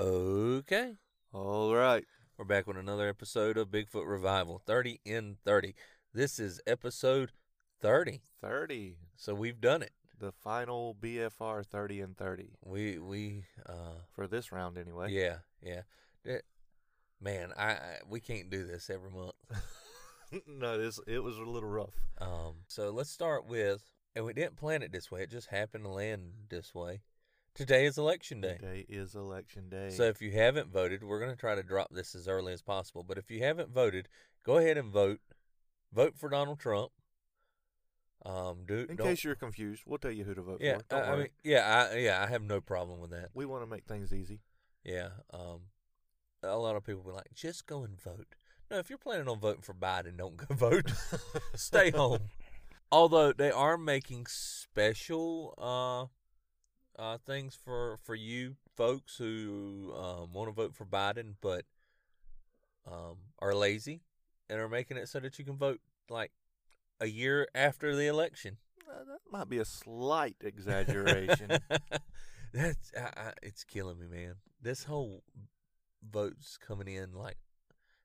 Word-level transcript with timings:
Okay. 0.00 0.94
All 1.32 1.74
right. 1.74 2.04
We're 2.36 2.44
back 2.44 2.68
with 2.68 2.76
another 2.76 3.08
episode 3.08 3.56
of 3.58 3.68
Bigfoot 3.68 4.06
Revival 4.06 4.62
30 4.64 5.00
in 5.04 5.38
30. 5.44 5.74
This 6.14 6.38
is 6.38 6.60
episode 6.68 7.32
30. 7.80 8.20
30. 8.40 8.96
So 9.16 9.34
we've 9.34 9.60
done 9.60 9.82
it. 9.82 9.90
The 10.16 10.30
final 10.30 10.94
BFR 11.00 11.66
30 11.66 12.00
and 12.00 12.16
30 12.16 12.50
We 12.64 12.98
we 13.00 13.44
uh 13.68 14.02
for 14.12 14.28
this 14.28 14.52
round 14.52 14.78
anyway. 14.78 15.10
yeah, 15.10 15.38
yeah. 15.60 15.82
That- 16.24 16.42
man, 17.20 17.52
I, 17.56 17.70
I 17.72 17.98
we 18.08 18.20
can't 18.20 18.50
do 18.50 18.64
this 18.64 18.90
every 18.90 19.10
month. 19.10 19.34
no, 20.46 20.78
this 20.78 21.00
it 21.08 21.24
was 21.24 21.38
a 21.38 21.42
little 21.42 21.68
rough. 21.68 21.94
Um 22.20 22.54
so 22.68 22.90
let's 22.90 23.10
start 23.10 23.46
with 23.46 23.82
and 24.14 24.24
we 24.24 24.32
didn't 24.32 24.56
plan 24.56 24.82
it 24.82 24.92
this 24.92 25.10
way. 25.10 25.22
It 25.22 25.30
just 25.30 25.48
happened 25.48 25.84
to 25.84 25.90
land 25.90 26.30
this 26.50 26.72
way. 26.72 27.00
Today 27.54 27.86
is 27.86 27.98
election 27.98 28.40
day. 28.40 28.56
Today 28.60 28.86
is 28.88 29.14
election 29.14 29.68
day. 29.68 29.90
So 29.90 30.04
if 30.04 30.22
you 30.22 30.30
haven't 30.32 30.72
voted, 30.72 31.02
we're 31.02 31.18
going 31.18 31.32
to 31.32 31.36
try 31.36 31.54
to 31.54 31.62
drop 31.62 31.88
this 31.92 32.14
as 32.14 32.28
early 32.28 32.52
as 32.52 32.62
possible. 32.62 33.02
But 33.02 33.18
if 33.18 33.30
you 33.30 33.42
haven't 33.42 33.70
voted, 33.70 34.08
go 34.44 34.58
ahead 34.58 34.78
and 34.78 34.92
vote. 34.92 35.20
Vote 35.92 36.16
for 36.16 36.28
Donald 36.28 36.60
Trump. 36.60 36.92
Um, 38.24 38.64
do 38.66 38.86
in 38.88 38.96
case 38.96 39.22
you're 39.22 39.36
confused, 39.36 39.82
we'll 39.86 39.98
tell 39.98 40.10
you 40.10 40.24
who 40.24 40.34
to 40.34 40.42
vote 40.42 40.58
yeah, 40.60 40.78
for. 40.78 40.84
Don't 40.88 41.02
I, 41.02 41.12
I 41.12 41.16
mean, 41.16 41.28
yeah, 41.44 41.88
I, 41.92 41.96
yeah, 41.98 42.22
I 42.22 42.26
have 42.26 42.42
no 42.42 42.60
problem 42.60 43.00
with 43.00 43.10
that. 43.10 43.30
we 43.32 43.46
want 43.46 43.62
to 43.62 43.70
make 43.70 43.84
things 43.84 44.12
easy. 44.12 44.40
Yeah, 44.84 45.10
um, 45.32 45.60
a 46.42 46.56
lot 46.56 46.76
of 46.76 46.84
people 46.84 47.02
be 47.02 47.12
like, 47.12 47.32
just 47.34 47.66
go 47.66 47.84
and 47.84 48.00
vote. 48.00 48.34
No, 48.70 48.78
if 48.78 48.90
you're 48.90 48.98
planning 48.98 49.28
on 49.28 49.38
voting 49.38 49.62
for 49.62 49.72
Biden, 49.72 50.16
don't 50.18 50.36
go 50.36 50.54
vote. 50.54 50.92
Stay 51.54 51.90
home. 51.90 52.20
Although 52.92 53.32
they 53.32 53.50
are 53.50 53.78
making 53.78 54.26
special 54.28 55.54
uh, 55.58 56.06
uh, 56.98 57.18
things 57.18 57.56
for 57.64 57.98
for 58.02 58.14
you 58.14 58.56
folks 58.76 59.16
who 59.16 59.92
um, 59.96 60.32
want 60.32 60.48
to 60.48 60.52
vote 60.52 60.74
for 60.74 60.84
Biden, 60.84 61.34
but 61.40 61.64
um, 62.86 63.16
are 63.38 63.54
lazy 63.54 64.02
and 64.48 64.58
are 64.60 64.68
making 64.68 64.96
it 64.96 65.08
so 65.08 65.20
that 65.20 65.38
you 65.38 65.44
can 65.44 65.56
vote 65.56 65.80
like 66.08 66.32
a 67.00 67.06
year 67.06 67.46
after 67.54 67.94
the 67.94 68.06
election. 68.06 68.56
Uh, 68.88 69.04
that 69.04 69.20
might 69.30 69.48
be 69.48 69.58
a 69.58 69.64
slight 69.64 70.36
exaggeration. 70.40 71.50
That's 72.52 72.92
I, 72.96 73.20
I, 73.20 73.32
it's 73.42 73.64
killing 73.64 73.98
me, 73.98 74.06
man. 74.06 74.34
This 74.60 74.84
whole 74.84 75.22
votes 76.10 76.58
coming 76.58 76.88
in 76.88 77.12
like, 77.12 77.36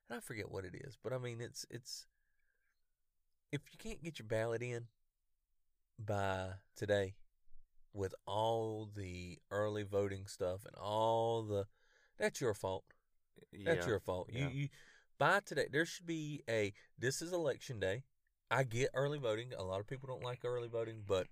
and 0.10 0.18
I 0.18 0.20
forget 0.20 0.52
what 0.52 0.66
it 0.66 0.76
is, 0.76 0.98
but 1.02 1.14
I 1.14 1.18
mean 1.18 1.40
it's 1.42 1.66
it's 1.70 2.06
if 3.52 3.62
you 3.72 3.78
can't 3.78 4.04
get 4.04 4.20
your 4.20 4.28
ballot 4.28 4.62
in 4.62 4.88
by 5.98 6.48
today, 6.76 7.14
with 7.94 8.16
all 8.26 8.90
the 8.96 9.38
early 9.52 9.84
voting 9.84 10.26
stuff 10.28 10.66
and 10.66 10.76
all 10.76 11.44
the, 11.44 11.66
that's 12.18 12.42
your 12.42 12.54
fault. 12.54 12.86
That's 13.66 13.86
Yeah, 13.86 13.92
your 13.92 14.00
fault. 14.00 14.30
yeah. 14.34 14.50
You 14.50 14.62
you 14.62 14.70
by 15.20 15.40
today 15.46 15.68
there 15.72 15.86
should 15.86 16.08
be 16.08 16.44
a 16.50 16.74
this 16.98 17.22
is 17.22 17.32
election 17.32 17.80
day. 17.80 18.04
I 18.50 18.64
get 18.64 18.90
early 18.94 19.20
voting. 19.20 19.54
A 19.58 19.64
lot 19.64 19.80
of 19.80 19.88
people 19.88 20.08
don't 20.08 20.24
like 20.24 20.40
early 20.44 20.68
voting, 20.68 21.04
but 21.08 21.28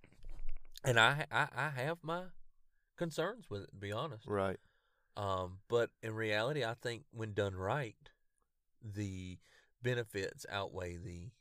and 0.84 1.00
I 1.00 1.26
I, 1.32 1.48
I 1.56 1.70
have 1.70 1.98
my 2.04 2.24
concerns 2.98 3.50
with 3.50 3.64
it 3.64 3.72
to 3.72 3.78
be 3.78 3.92
honest. 3.92 4.28
Right. 4.28 4.60
Um, 5.18 5.60
but 5.68 5.90
in 6.02 6.14
reality, 6.14 6.64
I 6.64 6.76
think 6.76 7.04
when 7.12 7.34
done 7.34 7.56
right, 7.56 7.96
the 8.84 9.38
benefits 9.82 10.46
outweigh 10.50 10.98
the 10.98 11.32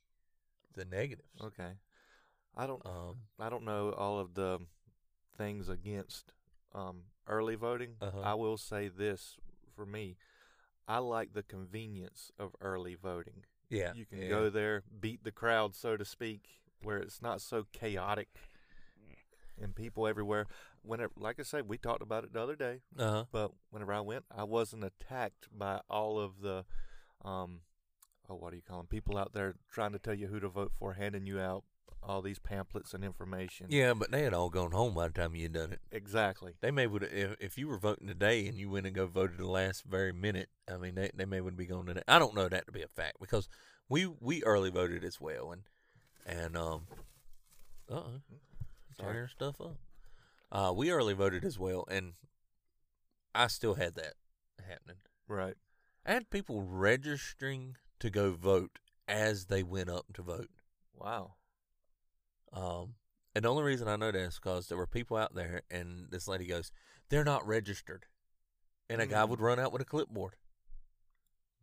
the 0.75 0.85
negatives. 0.85 1.41
Okay. 1.43 1.73
I 2.57 2.67
don't. 2.67 2.85
Um, 2.85 3.17
I 3.39 3.49
don't 3.49 3.65
know 3.65 3.93
all 3.93 4.19
of 4.19 4.35
the 4.35 4.59
things 5.41 5.69
against 5.71 6.33
um, 6.75 7.05
early 7.27 7.55
voting. 7.55 7.93
Uh-huh. 8.01 8.21
I 8.23 8.35
will 8.35 8.59
say 8.59 8.89
this 8.89 9.37
for 9.75 9.87
me. 9.87 10.17
I 10.87 10.99
like 10.99 11.33
the 11.33 11.43
convenience 11.43 12.31
of 12.39 12.55
early 12.61 12.95
voting. 12.95 13.45
yeah, 13.71 13.93
You 13.95 14.05
can 14.05 14.21
yeah. 14.23 14.29
go 14.29 14.51
there, 14.51 14.83
beat 15.01 15.25
the 15.25 15.31
crowd, 15.33 15.75
so 15.75 15.97
to 15.97 16.05
speak, 16.05 16.43
where 16.83 16.99
it's 16.99 17.23
not 17.23 17.41
so 17.41 17.65
chaotic 17.73 18.29
and 19.61 19.75
people 19.75 20.07
everywhere. 20.07 20.47
Whenever, 20.83 21.13
like 21.17 21.39
I 21.39 21.43
said, 21.43 21.69
we 21.69 21.79
talked 21.79 22.03
about 22.03 22.25
it 22.25 22.33
the 22.33 22.43
other 22.43 22.57
day, 22.57 22.81
Uh-huh. 22.99 23.25
but 23.33 23.53
whenever 23.71 23.93
I 23.93 24.01
went, 24.01 24.25
I 24.35 24.45
wasn't 24.45 24.85
attacked 24.85 25.49
by 25.57 25.81
all 25.89 26.19
of 26.19 26.41
the, 26.43 26.65
um, 27.25 27.61
oh, 28.29 28.35
what 28.37 28.51
do 28.51 28.57
you 28.57 28.63
call 28.63 28.79
them? 28.79 28.87
People 28.89 29.17
out 29.17 29.33
there 29.33 29.55
trying 29.71 29.93
to 29.93 29.99
tell 29.99 30.15
you 30.15 30.27
who 30.29 30.41
to 30.41 30.49
vote 30.49 30.73
for, 30.79 30.95
handing 30.95 31.27
you 31.27 31.39
out 31.41 31.65
all 32.03 32.23
these 32.23 32.39
pamphlets 32.39 32.95
and 32.95 33.05
information. 33.05 33.67
Yeah, 33.69 33.95
but 33.95 34.11
they 34.11 34.23
had 34.23 34.35
all 34.35 34.51
gone 34.51 34.73
home 34.73 34.95
by 34.95 35.09
the 35.09 35.15
time 35.15 35.35
you 35.35 35.45
had 35.45 35.53
done 35.53 35.73
it. 35.73 35.81
Exactly. 35.93 36.55
They 36.61 36.71
may 36.71 36.87
would 36.87 37.03
if 37.05 37.37
if 37.41 37.59
you 37.59 37.69
were 37.69 37.79
voting 37.79 38.07
today 38.07 38.47
and 38.47 38.57
you 38.57 38.71
went 38.71 38.87
and 38.87 38.95
go 38.95 39.07
voted 39.07 39.39
the 39.39 39.49
last 39.49 39.85
very 39.85 40.13
minute. 40.13 40.49
I 40.71 40.77
mean, 40.77 40.95
they 40.95 41.11
they 41.15 41.25
may 41.25 41.41
would 41.41 41.57
be 41.57 41.67
going 41.67 41.87
today. 41.87 42.03
I 42.09 42.19
don't 42.19 42.35
know 42.35 42.49
that 42.49 42.67
to 42.67 42.73
be 42.73 42.83
a 42.83 42.89
fact 42.89 43.17
because 43.21 43.49
we 43.89 44.07
we 44.07 44.43
early 44.45 44.71
voted 44.71 45.05
as 45.05 45.21
well 45.21 45.53
and 45.53 45.63
and 46.27 46.57
um, 46.57 46.87
uh, 47.91 47.95
uh 47.95 48.03
Sorry. 48.97 49.15
turning 49.15 49.29
stuff 49.29 49.61
up. 49.61 49.77
Uh, 50.53 50.73
we 50.75 50.91
early 50.91 51.15
voted 51.15 51.45
as 51.45 51.59
well, 51.59 51.85
and 51.91 52.15
I 53.35 53.47
still 53.47 53.75
had 53.75 53.95
that 53.95 54.15
happening. 54.69 54.97
Right. 55.29 55.55
I 56.05 56.13
had 56.13 56.31
people 56.31 56.63
registering 56.63 57.77
to 58.01 58.11
go 58.11 58.33
vote 58.33 58.79
as 59.07 59.47
they 59.47 59.63
went 59.63 59.91
up 59.91 60.07
to 60.15 60.23
vote. 60.23 60.51
Wow. 60.97 61.35
Um, 62.53 62.95
and 63.35 63.45
the 63.45 63.49
only 63.49 63.63
reason 63.63 63.87
I 63.89 63.97
know 63.97 64.11
that 64.11 64.19
is 64.19 64.37
because 64.37 64.69
there 64.69 64.79
were 64.79 64.87
people 64.87 65.17
out 65.17 65.35
there, 65.35 65.63
and 65.71 66.11
this 66.11 66.27
lady 66.27 66.47
goes, 66.47 66.73
"They're 67.09 67.25
not 67.25 67.47
registered," 67.47 68.07
and 68.89 69.01
a 69.01 69.07
guy 69.07 69.23
Mm. 69.25 69.29
would 69.29 69.41
run 69.41 69.59
out 69.61 69.73
with 69.73 69.83
a 69.83 69.85
clipboard. 69.85 70.37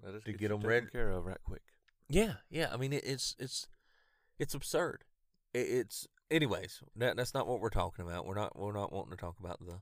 To 0.04 0.34
get 0.34 0.52
'em 0.52 0.60
taken 0.60 0.70
ready- 0.70 0.88
care 0.88 1.10
of 1.12 1.26
right 1.26 1.42
quick. 1.44 1.64
Yeah, 2.08 2.38
yeah. 2.50 2.72
I 2.72 2.78
mean, 2.78 2.94
it, 2.94 3.04
it's 3.04 3.36
it's 3.40 3.68
it's 4.40 4.54
absurd. 4.54 5.04
It, 5.54 5.68
it's 5.68 6.08
anyways. 6.32 6.82
That 6.96 7.18
that's 7.18 7.34
not 7.34 7.48
what 7.48 7.60
we're 7.60 7.70
talking 7.70 8.06
about. 8.06 8.26
We're 8.26 8.36
not 8.36 8.56
we're 8.58 8.72
not 8.72 8.94
wanting 8.94 9.12
to 9.12 9.18
talk 9.18 9.40
about 9.40 9.60
the 9.60 9.82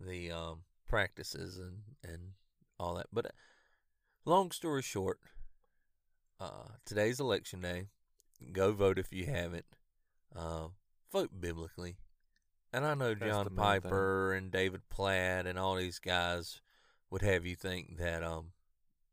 the 0.00 0.30
um 0.30 0.64
practices 0.88 1.58
and 1.58 1.82
and 2.02 2.34
all 2.78 2.94
that. 2.94 3.08
But 3.12 3.34
long 4.24 4.50
story 4.52 4.80
short, 4.82 5.20
uh, 6.40 6.68
today's 6.86 7.20
election 7.20 7.60
day. 7.60 7.88
Go 8.52 8.72
vote 8.72 8.98
if 8.98 9.12
you 9.12 9.26
haven't. 9.26 9.66
Uh, 10.36 10.68
vote 11.12 11.30
biblically. 11.40 11.96
And 12.72 12.84
I 12.84 12.94
know 12.94 13.14
That's 13.14 13.30
John 13.30 13.44
main 13.46 13.46
thing. 13.56 13.56
Piper 13.82 14.34
and 14.34 14.50
David 14.50 14.82
Platt 14.90 15.46
and 15.46 15.58
all 15.58 15.76
these 15.76 15.98
guys 15.98 16.60
would 17.10 17.22
have 17.22 17.46
you 17.46 17.54
think 17.56 17.96
that 17.98 18.22
um 18.22 18.50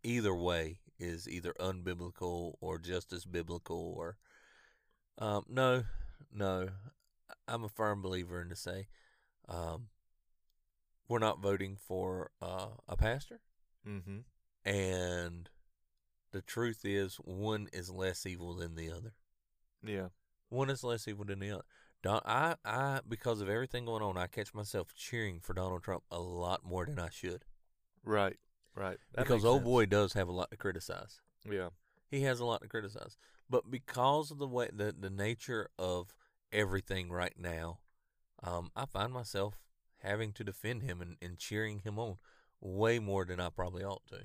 either 0.04 0.34
way 0.36 0.80
is 1.00 1.30
either 1.30 1.54
unbiblical 1.60 2.56
or 2.60 2.78
just 2.80 3.14
as 3.14 3.24
biblical 3.26 3.94
or 3.98 4.18
um 5.20 5.46
no 5.48 5.84
no 6.34 6.68
i'm 7.48 7.64
a 7.64 7.70
firm 7.70 8.02
believer 8.02 8.42
in 8.42 8.50
to 8.50 8.56
say 8.56 8.88
um 9.48 9.88
we're 11.08 11.20
not 11.20 11.42
voting 11.42 11.78
for 11.78 12.32
uh, 12.42 12.68
a 12.90 12.98
pastor 12.98 13.40
Mm-hmm. 13.88 14.20
and 14.66 15.50
the 16.32 16.42
truth 16.42 16.82
is 16.84 17.16
one 17.18 17.68
is 17.72 17.90
less 17.92 18.26
evil 18.26 18.56
than 18.56 18.76
the 18.76 18.90
other 18.92 19.14
Yeah. 19.86 20.08
One 20.54 20.70
is 20.70 20.84
less 20.84 21.08
evil 21.08 21.26
than 21.26 21.40
the 21.40 21.52
other 21.52 21.64
Don, 22.04 22.20
I, 22.26 22.56
I, 22.66 23.00
because 23.08 23.40
of 23.40 23.50
everything 23.50 23.86
going 23.86 24.04
on, 24.04 24.18
I 24.18 24.28
catch 24.28 24.54
myself 24.54 24.94
cheering 24.94 25.40
for 25.40 25.54
Donald 25.54 25.84
Trump 25.84 26.04
a 26.12 26.20
lot 26.20 26.66
more 26.66 26.86
than 26.86 27.00
I 27.00 27.08
should. 27.10 27.46
Right. 28.04 28.36
Right. 28.76 28.98
That 29.14 29.26
because 29.26 29.46
old 29.46 29.64
boy 29.64 29.86
does 29.86 30.12
have 30.14 30.28
a 30.28 30.34
lot 30.34 30.52
to 30.52 30.58
criticize. 30.58 31.22
Yeah. 31.50 31.70
he 32.12 32.24
has 32.24 32.40
a 32.40 32.46
lot 32.46 32.62
to 32.62 32.68
criticize. 32.68 33.18
But 33.50 33.72
because 33.72 34.32
of 34.32 34.38
the 34.38 34.48
way 34.48 34.70
the 34.74 34.94
the 34.98 35.10
nature 35.10 35.70
of 35.78 36.14
everything 36.52 37.12
right 37.12 37.36
now, 37.38 37.80
um, 38.42 38.72
I 38.76 38.86
find 38.86 39.14
myself 39.14 39.60
having 40.00 40.34
to 40.34 40.44
defend 40.44 40.82
him 40.84 41.02
and, 41.02 41.18
and 41.22 41.38
cheering 41.38 41.80
him 41.80 42.00
on 42.00 42.18
way 42.60 43.00
more 43.00 43.26
than 43.26 43.40
I 43.40 43.50
probably 43.50 43.84
ought 43.84 44.06
to. 44.08 44.22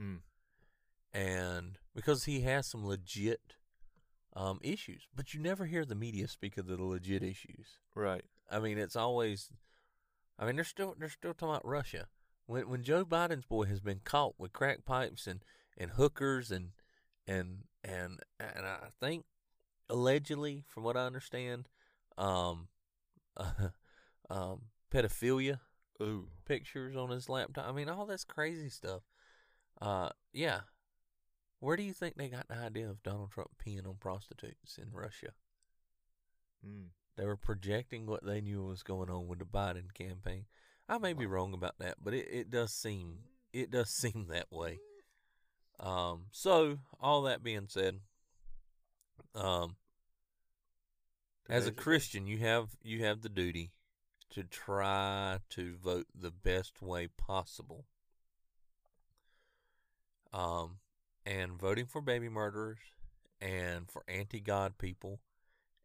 Mm. 0.00 0.20
And 1.12 1.78
because 1.94 2.24
he 2.24 2.40
has 2.40 2.66
some 2.66 2.86
legit 2.86 3.56
um, 4.34 4.58
issues, 4.62 5.08
but 5.14 5.34
you 5.34 5.40
never 5.40 5.66
hear 5.66 5.84
the 5.84 5.94
media 5.94 6.28
speak 6.28 6.56
of 6.56 6.66
the 6.66 6.82
legit 6.82 7.22
issues. 7.22 7.78
Right. 7.94 8.24
I 8.50 8.60
mean, 8.60 8.78
it's 8.78 8.96
always. 8.96 9.50
I 10.38 10.46
mean, 10.46 10.56
they're 10.56 10.64
still 10.64 10.94
they're 10.98 11.08
still 11.08 11.34
talking 11.34 11.50
about 11.50 11.66
Russia. 11.66 12.08
When 12.46 12.68
when 12.68 12.82
Joe 12.82 13.04
Biden's 13.04 13.46
boy 13.46 13.64
has 13.64 13.80
been 13.80 14.00
caught 14.04 14.34
with 14.38 14.52
crack 14.52 14.84
pipes 14.84 15.26
and, 15.26 15.44
and 15.76 15.92
hookers 15.92 16.50
and 16.50 16.70
and 17.26 17.64
and 17.84 18.20
and 18.38 18.66
I 18.66 18.88
think 19.00 19.24
allegedly, 19.88 20.64
from 20.68 20.84
what 20.84 20.96
I 20.96 21.06
understand, 21.06 21.68
um, 22.16 22.68
um, 24.30 24.62
pedophilia 24.92 25.60
Ooh. 26.00 26.28
pictures 26.44 26.96
on 26.96 27.10
his 27.10 27.28
laptop. 27.28 27.68
I 27.68 27.72
mean, 27.72 27.88
all 27.88 28.06
this 28.06 28.24
crazy 28.24 28.70
stuff. 28.70 29.02
Uh, 29.80 30.10
yeah. 30.32 30.60
Where 31.60 31.76
do 31.76 31.82
you 31.82 31.92
think 31.92 32.16
they 32.16 32.28
got 32.28 32.48
the 32.48 32.56
idea 32.56 32.88
of 32.88 33.02
Donald 33.02 33.30
Trump 33.30 33.50
peeing 33.64 33.86
on 33.86 33.96
prostitutes 34.00 34.78
in 34.78 34.92
Russia? 34.92 35.32
Mm. 36.66 36.88
They 37.16 37.26
were 37.26 37.36
projecting 37.36 38.06
what 38.06 38.24
they 38.24 38.40
knew 38.40 38.64
was 38.64 38.82
going 38.82 39.10
on 39.10 39.28
with 39.28 39.40
the 39.40 39.44
Biden 39.44 39.92
campaign. 39.92 40.46
I 40.88 40.98
may 40.98 41.12
be 41.12 41.26
wrong 41.26 41.52
about 41.52 41.78
that, 41.78 41.96
but 42.02 42.14
it, 42.14 42.26
it 42.30 42.50
does 42.50 42.72
seem 42.72 43.18
it 43.52 43.70
does 43.70 43.90
seem 43.94 44.26
that 44.30 44.50
way. 44.50 44.80
Um, 45.78 46.26
so 46.30 46.78
all 47.00 47.22
that 47.22 47.42
being 47.42 47.66
said, 47.68 48.00
um, 49.34 49.76
as 51.48 51.64
a 51.64 51.64
Today's 51.64 51.64
the 51.64 51.70
day. 51.70 51.82
Christian, 51.82 52.26
you 52.26 52.38
have 52.38 52.68
you 52.82 53.04
have 53.04 53.22
the 53.22 53.28
duty 53.28 53.72
to 54.30 54.44
try 54.44 55.38
to 55.50 55.76
vote 55.76 56.06
the 56.14 56.30
best 56.30 56.80
way 56.80 57.08
possible. 57.08 57.84
Um, 60.32 60.79
and 61.26 61.52
voting 61.58 61.86
for 61.86 62.00
baby 62.00 62.28
murderers, 62.28 62.78
and 63.40 63.90
for 63.90 64.02
anti-God 64.08 64.78
people, 64.78 65.20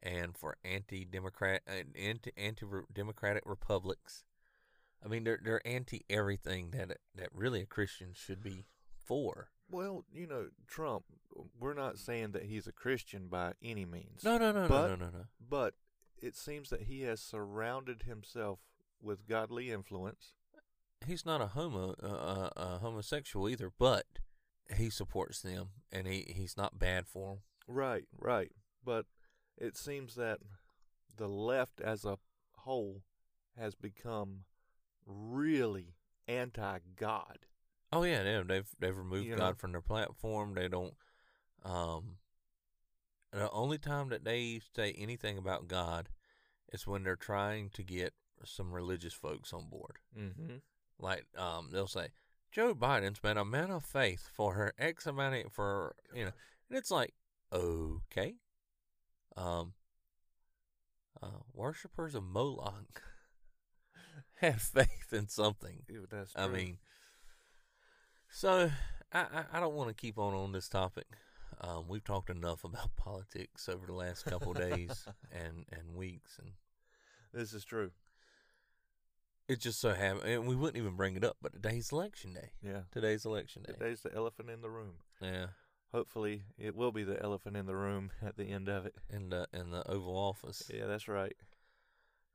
and 0.01 0.35
for 0.37 0.57
anti-democrat, 0.63 1.61
uh, 1.67 1.83
anti 1.97 2.31
anti-democratic 2.37 3.43
republics. 3.45 4.23
I 5.03 5.07
mean, 5.07 5.23
they're 5.23 5.39
they're 5.43 5.65
anti 5.67 6.03
everything 6.09 6.71
that 6.71 6.97
that 7.15 7.29
really 7.33 7.61
a 7.61 7.65
Christian 7.65 8.09
should 8.13 8.43
be 8.43 8.65
for. 8.97 9.49
Well, 9.69 10.05
you 10.13 10.27
know, 10.27 10.47
Trump. 10.67 11.05
We're 11.59 11.73
not 11.73 11.97
saying 11.97 12.31
that 12.31 12.43
he's 12.43 12.65
a 12.65 12.71
Christian 12.71 13.27
by 13.27 13.53
any 13.61 13.83
means. 13.85 14.23
No, 14.23 14.37
no, 14.37 14.51
no, 14.53 14.67
But- 14.67 14.87
no, 14.87 14.95
no, 14.95 15.05
no, 15.05 15.17
no. 15.17 15.25
But 15.49 15.73
it 16.21 16.35
seems 16.37 16.69
that 16.69 16.83
he 16.83 17.01
has 17.01 17.19
surrounded 17.21 18.03
himself 18.03 18.59
with 19.01 19.27
godly 19.27 19.69
influence. 19.69 20.33
He's 21.05 21.25
not 21.25 21.41
a 21.41 21.47
homo, 21.47 21.93
uh, 22.01 22.05
uh, 22.07 22.49
uh, 22.55 22.77
homosexual 22.79 23.49
either, 23.49 23.69
but 23.77 24.05
he 24.73 24.89
supports 24.89 25.41
them, 25.41 25.69
and 25.91 26.07
he 26.07 26.25
he's 26.27 26.57
not 26.57 26.79
bad 26.79 27.07
for 27.07 27.29
them. 27.29 27.39
Right, 27.67 28.05
right. 28.19 28.51
But 28.83 29.05
it 29.57 29.77
seems 29.77 30.15
that 30.15 30.39
the 31.17 31.27
left 31.27 31.81
as 31.81 32.05
a 32.05 32.17
whole 32.57 33.03
has 33.57 33.75
become 33.75 34.41
really 35.05 35.95
anti 36.27 36.79
God. 36.95 37.39
Oh 37.93 38.03
yeah, 38.03 38.23
yeah, 38.23 38.43
they've 38.45 38.67
they've 38.79 38.97
removed 38.97 39.25
You 39.27 39.35
God 39.35 39.49
know. 39.49 39.53
from 39.53 39.71
their 39.71 39.81
platform. 39.81 40.53
They 40.55 40.67
don't. 40.67 40.93
Um, 41.63 42.17
the 43.31 43.49
only 43.51 43.77
time 43.77 44.09
that 44.09 44.23
they 44.23 44.61
say 44.75 44.93
anything 44.97 45.37
about 45.37 45.67
God 45.67 46.09
is 46.71 46.87
when 46.87 47.03
they're 47.03 47.15
trying 47.15 47.69
to 47.71 47.83
get 47.83 48.13
some 48.43 48.71
religious 48.71 49.13
folks 49.13 49.53
on 49.53 49.67
board. 49.69 49.97
Mm-hmm. 50.17 50.57
Like, 50.99 51.25
um, 51.37 51.69
they'll 51.71 51.87
say 51.87 52.09
Joe 52.55 52.73
Biden's 52.73 53.19
been 53.19 53.35
a 53.35 53.43
man 53.43 53.69
of 53.69 53.83
faith 53.83 54.29
for 54.33 54.53
her 54.53 54.73
X 54.79 55.05
amount 55.05 55.35
of, 55.35 55.51
for 55.51 55.93
you 56.13 56.23
know, 56.23 56.31
and 56.69 56.79
it's 56.79 56.89
like 56.89 57.13
okay, 57.51 58.35
um, 59.35 59.73
uh, 61.21 61.41
worshippers 61.53 62.15
of 62.15 62.23
Moloch 62.23 63.01
have 64.35 64.61
faith 64.61 65.11
in 65.11 65.27
something. 65.27 65.81
That's 66.09 66.31
I 66.33 66.47
mean, 66.47 66.77
so 68.29 68.71
I, 69.11 69.19
I, 69.19 69.43
I 69.51 69.59
don't 69.59 69.75
want 69.75 69.89
to 69.89 69.93
keep 69.93 70.17
on 70.17 70.33
on 70.33 70.53
this 70.53 70.69
topic. 70.69 71.07
Um, 71.59 71.89
we've 71.89 72.05
talked 72.05 72.29
enough 72.29 72.63
about 72.63 72.95
politics 72.95 73.67
over 73.67 73.85
the 73.85 73.91
last 73.91 74.23
couple 74.23 74.53
of 74.53 74.59
days 74.59 75.05
and, 75.33 75.65
and 75.73 75.93
weeks, 75.93 76.39
and 76.39 76.51
this 77.33 77.51
is 77.51 77.65
true. 77.65 77.91
It 79.47 79.59
just 79.59 79.79
so 79.79 79.93
happened, 79.93 80.23
and 80.27 80.47
we 80.47 80.55
wouldn't 80.55 80.77
even 80.77 80.95
bring 80.95 81.15
it 81.15 81.23
up, 81.23 81.37
but 81.41 81.53
today's 81.53 81.91
election 81.91 82.33
day. 82.33 82.51
Yeah. 82.61 82.81
Today's 82.91 83.25
election 83.25 83.63
day. 83.63 83.73
Today's 83.73 84.01
the 84.01 84.13
elephant 84.13 84.49
in 84.49 84.61
the 84.61 84.69
room. 84.69 84.95
Yeah, 85.21 85.47
Hopefully, 85.91 86.43
it 86.57 86.75
will 86.75 86.91
be 86.91 87.03
the 87.03 87.21
elephant 87.21 87.55
in 87.55 87.65
the 87.67 87.75
room 87.75 88.11
at 88.25 88.37
the 88.37 88.45
end 88.45 88.67
of 88.67 88.85
it. 88.85 88.95
in 89.09 89.29
the 89.29 89.47
in 89.53 89.71
the 89.71 89.87
Oval 89.89 90.15
Office. 90.17 90.69
Yeah, 90.73 90.87
that's 90.87 91.07
right. 91.07 91.35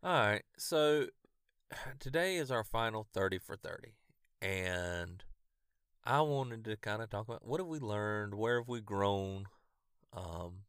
All 0.02 0.12
right, 0.12 0.44
so 0.56 1.06
today 1.98 2.36
is 2.36 2.50
our 2.50 2.64
final 2.64 3.06
thirty 3.12 3.38
for 3.38 3.56
thirty, 3.56 3.94
and 4.40 5.22
I 6.04 6.20
wanted 6.22 6.64
to 6.64 6.76
kind 6.76 7.02
of 7.02 7.10
talk 7.10 7.28
about 7.28 7.46
what 7.46 7.60
have 7.60 7.66
we 7.66 7.78
learned, 7.80 8.34
where 8.34 8.60
have 8.60 8.68
we 8.68 8.80
grown, 8.80 9.46
um, 10.14 10.62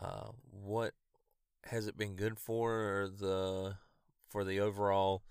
uh, 0.00 0.30
what 0.50 0.92
has 1.64 1.88
it 1.88 1.96
been 1.96 2.14
good 2.14 2.38
for 2.38 3.10
the 3.18 3.76
for 4.28 4.44
the 4.44 4.60
overall, 4.60 5.22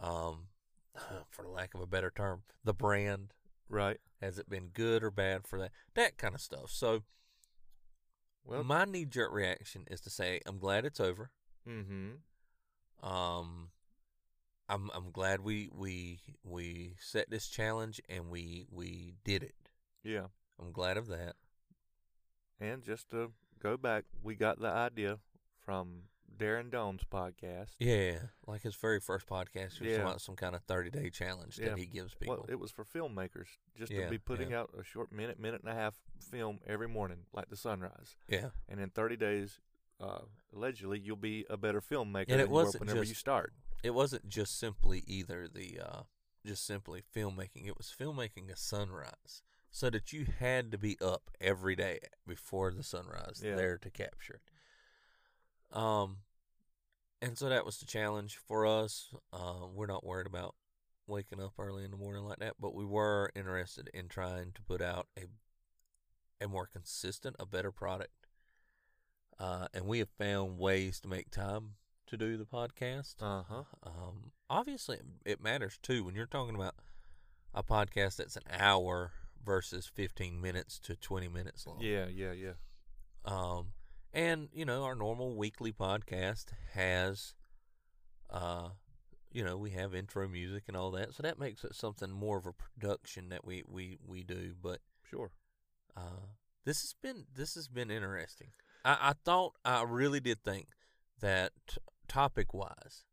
um, 0.00 0.48
for 1.30 1.48
lack 1.48 1.74
of 1.74 1.80
a 1.80 1.86
better 1.86 2.12
term, 2.14 2.42
the 2.64 2.74
brand. 2.74 3.32
Right. 3.68 3.98
Has 4.20 4.38
it 4.38 4.48
been 4.48 4.68
good 4.68 5.02
or 5.02 5.10
bad 5.10 5.46
for 5.46 5.58
that? 5.58 5.72
That 5.94 6.16
kind 6.18 6.34
of 6.34 6.40
stuff. 6.40 6.70
So 6.70 7.02
Well, 8.44 8.64
my 8.64 8.84
knee 8.84 9.04
jerk 9.04 9.32
reaction 9.32 9.84
is 9.90 10.00
to 10.02 10.10
say 10.10 10.40
I'm 10.46 10.58
glad 10.58 10.84
it's 10.84 11.00
over. 11.00 11.30
mm-hmm. 11.68 13.06
Um, 13.06 13.70
I'm 14.68 14.90
I'm 14.94 15.10
glad 15.10 15.40
we 15.40 15.68
we 15.72 16.20
we 16.42 16.96
set 16.98 17.28
this 17.30 17.46
challenge 17.48 18.00
and 18.08 18.30
we 18.30 18.66
we 18.70 19.14
did 19.24 19.42
it. 19.42 19.54
Yeah. 20.02 20.26
I'm 20.60 20.72
glad 20.72 20.96
of 20.96 21.08
that. 21.08 21.34
And 22.58 22.82
just 22.82 23.10
to 23.10 23.32
go 23.62 23.76
back, 23.76 24.04
we 24.22 24.34
got 24.34 24.60
the 24.60 24.68
idea 24.68 25.18
from 25.64 26.04
Darren 26.38 26.70
Doane's 26.70 27.02
podcast. 27.04 27.70
Yeah, 27.78 28.18
like 28.46 28.62
his 28.62 28.74
very 28.76 29.00
first 29.00 29.26
podcast, 29.26 29.80
was 29.80 29.88
Yeah. 29.90 29.96
about 29.96 30.20
some 30.20 30.36
kind 30.36 30.54
of 30.54 30.62
30 30.62 30.90
day 30.90 31.10
challenge 31.10 31.58
Yeah. 31.58 31.70
that 31.70 31.78
he 31.78 31.86
gives 31.86 32.14
people. 32.14 32.36
Well, 32.36 32.46
it 32.48 32.56
was 32.60 32.70
for 32.70 32.84
filmmakers, 32.84 33.48
just 33.76 33.90
Yeah, 33.92 34.04
to 34.04 34.10
be 34.10 34.18
putting 34.18 34.52
out 34.52 34.70
a 34.78 34.82
short 34.84 35.12
minute, 35.12 35.38
minute 35.38 35.60
and 35.62 35.70
a 35.70 35.74
half 35.74 35.94
film 36.20 36.60
every 36.66 36.88
morning, 36.88 37.26
like 37.32 37.48
the 37.48 37.56
sunrise. 37.56 38.16
yeah, 38.28 38.50
And 38.68 38.80
in 38.80 38.90
30 38.90 39.16
days, 39.16 39.60
uh, 40.00 40.22
allegedly, 40.52 40.98
you'll 40.98 41.16
be 41.16 41.46
a 41.48 41.56
better 41.56 41.80
filmmaker 41.80 42.26
And 42.28 42.40
it 42.40 42.48
you 42.48 42.52
wasn't 42.54 42.80
whenever 42.80 42.98
you 43.00 43.06
just- 43.06 43.20
start. 43.20 43.54
it 43.82 43.90
wasn't 43.90 44.28
just 44.28 44.58
simply 44.58 45.00
either 45.06 45.48
the 45.48 45.80
uh, 45.80 46.02
just 46.44 46.64
simply 46.66 47.02
filmmaking. 47.14 47.66
It 47.66 47.76
was 47.78 47.92
filmmaking 47.98 48.50
a 48.50 48.56
sunrise, 48.56 49.42
so 49.70 49.90
that 49.90 50.12
you 50.12 50.26
had 50.26 50.70
to 50.70 50.78
be 50.78 50.98
up 51.00 51.30
every 51.40 51.74
day 51.76 52.00
before 52.26 52.72
the 52.72 52.82
sunrise 52.82 53.40
there 53.40 53.78
to 53.78 53.90
capture 53.90 54.34
it. 54.34 54.42
Um, 55.72 56.18
and 57.20 57.36
so 57.36 57.48
that 57.48 57.66
was 57.66 57.78
the 57.78 57.86
challenge 57.86 58.36
for 58.36 58.66
us. 58.66 59.14
Uh, 59.32 59.66
we're 59.72 59.86
not 59.86 60.04
worried 60.04 60.26
about 60.26 60.54
waking 61.06 61.40
up 61.40 61.54
early 61.58 61.84
in 61.84 61.90
the 61.90 61.96
morning 61.96 62.24
like 62.24 62.38
that, 62.38 62.54
but 62.60 62.74
we 62.74 62.84
were 62.84 63.30
interested 63.34 63.90
in 63.94 64.08
trying 64.08 64.52
to 64.54 64.62
put 64.62 64.82
out 64.82 65.06
a 65.18 65.22
a 66.38 66.46
more 66.48 66.66
consistent, 66.66 67.34
a 67.38 67.46
better 67.46 67.72
product. 67.72 68.26
Uh, 69.38 69.68
and 69.72 69.86
we 69.86 69.98
have 70.00 70.08
found 70.18 70.58
ways 70.58 71.00
to 71.00 71.08
make 71.08 71.30
time 71.30 71.72
to 72.06 72.16
do 72.16 72.36
the 72.36 72.44
podcast. 72.44 73.16
Uh 73.20 73.42
huh. 73.48 73.62
Um, 73.82 74.32
obviously, 74.48 74.98
it 75.24 75.42
matters 75.42 75.78
too 75.82 76.04
when 76.04 76.14
you're 76.14 76.26
talking 76.26 76.54
about 76.54 76.74
a 77.54 77.62
podcast 77.62 78.16
that's 78.16 78.36
an 78.36 78.42
hour 78.50 79.12
versus 79.44 79.90
15 79.94 80.40
minutes 80.40 80.78
to 80.80 80.96
20 80.96 81.28
minutes 81.28 81.66
long. 81.66 81.78
Yeah, 81.80 82.06
yeah, 82.06 82.32
yeah. 82.32 82.52
Um, 83.24 83.68
and 84.16 84.48
you 84.52 84.64
know, 84.64 84.82
our 84.84 84.94
normal 84.96 85.36
weekly 85.36 85.72
podcast 85.72 86.46
has, 86.72 87.34
uh, 88.30 88.70
you 89.30 89.44
know, 89.44 89.56
we 89.58 89.70
have 89.70 89.94
intro 89.94 90.26
music 90.26 90.64
and 90.68 90.76
all 90.76 90.90
that, 90.92 91.14
so 91.14 91.22
that 91.22 91.38
makes 91.38 91.62
it 91.64 91.74
something 91.74 92.10
more 92.10 92.38
of 92.38 92.46
a 92.46 92.52
production 92.52 93.28
that 93.28 93.44
we 93.44 93.62
we 93.68 93.98
we 94.04 94.22
do. 94.24 94.54
But 94.60 94.80
Sure. 95.08 95.30
uh, 95.96 96.30
this 96.64 96.80
has 96.80 96.94
been 97.00 97.26
this 97.32 97.54
has 97.54 97.68
been 97.68 97.90
interesting. 97.90 98.48
I, 98.84 98.96
I 99.10 99.12
thought 99.24 99.52
I 99.64 99.82
really 99.82 100.20
did 100.20 100.42
think 100.42 100.68
that 101.20 101.52
topic 102.08 102.54
wise, 102.54 103.04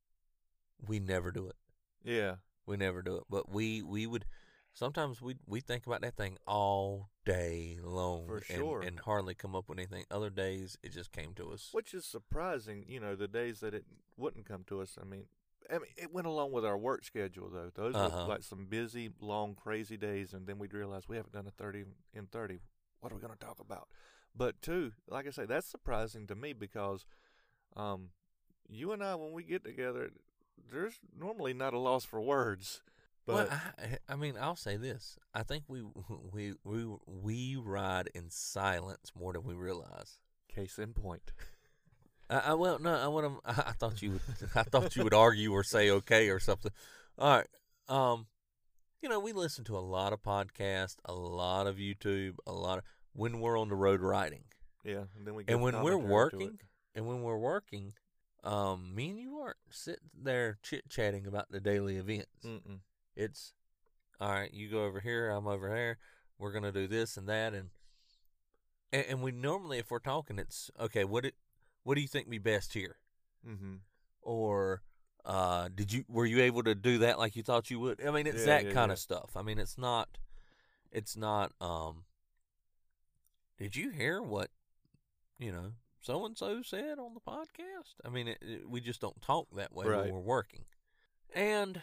we 0.88 1.00
never 1.00 1.32
do 1.32 1.48
it. 1.48 1.56
Yeah. 2.04 2.36
We 2.66 2.78
never 2.78 3.02
do 3.02 3.18
it, 3.18 3.24
but 3.30 3.50
we 3.52 3.82
we 3.82 4.08
would 4.08 4.26
sometimes 4.74 5.22
we 5.22 5.36
we 5.48 5.60
think 5.62 5.86
about 5.88 6.02
that 6.02 6.16
thing 6.18 6.38
all 6.48 7.10
day 7.26 7.78
long 7.82 8.26
For 8.28 8.38
and, 8.50 8.58
sure. 8.58 8.82
and 8.82 9.00
hardly 9.00 9.34
come 9.36 9.56
up 9.56 9.70
with 9.70 9.78
anything. 9.80 10.06
Other 10.12 10.30
days 10.30 10.78
it 10.84 10.92
just 10.94 11.12
came 11.12 11.34
to 11.36 11.52
us. 11.52 11.70
Which 11.72 11.94
is 11.94 12.06
surprising, 12.06 12.86
you 12.88 13.00
know, 13.00 13.16
the 13.16 13.28
days 13.28 13.60
that 13.62 13.74
it 13.74 13.86
wouldn't 14.18 14.46
come 14.46 14.64
to 14.68 14.82
us. 14.82 14.98
I 15.02 15.06
mean, 15.06 15.26
I 15.70 15.74
mean, 15.76 15.92
it 15.96 16.12
went 16.14 16.28
along 16.28 16.52
with 16.52 16.66
our 16.66 16.78
work 16.78 17.04
schedule 17.06 17.50
though. 17.50 17.72
Those 17.74 17.96
Uh-huh. 17.96 18.24
were 18.24 18.30
like 18.34 18.44
some 18.44 18.66
busy, 18.66 19.10
long, 19.22 19.56
crazy 19.56 19.96
days, 19.98 20.34
and 20.34 20.46
then 20.48 20.60
we'd 20.60 20.74
realize 20.74 21.08
we 21.08 21.16
haven't 21.18 21.34
done 21.34 21.48
a 21.48 21.52
thirty 21.52 21.86
in 22.14 22.26
thirty. 22.28 22.60
What 23.00 23.12
are 23.12 23.16
we 23.16 23.22
going 23.22 23.34
to 23.38 23.40
talk 23.46 23.60
about? 23.60 23.88
But 24.36 24.62
two, 24.62 24.94
like 25.08 25.28
I 25.28 25.30
say, 25.32 25.46
that's 25.46 25.68
surprising 25.68 26.26
to 26.28 26.36
me 26.36 26.54
because, 26.54 27.06
um, 27.76 28.10
you 28.68 28.92
and 28.92 29.04
I 29.04 29.14
when 29.16 29.32
we 29.32 29.44
get 29.44 29.64
together, 29.64 30.10
there's 30.72 31.00
normally 31.18 31.54
not 31.54 31.74
a 31.74 31.80
loss 31.80 32.04
for 32.06 32.20
words. 32.22 32.82
But 33.26 33.36
well, 33.36 33.62
I, 33.78 33.98
I 34.14 34.16
mean, 34.16 34.36
I'll 34.40 34.56
say 34.56 34.76
this: 34.78 35.18
I 35.34 35.44
think 35.44 35.64
we 35.68 35.82
we 36.34 36.54
we 36.64 36.86
we 37.06 37.56
ride 37.56 38.10
in 38.14 38.30
silence 38.30 39.12
more 39.18 39.34
than 39.34 39.44
we 39.44 39.54
realize. 39.54 40.18
case 40.54 40.78
in 40.78 40.94
point. 40.94 41.32
I, 42.30 42.38
I 42.40 42.54
well, 42.54 42.80
no, 42.80 42.94
I 42.94 43.08
want 43.08 43.28
to. 43.28 43.50
I, 43.50 43.70
I 43.70 43.72
thought 43.74 44.02
you 44.02 44.12
would. 44.12 44.22
I 44.56 44.64
thought 44.64 44.96
you 44.96 45.04
would 45.04 45.14
argue 45.14 45.52
or 45.52 45.64
say 45.64 45.90
okay 45.90 46.30
or 46.30 46.40
something. 46.40 46.72
All 47.18 47.38
right. 47.38 47.48
Um, 47.90 48.28
you 49.02 49.10
know, 49.10 49.20
we 49.20 49.34
listen 49.34 49.64
to 49.66 49.78
a 49.78 49.80
lot 49.80 50.14
of 50.14 50.24
podcasts, 50.24 50.96
a 51.06 51.14
lot 51.14 51.68
of 51.68 51.76
YouTube, 51.76 52.36
a 52.48 52.54
lot 52.54 52.78
of 52.80 52.84
when 53.14 53.40
we're 53.42 53.60
on 53.60 53.68
the 53.68 53.76
road 53.76 54.00
riding, 54.02 54.44
Yeah, 54.84 55.04
and 55.18 55.28
then 55.28 55.36
we 55.36 55.44
and 55.48 55.62
when 55.62 55.82
we're 55.84 55.92
commentary 55.92 56.00
to 56.00 56.06
it. 56.08 56.12
working, 56.12 56.60
and 56.96 57.08
when 57.08 57.22
we're 57.22 57.38
working, 57.38 57.94
um, 58.46 58.96
me 58.96 59.10
and 59.10 59.20
you 59.20 59.38
aren't 59.40 59.58
sitting 59.70 60.10
there 60.20 60.58
chit 60.64 60.90
chatting 60.90 61.28
about 61.28 61.52
the 61.52 61.60
daily 61.60 61.98
events. 61.98 62.46
Mm-mm. 62.46 62.80
It's 63.16 63.54
all 64.20 64.32
right. 64.32 64.54
You 64.54 64.70
go 64.70 64.86
over 64.86 65.00
here. 65.00 65.30
I'm 65.30 65.48
over 65.48 65.70
there. 65.70 65.98
We're 66.40 66.52
gonna 66.52 66.72
do 66.72 66.88
this 66.88 67.18
and 67.18 67.28
that, 67.30 67.54
and 67.54 67.70
and, 68.92 69.06
and 69.10 69.22
we 69.22 69.32
normally, 69.32 69.78
if 69.80 69.92
we're 69.92 70.00
talking, 70.00 70.40
it's 70.40 70.70
okay. 70.80 71.04
What 71.04 71.26
it, 71.26 71.36
what 71.84 71.96
do 71.96 72.02
you 72.02 72.08
think 72.08 72.30
be 72.30 72.38
best 72.38 72.74
here? 72.74 72.98
Mm-hmm. 73.48 73.76
Or 74.22 74.82
uh, 75.26 75.70
did 75.74 75.92
you 75.94 76.06
were 76.10 76.26
you 76.26 76.42
able 76.42 76.64
to 76.64 76.76
do 76.76 77.00
that 77.00 77.18
like 77.20 77.36
you 77.36 77.44
thought 77.44 77.70
you 77.70 77.80
would? 77.80 78.06
I 78.06 78.12
mean, 78.12 78.28
it's 78.28 78.40
Yeah, 78.42 78.46
that 78.46 78.66
yeah, 78.66 78.72
kind 78.74 78.90
yeah. 78.90 78.94
of 78.94 79.00
stuff. 79.00 79.32
I 79.36 79.42
mean, 79.42 79.60
it's 79.60 79.78
not, 79.78 80.18
it's 80.92 81.16
not. 81.18 81.52
Um, 81.62 82.04
did 83.58 83.76
you 83.76 83.90
hear 83.92 84.22
what 84.22 84.50
you 85.40 85.52
know 85.52 85.74
so 86.02 86.26
and 86.26 86.38
so 86.38 86.62
said 86.64 87.00
on 87.00 87.14
the 87.14 87.20
podcast? 87.20 87.94
I 88.06 88.10
mean, 88.10 88.28
it, 88.30 88.38
it, 88.42 88.70
we 88.70 88.82
just 88.82 89.00
don't 89.02 89.22
talk 89.22 89.48
that 89.56 89.74
way 89.74 89.86
Right. 89.86 90.06
when 90.06 90.14
we're 90.14 90.20
working, 90.20 90.66
and 91.34 91.82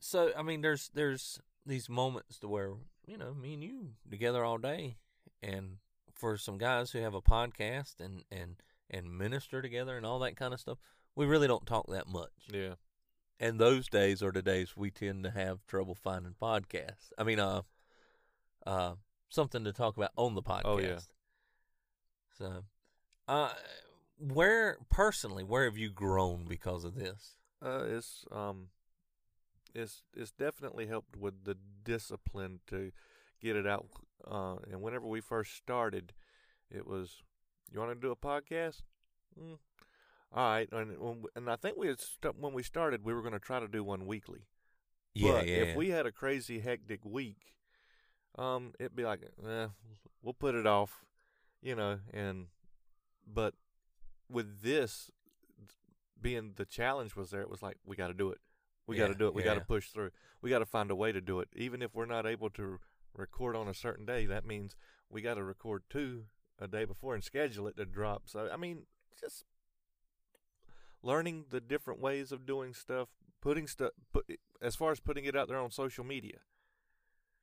so 0.00 0.32
I 0.36 0.42
mean, 0.42 0.62
there's 0.62 0.90
there's 0.94 1.40
these 1.64 1.88
moments 1.88 2.38
to 2.40 2.48
where 2.48 2.72
you 3.06 3.16
know 3.16 3.34
me 3.34 3.54
and 3.54 3.62
you 3.62 3.90
together 4.10 4.44
all 4.44 4.58
day, 4.58 4.96
and 5.42 5.76
for 6.12 6.36
some 6.36 6.58
guys 6.58 6.90
who 6.90 6.98
have 7.00 7.14
a 7.14 7.22
podcast 7.22 8.00
and 8.00 8.24
and 8.30 8.56
and 8.90 9.16
minister 9.16 9.62
together 9.62 9.96
and 9.96 10.04
all 10.04 10.18
that 10.20 10.36
kind 10.36 10.52
of 10.52 10.60
stuff, 10.60 10.78
we 11.14 11.26
really 11.26 11.46
don't 11.46 11.66
talk 11.66 11.86
that 11.88 12.08
much. 12.08 12.32
Yeah. 12.50 12.74
And 13.38 13.58
those 13.58 13.88
days 13.88 14.22
are 14.22 14.32
the 14.32 14.42
days 14.42 14.76
we 14.76 14.90
tend 14.90 15.24
to 15.24 15.30
have 15.30 15.66
trouble 15.66 15.94
finding 15.94 16.34
podcasts. 16.40 17.12
I 17.16 17.24
mean, 17.24 17.40
uh, 17.40 17.62
uh, 18.66 18.94
something 19.30 19.64
to 19.64 19.72
talk 19.72 19.96
about 19.96 20.10
on 20.16 20.34
the 20.34 20.42
podcast. 20.42 20.62
Oh, 20.66 20.78
yeah. 20.78 20.98
So, 22.36 22.64
uh, 23.26 23.52
where 24.18 24.76
personally, 24.90 25.42
where 25.42 25.64
have 25.64 25.78
you 25.78 25.90
grown 25.90 26.44
because 26.46 26.84
of 26.84 26.94
this? 26.94 27.36
Uh, 27.64 27.84
it's 27.86 28.26
um, 28.30 28.68
it's 29.74 30.02
it's 30.16 30.30
definitely 30.30 30.86
helped 30.86 31.16
with 31.16 31.44
the 31.44 31.56
discipline 31.84 32.60
to 32.68 32.92
get 33.40 33.56
it 33.56 33.66
out. 33.66 33.86
Uh, 34.26 34.56
and 34.70 34.80
whenever 34.80 35.06
we 35.06 35.20
first 35.20 35.56
started, 35.56 36.12
it 36.70 36.86
was, 36.86 37.22
you 37.72 37.80
want 37.80 37.90
to 37.92 37.94
do 37.94 38.12
a 38.12 38.16
podcast? 38.16 38.82
Mm. 39.40 39.58
All 40.32 40.48
right, 40.48 40.68
and 40.70 40.96
and 41.34 41.50
I 41.50 41.56
think 41.56 41.76
we 41.76 41.88
had 41.88 42.00
st- 42.00 42.38
when 42.38 42.52
we 42.52 42.62
started, 42.62 43.04
we 43.04 43.12
were 43.12 43.22
going 43.22 43.32
to 43.32 43.40
try 43.40 43.58
to 43.58 43.66
do 43.66 43.82
one 43.82 44.06
weekly. 44.06 44.46
Yeah, 45.12 45.32
but 45.32 45.48
if 45.48 45.76
we 45.76 45.90
had 45.90 46.06
a 46.06 46.12
crazy 46.12 46.60
hectic 46.60 47.04
week, 47.04 47.54
um, 48.38 48.72
it'd 48.78 48.94
be 48.94 49.04
like, 49.04 49.22
eh, 49.44 49.66
we'll 50.22 50.34
put 50.34 50.54
it 50.54 50.66
off, 50.66 51.04
you 51.60 51.74
know. 51.74 51.98
And 52.12 52.46
but 53.26 53.54
with 54.28 54.62
this 54.62 55.10
being 56.20 56.52
the 56.54 56.64
challenge 56.64 57.16
was 57.16 57.30
there, 57.30 57.40
it 57.40 57.50
was 57.50 57.62
like 57.62 57.78
we 57.84 57.96
got 57.96 58.08
to 58.08 58.14
do 58.14 58.30
it. 58.30 58.38
We 58.90 58.96
got 58.96 59.08
to 59.08 59.14
do 59.14 59.26
it. 59.28 59.34
We 59.34 59.42
got 59.42 59.54
to 59.54 59.60
push 59.66 59.88
through. 59.90 60.10
We 60.42 60.50
got 60.50 60.58
to 60.60 60.66
find 60.66 60.90
a 60.90 60.94
way 60.94 61.12
to 61.12 61.20
do 61.20 61.40
it. 61.40 61.48
Even 61.54 61.82
if 61.82 61.94
we're 61.94 62.06
not 62.06 62.26
able 62.26 62.50
to 62.50 62.78
record 63.14 63.56
on 63.56 63.68
a 63.68 63.74
certain 63.74 64.04
day, 64.06 64.26
that 64.26 64.44
means 64.44 64.76
we 65.08 65.20
got 65.22 65.34
to 65.34 65.42
record 65.44 65.82
two 65.90 66.24
a 66.58 66.68
day 66.68 66.84
before 66.84 67.14
and 67.14 67.24
schedule 67.24 67.66
it 67.68 67.76
to 67.76 67.84
drop. 67.84 68.22
So 68.26 68.48
I 68.52 68.56
mean, 68.56 68.86
just 69.20 69.44
learning 71.02 71.46
the 71.50 71.60
different 71.60 72.00
ways 72.00 72.32
of 72.32 72.46
doing 72.46 72.74
stuff, 72.74 73.08
putting 73.40 73.66
stuff, 73.66 73.92
put, 74.12 74.26
as 74.60 74.76
far 74.76 74.92
as 74.92 75.00
putting 75.00 75.24
it 75.24 75.36
out 75.36 75.48
there 75.48 75.58
on 75.58 75.70
social 75.70 76.04
media. 76.04 76.38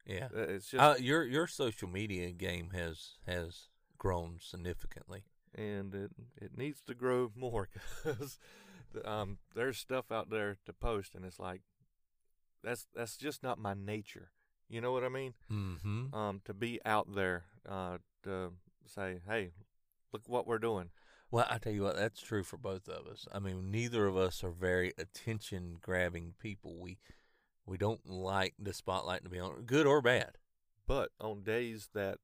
yeah, 0.06 0.28
Uh, 0.36 0.42
It's 0.42 0.70
just 0.70 0.84
uh, 0.84 0.96
your 1.00 1.24
your 1.24 1.48
social 1.48 1.90
media 1.90 2.32
game 2.32 2.70
has 2.74 3.18
has 3.26 3.70
grown 3.98 4.38
significantly. 4.42 5.24
and 5.56 5.94
it 5.96 6.12
it 6.42 6.58
needs 6.58 6.82
to 6.84 6.94
grow 6.94 7.32
more 7.36 7.68
because 8.04 8.38
um, 9.06 9.38
there's 9.56 9.78
stuff 9.78 10.12
out 10.12 10.30
there 10.30 10.58
to 10.66 10.74
post, 10.74 11.16
and 11.16 11.26
it's 11.26 11.40
like 11.40 11.62
that's 12.64 12.88
that's 12.96 13.18
just 13.18 13.44
not 13.44 13.60
my 13.60 13.74
nature. 13.74 14.32
You 14.70 14.82
know 14.82 14.92
what 14.92 15.04
I 15.04 15.10
mean? 15.10 15.34
Mm-hmm. 15.52 16.14
Um, 16.14 16.42
to 16.46 16.54
be 16.54 16.80
out 16.86 17.16
there, 17.16 17.46
uh, 17.68 18.00
to 18.24 18.52
say, 18.86 19.22
hey, 19.28 19.52
look 20.12 20.24
what 20.28 20.46
we're 20.46 20.60
doing. 20.60 20.90
Well, 21.32 21.46
I 21.50 21.58
tell 21.58 21.74
you 21.74 21.84
what, 21.84 21.96
that's 21.96 22.22
true 22.22 22.44
for 22.44 22.58
both 22.58 22.88
of 22.88 23.06
us. 23.08 23.28
I 23.34 23.40
mean, 23.40 23.70
neither 23.70 24.08
of 24.08 24.16
us 24.16 24.44
are 24.44 24.52
very 24.52 24.94
attention 24.98 25.78
grabbing 25.82 26.34
people. 26.40 26.78
We 26.78 26.98
we 27.66 27.78
don't 27.78 28.08
like 28.08 28.54
the 28.58 28.74
spotlight 28.74 29.24
to 29.24 29.30
be 29.30 29.40
on, 29.40 29.64
good 29.66 29.86
or 29.86 30.02
bad. 30.02 30.38
But 30.88 31.10
on 31.20 31.44
days 31.44 31.90
that 31.94 32.20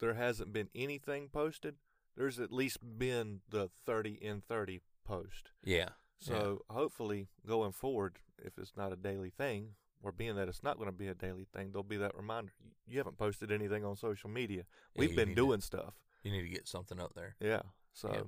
there 0.00 0.14
hasn't 0.14 0.52
been 0.52 0.70
anything 0.74 1.28
posted, 1.28 1.76
there's 2.16 2.40
at 2.40 2.52
least 2.52 2.78
been 2.98 3.40
the 3.48 3.68
30 3.84 4.12
in 4.12 4.40
30 4.40 4.80
post. 5.04 5.50
Yeah. 5.64 5.90
So 6.20 6.64
hopefully 6.70 7.28
going 7.46 7.72
forward, 7.72 8.18
if 8.38 8.56
it's 8.58 8.76
not 8.76 8.92
a 8.92 8.96
daily 8.96 9.30
thing, 9.30 9.70
or 10.02 10.12
being 10.12 10.36
that 10.36 10.48
it's 10.48 10.62
not 10.62 10.76
going 10.78 10.88
to 10.88 10.96
be 10.96 11.08
a 11.08 11.14
daily 11.14 11.46
thing, 11.52 11.70
there'll 11.72 11.82
be 11.82 11.96
that 11.96 12.16
reminder. 12.16 12.52
You 12.86 12.98
haven't 12.98 13.18
posted 13.18 13.50
anything 13.50 13.84
on 13.84 13.96
social 13.96 14.30
media. 14.30 14.64
We've 14.96 15.10
you 15.10 15.16
been 15.16 15.28
need 15.30 15.34
to- 15.36 15.40
doing 15.42 15.60
stuff. 15.60 15.94
You 16.22 16.30
need 16.32 16.42
to 16.42 16.48
get 16.48 16.68
something 16.68 17.00
up 17.00 17.14
there. 17.14 17.34
Yeah. 17.40 17.62
So 17.92 18.12
Yeah. 18.12 18.22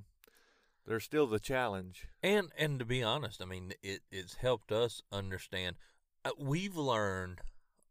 there's 0.85 1.03
still 1.05 1.27
the 1.27 1.39
challenge. 1.39 2.07
And 2.21 2.51
and 2.57 2.79
to 2.79 2.85
be 2.85 3.01
honest, 3.01 3.41
I 3.41 3.45
mean, 3.45 3.73
it 3.81 4.03
it's 4.11 4.35
helped 4.35 4.71
us 4.73 5.01
understand. 5.11 5.77
Uh, 6.25 6.31
we've 6.37 6.75
learned 6.75 7.39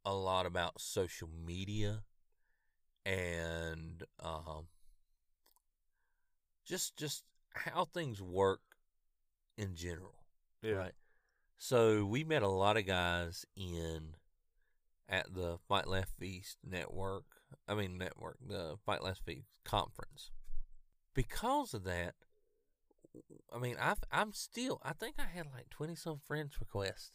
a 0.05 0.13
lot 0.15 0.45
about 0.45 0.81
social 0.83 1.29
media 1.29 2.03
and 3.07 4.05
um, 4.21 4.69
just 6.65 6.97
just 6.97 7.25
how 7.55 7.85
things 7.85 8.21
work 8.21 8.61
in 9.57 9.75
general. 9.75 10.15
Yeah. 10.63 10.73
Right. 10.73 10.95
So 11.59 12.05
we 12.05 12.25
met 12.25 12.43
a 12.43 12.49
lot 12.49 12.77
of 12.77 12.87
guys 12.87 13.45
in 13.57 14.17
at 15.09 15.33
the 15.35 15.59
Fight 15.69 15.87
Laugh 15.87 16.09
Feast 16.19 16.59
network. 16.65 17.25
I 17.69 17.75
mean 17.75 17.97
network, 17.99 18.39
the 18.47 18.77
Fight 18.85 19.03
Laugh 19.03 19.21
Feast 19.25 19.49
conference. 19.65 20.31
Because 21.15 21.73
of 21.75 21.85
that, 21.85 22.15
I 23.53 23.59
mean 23.59 23.77
I've 23.81 24.03
I'm 24.11 24.33
still 24.33 24.81
I 24.83 24.93
think 24.93 25.17
I 25.19 25.27
had 25.35 25.47
like 25.55 25.71
twenty 25.71 25.95
some 25.95 26.19
friends 26.27 26.55
requests 26.59 27.13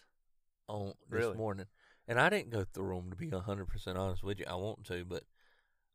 on 0.68 0.94
this 1.10 1.20
Really? 1.20 1.38
morning. 1.38 1.66
And 2.08 2.20
I 2.20 2.30
didn't 2.30 2.50
go 2.50 2.64
through 2.64 2.96
them 2.96 3.10
to 3.12 3.16
be 3.16 3.30
hundred 3.30 3.68
percent 3.68 3.98
honest 3.98 4.24
with 4.24 4.40
you. 4.40 4.46
I 4.50 4.56
want 4.56 4.86
to, 4.86 5.04
but 5.06 5.24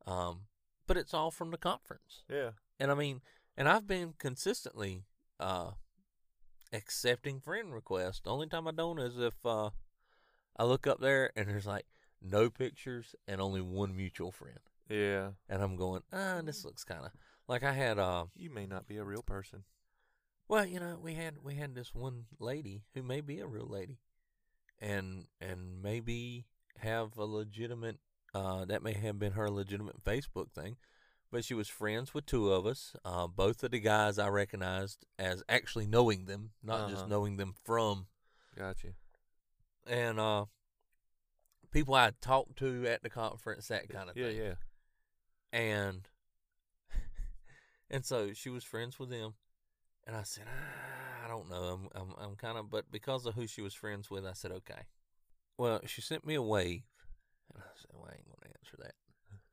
um 0.06 0.42
but 0.86 0.96
it's 0.96 1.14
all 1.14 1.30
from 1.30 1.50
the 1.50 1.56
conference. 1.58 2.24
Yeah. 2.28 2.50
And 2.78 2.90
I 2.90 2.94
mean, 2.94 3.22
and 3.56 3.68
I've 3.68 3.86
been 3.86 4.14
consistently 4.18 5.04
uh 5.40 5.70
accepting 6.74 7.40
friend 7.40 7.72
requests. 7.72 8.20
The 8.20 8.30
only 8.30 8.48
time 8.48 8.68
I 8.68 8.72
don't 8.72 8.98
is 8.98 9.18
if 9.18 9.34
uh 9.46 9.70
I 10.56 10.64
look 10.64 10.86
up 10.86 11.00
there 11.00 11.30
and 11.36 11.48
there's 11.48 11.66
like 11.66 11.86
no 12.20 12.50
pictures 12.50 13.14
and 13.28 13.40
only 13.40 13.60
one 13.60 13.96
mutual 13.96 14.32
friend. 14.32 14.58
Yeah. 14.88 15.30
And 15.48 15.62
I'm 15.62 15.76
going, 15.76 16.02
ah, 16.12 16.40
this 16.44 16.64
looks 16.64 16.84
kind 16.84 17.04
of 17.04 17.12
like 17.48 17.62
I 17.62 17.72
had 17.72 17.98
uh 17.98 18.26
You 18.36 18.50
may 18.50 18.66
not 18.66 18.86
be 18.86 18.96
a 18.98 19.04
real 19.04 19.22
person. 19.22 19.64
well, 20.48 20.66
you 20.66 20.80
know, 20.80 20.98
we 21.00 21.14
had 21.14 21.36
we 21.42 21.54
had 21.54 21.74
this 21.74 21.94
one 21.94 22.24
lady 22.38 22.82
who 22.94 23.02
may 23.02 23.20
be 23.20 23.40
a 23.40 23.46
real 23.46 23.68
lady 23.68 23.98
and 24.80 25.26
and 25.40 25.82
maybe 25.82 26.46
have 26.78 27.16
a 27.16 27.24
legitimate 27.24 27.98
uh 28.34 28.64
that 28.64 28.82
may 28.82 28.92
have 28.94 29.18
been 29.18 29.32
her 29.32 29.48
legitimate 29.50 30.02
Facebook 30.04 30.50
thing. 30.52 30.76
But 31.30 31.44
she 31.44 31.54
was 31.54 31.68
friends 31.68 32.14
with 32.14 32.26
two 32.26 32.52
of 32.52 32.64
us. 32.66 32.94
Uh 33.04 33.26
both 33.26 33.62
of 33.64 33.72
the 33.72 33.80
guys 33.80 34.18
I 34.18 34.28
recognized 34.28 35.04
as 35.18 35.42
actually 35.48 35.86
knowing 35.86 36.26
them, 36.26 36.50
not 36.62 36.88
just 36.88 37.02
Uh-huh. 37.02 37.08
knowing 37.10 37.36
them 37.38 37.54
from 37.64 38.06
Gotcha. 38.56 38.94
and 39.86 40.20
uh 40.20 40.44
people 41.72 41.94
I 41.94 42.12
talked 42.20 42.56
to 42.58 42.86
at 42.86 43.02
the 43.02 43.10
conference, 43.10 43.66
that 43.68 43.88
kind 43.88 44.08
of 44.10 44.16
Yeah. 44.16 44.26
thing 44.28 44.36
Yeah. 44.36 44.54
and 45.52 46.08
and 47.90 48.04
so 48.04 48.32
she 48.32 48.48
was 48.50 48.64
friends 48.64 48.98
with 48.98 49.10
them 49.10 49.34
and 50.06 50.16
i 50.16 50.22
said 50.22 50.44
ah, 50.48 51.24
i 51.24 51.28
don't 51.28 51.48
know 51.48 51.62
i'm 51.64 51.88
i'm, 51.94 52.14
I'm 52.18 52.36
kind 52.36 52.58
of 52.58 52.70
but 52.70 52.90
because 52.90 53.24
of 53.26 53.34
who 53.34 53.46
she 53.46 53.62
was 53.62 53.74
friends 53.74 54.10
with 54.10 54.24
i 54.26 54.32
said 54.32 54.52
okay 54.52 54.82
well 55.58 55.80
she 55.86 56.00
sent 56.00 56.26
me 56.26 56.34
a 56.34 56.42
wave 56.42 56.82
and 57.54 57.62
i 57.62 57.66
said 57.76 57.90
well 57.92 58.08
i 58.10 58.14
ain't 58.14 58.26
gonna 58.26 58.52
answer 58.60 58.76
that 58.80 58.94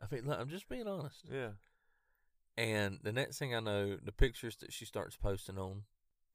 i 0.01 0.13
mean 0.13 0.25
look, 0.25 0.39
i'm 0.39 0.49
just 0.49 0.67
being 0.69 0.87
honest 0.87 1.23
Yeah. 1.31 1.49
and 2.57 2.99
the 3.03 3.11
next 3.11 3.37
thing 3.39 3.55
i 3.55 3.59
know 3.59 3.97
the 4.03 4.11
pictures 4.11 4.55
that 4.57 4.73
she 4.73 4.85
starts 4.85 5.15
posting 5.15 5.57
on 5.57 5.83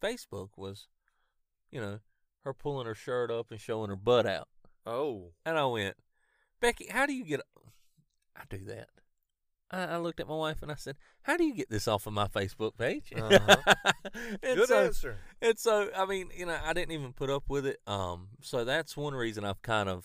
facebook 0.03 0.51
was 0.57 0.89
you 1.71 1.81
know 1.81 2.01
her 2.45 2.55
pulling 2.55 2.87
her 2.87 2.95
shirt 2.95 3.31
up 3.31 3.51
and 3.51 3.61
showing 3.61 3.91
her 3.91 3.97
butt 3.97 4.27
out 4.27 4.49
Oh. 4.89 5.33
and 5.45 5.59
I 5.59 5.67
went, 5.67 5.97
Becky, 6.61 6.87
how 6.89 7.07
do 7.07 7.13
you 7.13 7.25
get? 7.25 7.41
I 8.37 8.43
do 8.49 8.59
that. 8.67 8.89
I, 9.69 9.95
I 9.95 9.97
looked 9.97 10.21
at 10.21 10.29
my 10.29 10.37
wife 10.37 10.63
and 10.63 10.71
I 10.71 10.77
said, 10.77 10.95
"How 11.23 11.37
do 11.37 11.43
you 11.43 11.55
get 11.55 11.69
this 11.69 11.89
off 11.89 12.07
of 12.07 12.13
my 12.13 12.29
Facebook 12.29 12.77
page?" 12.79 13.13
Uh-huh. 13.17 13.57
Good 14.43 14.69
so, 14.69 14.85
answer. 14.85 15.17
and 15.43 15.59
so, 15.59 15.91
I 15.97 16.07
mean, 16.07 16.29
you 16.37 16.47
know, 16.47 16.57
I 16.65 16.73
didn't 16.73 16.93
even 16.93 17.13
put 17.15 17.31
up 17.31 17.43
with 17.49 17.67
it. 17.67 17.81
Um, 17.89 18.29
so 18.43 18.65
that's 18.65 18.97
one 18.97 19.15
reason 19.17 19.45
I've 19.45 19.61
kind 19.63 19.89
of 19.89 20.05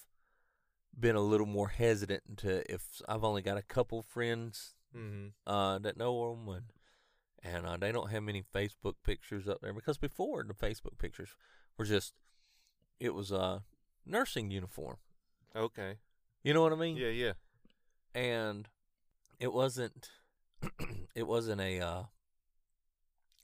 been 1.00 1.16
a 1.16 1.22
little 1.22 1.46
more 1.48 1.70
hesitant 1.70 2.38
to 2.38 2.72
if 2.72 3.02
I've 3.08 3.24
only 3.24 3.42
got 3.42 3.58
a 3.58 3.62
couple 3.64 4.02
friends 4.02 4.76
Mm-hmm. 4.94 5.28
uh 5.50 5.80
that 5.80 5.96
know 5.96 6.36
them 6.36 6.50
and 6.54 6.66
and 7.44 7.66
uh, 7.66 7.78
they 7.78 7.94
don't 7.94 8.12
have 8.12 8.24
many 8.24 8.44
Facebook 8.44 8.96
pictures 9.06 9.48
up 9.48 9.60
there 9.62 9.72
because 9.74 9.98
before 9.98 10.44
the 10.44 10.54
Facebook 10.54 10.98
pictures 10.98 11.30
were 11.78 11.86
just 11.86 12.14
it 13.00 13.14
was 13.14 13.32
a 13.32 13.64
nursing 14.06 14.52
uniform. 14.52 14.98
Okay. 15.56 15.96
You 16.44 16.54
know 16.54 16.62
what 16.62 16.74
I 16.74 16.76
mean? 16.76 16.98
Yeah, 16.98 17.08
yeah. 17.08 17.32
and 18.14 18.68
it 19.40 19.54
wasn't 19.54 20.10
it 21.16 21.26
wasn't 21.26 21.62
a 21.62 21.80
uh 21.80 22.04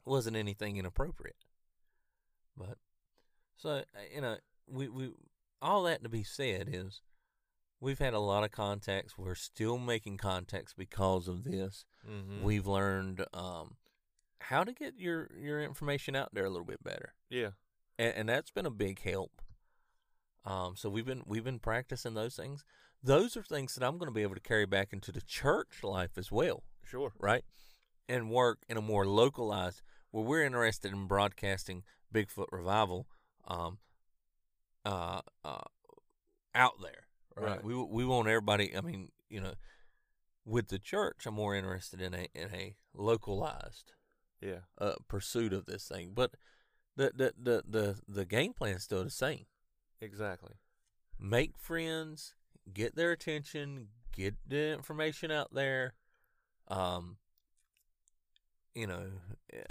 wasn't 0.03 0.35
anything 0.35 0.75
inappropriate 0.75 1.45
but 2.57 2.77
so 3.55 3.69
uh, 3.69 3.83
you 4.13 4.19
know 4.21 4.37
we 4.67 4.89
we 4.89 5.11
all 5.61 5.83
that 5.83 6.03
to 6.03 6.09
be 6.09 6.23
said 6.23 6.69
is 6.71 7.01
we've 7.79 7.99
had 7.99 8.13
a 8.13 8.19
lot 8.19 8.43
of 8.43 8.51
contacts 8.51 9.17
we're 9.17 9.35
still 9.35 9.77
making 9.77 10.17
contacts 10.17 10.73
because 10.73 11.27
of 11.27 11.43
this 11.43 11.85
Mm-hmm. 12.09 12.43
we've 12.43 12.65
learned 12.67 13.25
um 13.33 13.75
how 14.39 14.63
to 14.63 14.71
get 14.71 14.93
your 14.97 15.29
your 15.37 15.61
information 15.61 16.15
out 16.15 16.29
there 16.33 16.45
a 16.45 16.49
little 16.49 16.65
bit 16.65 16.81
better 16.83 17.13
yeah. 17.29 17.49
and, 17.99 18.13
and 18.15 18.29
that's 18.29 18.51
been 18.51 18.65
a 18.65 18.71
big 18.71 19.01
help. 19.01 19.41
Um, 20.45 20.75
so 20.77 20.89
we've 20.89 21.05
been 21.05 21.23
we've 21.25 21.43
been 21.43 21.59
practicing 21.59 22.13
those 22.13 22.35
things. 22.37 22.63
Those 23.03 23.35
are 23.35 23.43
things 23.43 23.75
that 23.75 23.85
I'm 23.85 23.97
going 23.97 24.07
to 24.07 24.13
be 24.15 24.21
able 24.21 24.35
to 24.35 24.39
carry 24.41 24.65
back 24.65 24.93
into 24.93 25.11
the 25.11 25.21
church 25.21 25.83
life 25.83 26.17
as 26.17 26.31
well, 26.31 26.63
Sure. 26.85 27.11
right? 27.19 27.43
And 28.07 28.29
work 28.31 28.59
in 28.69 28.77
a 28.77 28.81
more 28.81 29.05
localized 29.05 29.81
where 30.11 30.23
we're 30.23 30.43
interested 30.43 30.93
in 30.93 31.07
broadcasting 31.07 31.83
Bigfoot 32.13 32.47
revival, 32.53 33.07
um, 33.45 33.79
uh, 34.85 35.19
uh, 35.43 35.63
out 36.55 36.75
there, 36.81 37.06
right? 37.37 37.51
Right. 37.51 37.63
We 37.63 37.75
we 37.75 38.05
want 38.05 38.27
everybody. 38.27 38.75
I 38.75 38.81
mean, 38.81 39.11
you 39.29 39.41
know, 39.41 39.53
with 40.45 40.67
the 40.69 40.79
church, 40.79 41.25
I'm 41.25 41.35
more 41.35 41.55
interested 41.55 42.01
in 42.01 42.13
a 42.13 42.27
in 42.33 42.53
a 42.53 42.75
localized 42.93 43.93
Yeah. 44.41 44.61
uh, 44.77 44.95
pursuit 45.07 45.53
of 45.53 45.65
this 45.65 45.87
thing. 45.87 46.11
But 46.13 46.31
the 46.95 47.11
the 47.15 47.33
the 47.37 47.63
the, 47.67 48.01
the 48.07 48.25
game 48.25 48.53
plan 48.53 48.75
is 48.75 48.83
still 48.83 49.03
the 49.03 49.09
same. 49.09 49.45
Exactly. 50.01 50.53
Make 51.19 51.57
friends, 51.57 52.35
get 52.73 52.95
their 52.95 53.11
attention, 53.11 53.87
get 54.11 54.35
the 54.47 54.73
information 54.73 55.31
out 55.31 55.53
there. 55.53 55.93
Um, 56.67 57.17
you 58.75 58.85
know, 58.87 59.07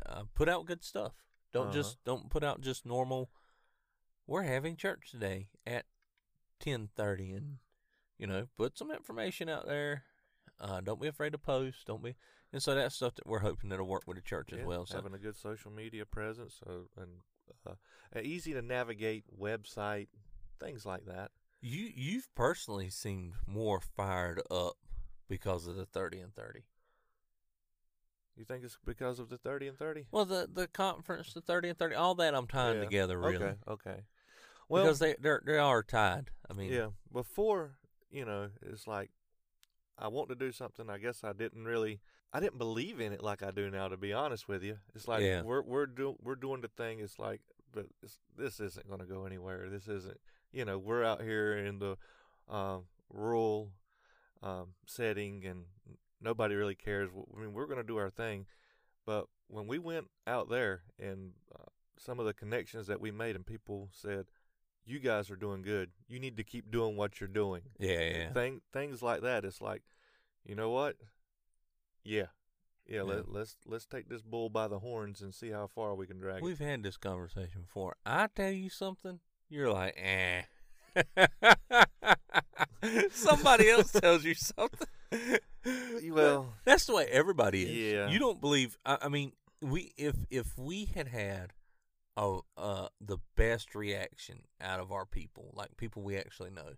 uh, 0.07 0.25
put 0.35 0.49
out 0.49 0.67
good 0.67 0.83
stuff. 0.85 1.13
Don't 1.53 1.67
Uh-huh. 1.69 1.75
just 1.75 2.03
don't 2.05 2.29
put 2.31 2.43
out 2.43 2.61
just 2.61 2.85
normal. 2.85 3.31
We're 4.27 4.43
having 4.43 4.77
church 4.77 5.11
today 5.13 5.49
at 5.65 5.87
ten 6.61 6.89
thirty, 6.97 7.33
and 7.33 7.59
you 8.19 8.27
know, 8.27 8.47
put 8.57 8.79
some 8.79 8.91
information 8.91 9.49
out 9.49 9.67
there. 9.67 10.05
Uh, 10.61 10.81
don't 10.81 11.01
be 11.01 11.09
afraid 11.09 11.33
to 11.33 11.39
post. 11.39 11.87
Don't 11.87 12.03
be, 12.03 12.15
and 12.53 12.63
so 12.63 12.75
that's 12.75 12.95
stuff 12.95 13.15
that 13.17 13.27
we're 13.27 13.41
hoping 13.41 13.71
that'll 13.71 13.87
work 13.87 14.05
with 14.07 14.17
the 14.17 14.23
church 14.23 14.53
as 14.53 14.65
well. 14.65 14.87
So 14.87 14.97
having 14.97 15.15
a 15.15 15.19
good 15.19 15.37
social 15.37 15.71
media 15.71 16.07
presence 16.07 16.61
so, 16.65 16.89
and 16.97 17.11
uh, 17.67 18.21
easy 18.23 18.53
to 18.55 18.63
navigate 18.63 19.25
website, 19.39 20.09
things 20.59 20.87
like 20.87 21.05
that. 21.07 21.31
You 21.61 21.91
you've 21.95 22.35
personally 22.35 22.91
seemed 22.91 23.35
more 23.47 23.81
fired 23.81 24.41
up 24.51 24.77
because 25.29 25.67
of 25.67 25.77
the 25.77 25.87
thirty 25.87 26.21
and 26.21 26.35
thirty. 26.35 26.65
You 28.37 28.45
think 28.45 28.65
it's 28.65 28.77
because 28.85 29.19
of 29.19 29.31
the 29.31 29.39
30 29.39 29.69
and 29.69 29.79
30? 29.79 30.07
Well, 30.11 30.27
the 30.27 30.47
the 30.53 30.67
conference, 30.67 31.33
the 31.33 31.41
thirty 31.41 31.71
and 31.71 31.79
thirty, 31.79 31.95
all 31.95 32.15
that 32.17 32.35
I'm 32.35 32.47
tying 32.47 32.77
Yeah. 32.77 32.85
together 32.85 33.19
really 33.19 33.37
Okay, 33.37 33.55
okay. 33.67 34.05
Well, 34.69 34.85
because 34.85 34.99
they 34.99 35.15
they 35.21 35.37
they 35.45 35.59
are 35.59 35.83
tied. 35.83 36.31
I 36.51 36.55
mean, 36.55 36.73
yeah, 36.73 36.89
before, 37.13 37.79
you 38.11 38.25
know, 38.25 38.51
it's 38.63 38.87
like 38.87 39.11
I 39.99 40.09
want 40.09 40.29
to 40.29 40.35
do 40.35 40.53
something. 40.53 40.91
I 40.91 40.99
guess 40.99 41.25
I 41.25 41.33
didn't 41.33 41.65
really 41.65 42.01
I 42.33 42.41
didn't 42.41 42.59
believe 42.59 43.01
in 43.01 43.13
it 43.13 43.23
like 43.23 43.43
I 43.43 43.51
do 43.51 43.71
now 43.71 43.89
to 43.89 43.97
be 43.97 44.13
honest 44.13 44.49
with 44.49 44.63
you. 44.63 44.79
It's 44.95 45.09
like 45.09 45.23
Yeah. 45.23 45.43
we're 45.43 45.63
we're 45.63 45.87
doing 45.87 46.17
we're 46.23 46.35
doing 46.35 46.61
the 46.61 46.69
thing 46.69 47.01
it's 47.01 47.19
like 47.19 47.41
but 47.73 47.87
it's, 48.03 48.19
this 48.37 48.61
isn't 48.61 48.89
going 48.89 49.01
to 49.01 49.07
go 49.07 49.27
anywhere. 49.27 49.69
This 49.69 49.87
isn't, 49.87 50.19
you 50.53 50.65
know, 50.65 50.79
we're 50.79 51.05
out 51.05 51.23
here 51.23 51.57
in 51.57 51.79
the 51.79 51.97
um 52.49 52.85
rural 53.11 53.71
um 54.43 54.69
setting 54.87 55.45
and 55.45 55.65
nobody 56.21 56.55
really 56.55 56.75
cares. 56.75 57.11
I 57.15 57.41
mean, 57.41 57.53
we're 57.53 57.67
going 57.67 57.81
to 57.81 57.87
do 57.87 57.99
our 57.99 58.11
thing. 58.11 58.47
But 59.05 59.27
when 59.49 59.67
we 59.67 59.79
went 59.79 60.09
out 60.27 60.49
there 60.49 60.83
and 60.99 61.33
uh, 61.55 61.71
some 61.99 62.19
of 62.19 62.27
the 62.27 62.35
connections 62.35 62.87
that 62.89 63.01
we 63.01 63.11
made 63.11 63.37
and 63.37 63.47
people 63.47 63.89
said, 63.93 64.27
"You 64.87 64.99
guys 65.01 65.31
are 65.31 65.37
doing 65.37 65.63
good. 65.63 65.91
You 66.09 66.19
need 66.19 66.37
to 66.39 66.45
keep 66.45 66.71
doing 66.71 66.97
what 66.97 67.21
you're 67.21 67.29
doing." 67.29 67.63
yeah, 67.79 68.01
yeah. 68.01 68.33
Thing 68.33 68.61
things 68.73 69.03
like 69.03 69.23
that. 69.23 69.45
It's 69.45 69.61
like, 69.61 69.83
you 70.45 70.55
know 70.55 70.71
what? 70.71 70.97
Yeah, 72.05 72.27
yeah. 72.87 72.97
Yeah. 72.99 73.03
Let, 73.03 73.33
let's 73.33 73.57
let's 73.67 73.87
take 73.87 74.09
this 74.09 74.23
bull 74.23 74.49
by 74.49 74.69
the 74.69 74.79
horns 74.79 75.21
and 75.21 75.35
see 75.35 75.51
how 75.51 75.67
far 75.67 75.95
we 75.95 76.07
can 76.07 76.19
drag 76.19 76.39
it. 76.39 76.43
We've 76.43 76.59
had 76.59 76.83
this 76.83 76.97
conversation 76.97 77.63
before. 77.63 77.97
I 78.07 78.29
tell 78.35 78.53
you 78.53 78.71
something, 78.71 79.21
you're 79.49 79.73
like, 79.73 79.95
eh. 79.97 80.43
Somebody 83.11 83.69
else 83.69 83.93
tells 83.93 84.25
you 84.25 84.35
something. 84.35 84.89
Well, 86.13 86.55
that's 86.65 86.87
the 86.87 86.95
way 86.95 87.07
everybody 87.07 87.65
is. 87.65 87.95
Yeah. 87.95 88.09
You 88.09 88.21
don't 88.21 88.41
believe. 88.41 88.79
I, 88.87 88.99
I 89.03 89.09
mean, 89.09 89.33
we 89.61 89.93
if 89.97 90.15
if 90.31 90.57
we 90.57 90.85
had 90.85 91.09
had 91.09 91.53
a 92.17 92.39
uh 92.57 92.89
the 93.01 93.19
best 93.37 93.75
reaction 93.75 94.43
out 94.61 94.81
of 94.81 94.91
our 94.93 95.07
people, 95.07 95.53
like 95.55 95.77
people 95.77 96.03
we 96.03 96.17
actually 96.17 96.51
know, 96.51 96.75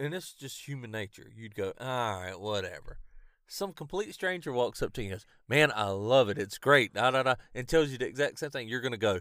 and 0.00 0.14
it's 0.14 0.32
just 0.32 0.66
human 0.66 0.90
nature. 0.90 1.30
You'd 1.34 1.54
go, 1.54 1.72
all 1.80 2.20
right, 2.20 2.38
whatever. 2.38 2.98
Some 3.46 3.72
complete 3.72 4.12
stranger 4.12 4.52
walks 4.52 4.82
up 4.82 4.92
to 4.94 5.02
you 5.02 5.08
and 5.08 5.14
goes, 5.14 5.26
"Man, 5.48 5.72
I 5.74 5.88
love 5.88 6.28
it. 6.28 6.38
It's 6.38 6.58
great." 6.58 6.92
Da 6.92 7.10
da 7.10 7.22
da, 7.22 7.34
and 7.54 7.66
tells 7.66 7.90
you 7.90 7.96
the 7.98 8.06
exact 8.06 8.38
same 8.38 8.50
thing. 8.50 8.68
You're 8.68 8.82
gonna 8.82 8.98
go, 8.98 9.20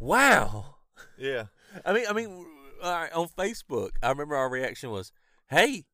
"Wow." 0.00 0.76
yeah, 1.16 1.44
I 1.86 1.92
mean, 1.92 2.06
I 2.08 2.12
mean, 2.12 2.44
all 2.82 2.92
right, 2.92 3.12
on 3.12 3.28
Facebook, 3.28 3.90
I 4.02 4.08
remember 4.10 4.34
our 4.34 4.48
reaction 4.50 4.90
was, 4.90 5.12
"Hey, 5.48 5.84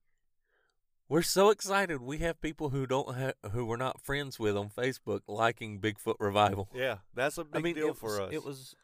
we're 1.09 1.23
so 1.23 1.51
excited. 1.51 2.01
We 2.01 2.19
have 2.19 2.41
people 2.41 2.71
who 2.71 2.87
don't 2.87 3.15
ha- 3.17 3.49
who 3.51 3.67
we're 3.67 3.77
not 3.77 4.01
friends 4.01 4.39
with 4.39 4.57
on 4.57 4.71
Facebook 4.71 5.21
liking 5.29 5.81
Bigfoot 5.81 6.17
Revival." 6.19 6.69
yeah. 6.75 6.99
That's 7.15 7.39
a 7.39 7.45
big 7.45 7.57
I 7.57 7.63
mean, 7.63 7.75
deal 7.75 7.95
for 7.95 8.09
was, 8.11 8.19
us. 8.21 8.33
It 8.33 8.45
was 8.45 8.75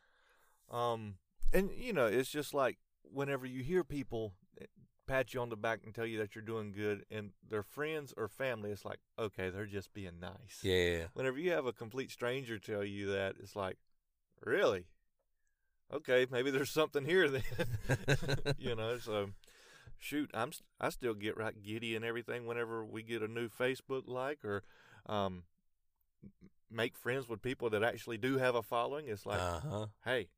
Um, 0.71 1.17
and 1.53 1.71
you 1.77 1.93
know, 1.93 2.07
it's 2.07 2.31
just 2.31 2.55
like 2.55 2.79
whenever 3.03 3.47
you 3.47 3.63
hear 3.63 3.83
people 3.83 4.35
eh, 4.61 4.67
pat 5.07 5.35
you 5.35 5.41
on 5.41 5.49
the 5.49 5.57
back 5.57 5.81
and 5.85 5.93
tell 5.95 6.07
you 6.07 6.19
that 6.19 6.35
you're 6.35 6.45
doing 6.45 6.73
good, 6.73 7.05
and 7.11 7.31
their 7.49 7.63
friends 7.65 8.15
or 8.17 8.29
family, 8.29 8.71
it's 8.71 8.85
like, 8.85 9.01
okay, 9.19 9.51
they're 9.51 9.67
just 9.67 9.93
being 9.93 10.21
nice. 10.21 10.61
yeah, 10.63 11.07
Whenever 11.15 11.39
you 11.39 11.51
have 11.51 11.67
a 11.67 11.73
complete 11.73 12.11
stranger 12.13 12.59
tell 12.59 12.85
you 12.85 13.11
that, 13.11 13.35
it's 13.43 13.57
like, 13.57 13.77
really? 14.45 14.87
Okay, 15.93 16.27
maybe 16.31 16.53
there's 16.53 16.71
something 16.71 17.05
here 17.05 17.29
then. 17.29 17.43
you 18.59 18.77
know, 18.77 18.99
so 18.99 19.31
shoot, 20.01 20.31
I'm 20.35 20.51
I 20.81 20.89
still 20.89 21.15
get 21.15 21.37
right 21.37 21.55
giddy 21.63 21.95
and 21.95 22.05
everything 22.05 22.47
whenever 22.47 22.85
we 22.85 23.03
get 23.03 23.23
a 23.23 23.29
new 23.29 23.49
Facebook 23.49 24.03
like 24.07 24.45
or 24.45 24.63
um 25.07 25.45
make 26.71 26.97
friends 26.97 27.29
with 27.29 27.43
people 27.43 27.71
that 27.71 27.83
actually 27.85 28.19
do 28.19 28.39
have 28.39 28.55
a 28.55 28.63
following. 28.63 29.07
It's 29.09 29.27
like, 29.27 29.41
uh 29.41 29.61
huh. 29.61 29.87
hey, 30.05 30.29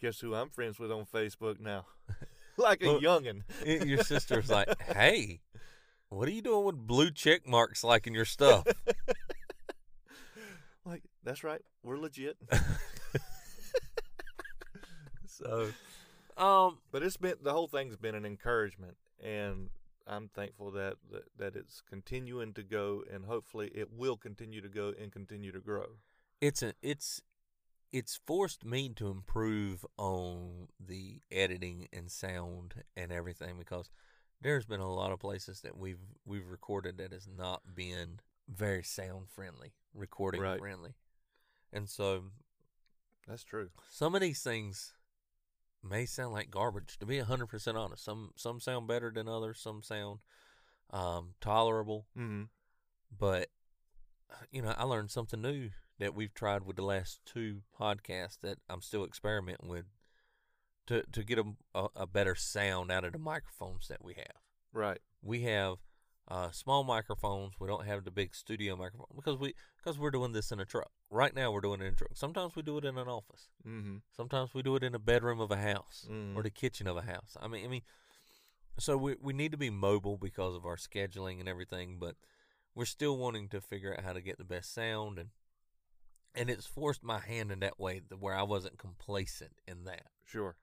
guess 0.00 0.20
who 0.20 0.34
I'm 0.34 0.50
friends 0.50 0.78
with 0.78 0.90
on 0.90 1.06
Facebook 1.06 1.60
now? 1.60 1.86
like 2.56 2.82
a 2.82 2.86
Well- 2.86 3.00
youngin. 3.00 3.42
Your 3.64 4.02
sister's 4.02 4.50
like, 4.50 4.68
"Hey, 4.82 5.40
what 6.08 6.28
are 6.28 6.32
you 6.32 6.42
doing 6.42 6.64
with 6.64 6.76
blue 6.76 7.10
check 7.10 7.46
marks 7.46 7.84
liking 7.84 8.14
your 8.14 8.24
stuff?" 8.24 8.66
like, 10.84 11.02
that's 11.22 11.44
right, 11.44 11.62
we're 11.82 11.98
legit. 11.98 12.36
so, 15.26 15.68
um, 16.36 16.78
but 16.92 17.02
it's 17.02 17.16
been 17.16 17.34
the 17.42 17.52
whole 17.52 17.68
thing's 17.68 17.96
been 17.96 18.14
an 18.14 18.24
encouragement, 18.26 18.96
and 19.22 19.70
I'm 20.06 20.28
thankful 20.28 20.70
that, 20.72 20.96
that 21.10 21.24
that 21.38 21.56
it's 21.56 21.80
continuing 21.80 22.52
to 22.54 22.62
go, 22.62 23.02
and 23.12 23.24
hopefully 23.24 23.70
it 23.74 23.92
will 23.92 24.16
continue 24.16 24.60
to 24.60 24.68
go 24.68 24.92
and 25.00 25.10
continue 25.12 25.52
to 25.52 25.60
grow. 25.60 25.86
it's 26.40 26.62
a 26.62 26.74
it's 26.82 27.22
it's 27.92 28.18
forced 28.26 28.64
me 28.64 28.88
to 28.90 29.08
improve 29.08 29.86
on 29.96 30.68
the 30.78 31.20
editing 31.30 31.88
and 31.92 32.10
sound 32.10 32.74
and 32.96 33.10
everything 33.12 33.56
because 33.58 33.88
there's 34.42 34.66
been 34.66 34.80
a 34.80 34.92
lot 34.92 35.12
of 35.12 35.18
places 35.18 35.60
that 35.62 35.76
we've 35.78 36.00
we've 36.26 36.48
recorded 36.48 36.98
that 36.98 37.12
has 37.12 37.26
not 37.26 37.62
been 37.74 38.20
very 38.48 38.82
sound 38.82 39.28
friendly, 39.30 39.72
recording 39.94 40.40
Right. 40.42 40.58
friendly. 40.58 40.94
And 41.72 41.88
so 41.88 42.24
That's 43.26 43.42
true. 43.44 43.70
some 43.90 44.14
of 44.14 44.20
these 44.20 44.42
things 44.42 44.92
may 45.88 46.06
sound 46.06 46.32
like 46.32 46.50
garbage 46.50 46.98
to 46.98 47.06
be 47.06 47.18
100% 47.18 47.74
honest. 47.74 48.04
Some 48.04 48.30
some 48.36 48.60
sound 48.60 48.86
better 48.86 49.10
than 49.14 49.28
others, 49.28 49.60
some 49.60 49.82
sound 49.82 50.20
um 50.90 51.34
tolerable, 51.40 52.06
Mm-hmm. 52.16 52.44
but 53.16 53.48
you 54.50 54.62
know, 54.62 54.74
I 54.76 54.84
learned 54.84 55.10
something 55.10 55.40
new 55.40 55.70
that 55.98 56.14
we've 56.14 56.34
tried 56.34 56.64
with 56.64 56.76
the 56.76 56.82
last 56.84 57.20
two 57.24 57.62
podcasts 57.78 58.38
that 58.42 58.58
I'm 58.68 58.82
still 58.82 59.04
experimenting 59.04 59.68
with 59.68 59.86
to 60.86 61.02
to 61.12 61.24
get 61.24 61.38
a, 61.38 61.44
a, 61.74 61.88
a 61.96 62.06
better 62.06 62.34
sound 62.34 62.90
out 62.92 63.04
of 63.04 63.12
the 63.12 63.18
microphones 63.18 63.88
that 63.88 64.04
we 64.04 64.14
have. 64.14 64.40
Right. 64.72 64.98
We 65.22 65.42
have 65.42 65.76
uh, 66.28 66.50
small 66.50 66.82
microphones. 66.84 67.54
We 67.60 67.68
don't 67.68 67.86
have 67.86 68.04
the 68.04 68.10
big 68.10 68.34
studio 68.34 68.76
microphone 68.76 69.06
because 69.14 69.38
we 69.38 69.54
because 69.76 69.98
we're 69.98 70.10
doing 70.10 70.32
this 70.32 70.50
in 70.50 70.58
a 70.60 70.64
truck. 70.64 70.90
Right 71.10 71.34
now, 71.34 71.52
we're 71.52 71.60
doing 71.60 71.80
it 71.80 71.84
in 71.86 71.92
a 71.92 71.96
truck. 71.96 72.10
Sometimes 72.14 72.56
we 72.56 72.62
do 72.62 72.78
it 72.78 72.84
in 72.84 72.98
an 72.98 73.08
office. 73.08 73.48
Mm-hmm. 73.66 73.96
Sometimes 74.16 74.52
we 74.54 74.62
do 74.62 74.74
it 74.76 74.82
in 74.82 74.94
a 74.94 74.98
bedroom 74.98 75.40
of 75.40 75.50
a 75.50 75.56
house 75.56 76.06
Mm. 76.10 76.34
or 76.36 76.42
the 76.42 76.50
kitchen 76.50 76.86
of 76.88 76.96
a 76.96 77.02
house. 77.02 77.36
I 77.40 77.46
mean, 77.48 77.64
I 77.64 77.68
mean, 77.68 77.82
so 78.78 78.96
we 78.96 79.16
we 79.20 79.32
need 79.32 79.52
to 79.52 79.58
be 79.58 79.70
mobile 79.70 80.16
because 80.18 80.54
of 80.56 80.66
our 80.66 80.76
scheduling 80.76 81.38
and 81.40 81.48
everything, 81.48 81.98
but 81.98 82.16
we're 82.74 82.84
still 82.84 83.16
wanting 83.16 83.48
to 83.50 83.60
figure 83.60 83.94
out 83.96 84.04
how 84.04 84.12
to 84.12 84.20
get 84.20 84.36
the 84.38 84.44
best 84.44 84.74
sound 84.74 85.18
and 85.18 85.30
and 86.34 86.50
it's 86.50 86.66
forced 86.66 87.02
my 87.02 87.18
hand 87.20 87.50
in 87.50 87.60
that 87.60 87.80
way 87.80 88.02
where 88.18 88.34
I 88.34 88.42
wasn't 88.42 88.76
complacent 88.78 89.52
in 89.66 89.84
that. 89.84 90.08
Sure. 90.26 90.56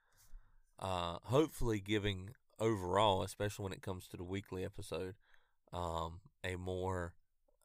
Uh, 0.78 1.18
hopefully, 1.24 1.80
giving 1.80 2.32
overall, 2.60 3.24
especially 3.24 3.64
when 3.64 3.74
it 3.74 3.82
comes 3.82 4.08
to 4.10 4.18
the 4.18 4.24
weekly 4.24 4.64
episode, 4.64 5.16
um, 5.74 6.20
a 6.44 6.56
more 6.56 7.14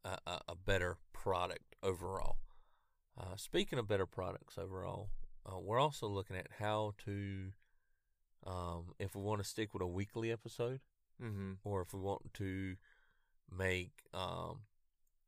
a, 0.04 0.40
a 0.48 0.54
better 0.54 0.96
product 1.12 1.74
overall. 1.82 2.38
Uh, 3.18 3.36
speaking 3.36 3.78
of 3.78 3.88
better 3.88 4.06
products 4.06 4.56
overall, 4.56 5.10
uh, 5.44 5.58
we're 5.58 5.78
also 5.80 6.06
looking 6.06 6.36
at 6.36 6.46
how 6.60 6.94
to, 7.04 7.50
um, 8.46 8.94
if 8.98 9.14
we 9.14 9.22
want 9.22 9.42
to 9.42 9.48
stick 9.48 9.74
with 9.74 9.82
a 9.82 9.86
weekly 9.86 10.30
episode, 10.32 10.80
Mm-hmm. 11.20 11.54
or 11.64 11.82
if 11.82 11.92
we 11.92 11.98
want 11.98 12.32
to 12.34 12.76
make 13.50 13.90
um, 14.14 14.60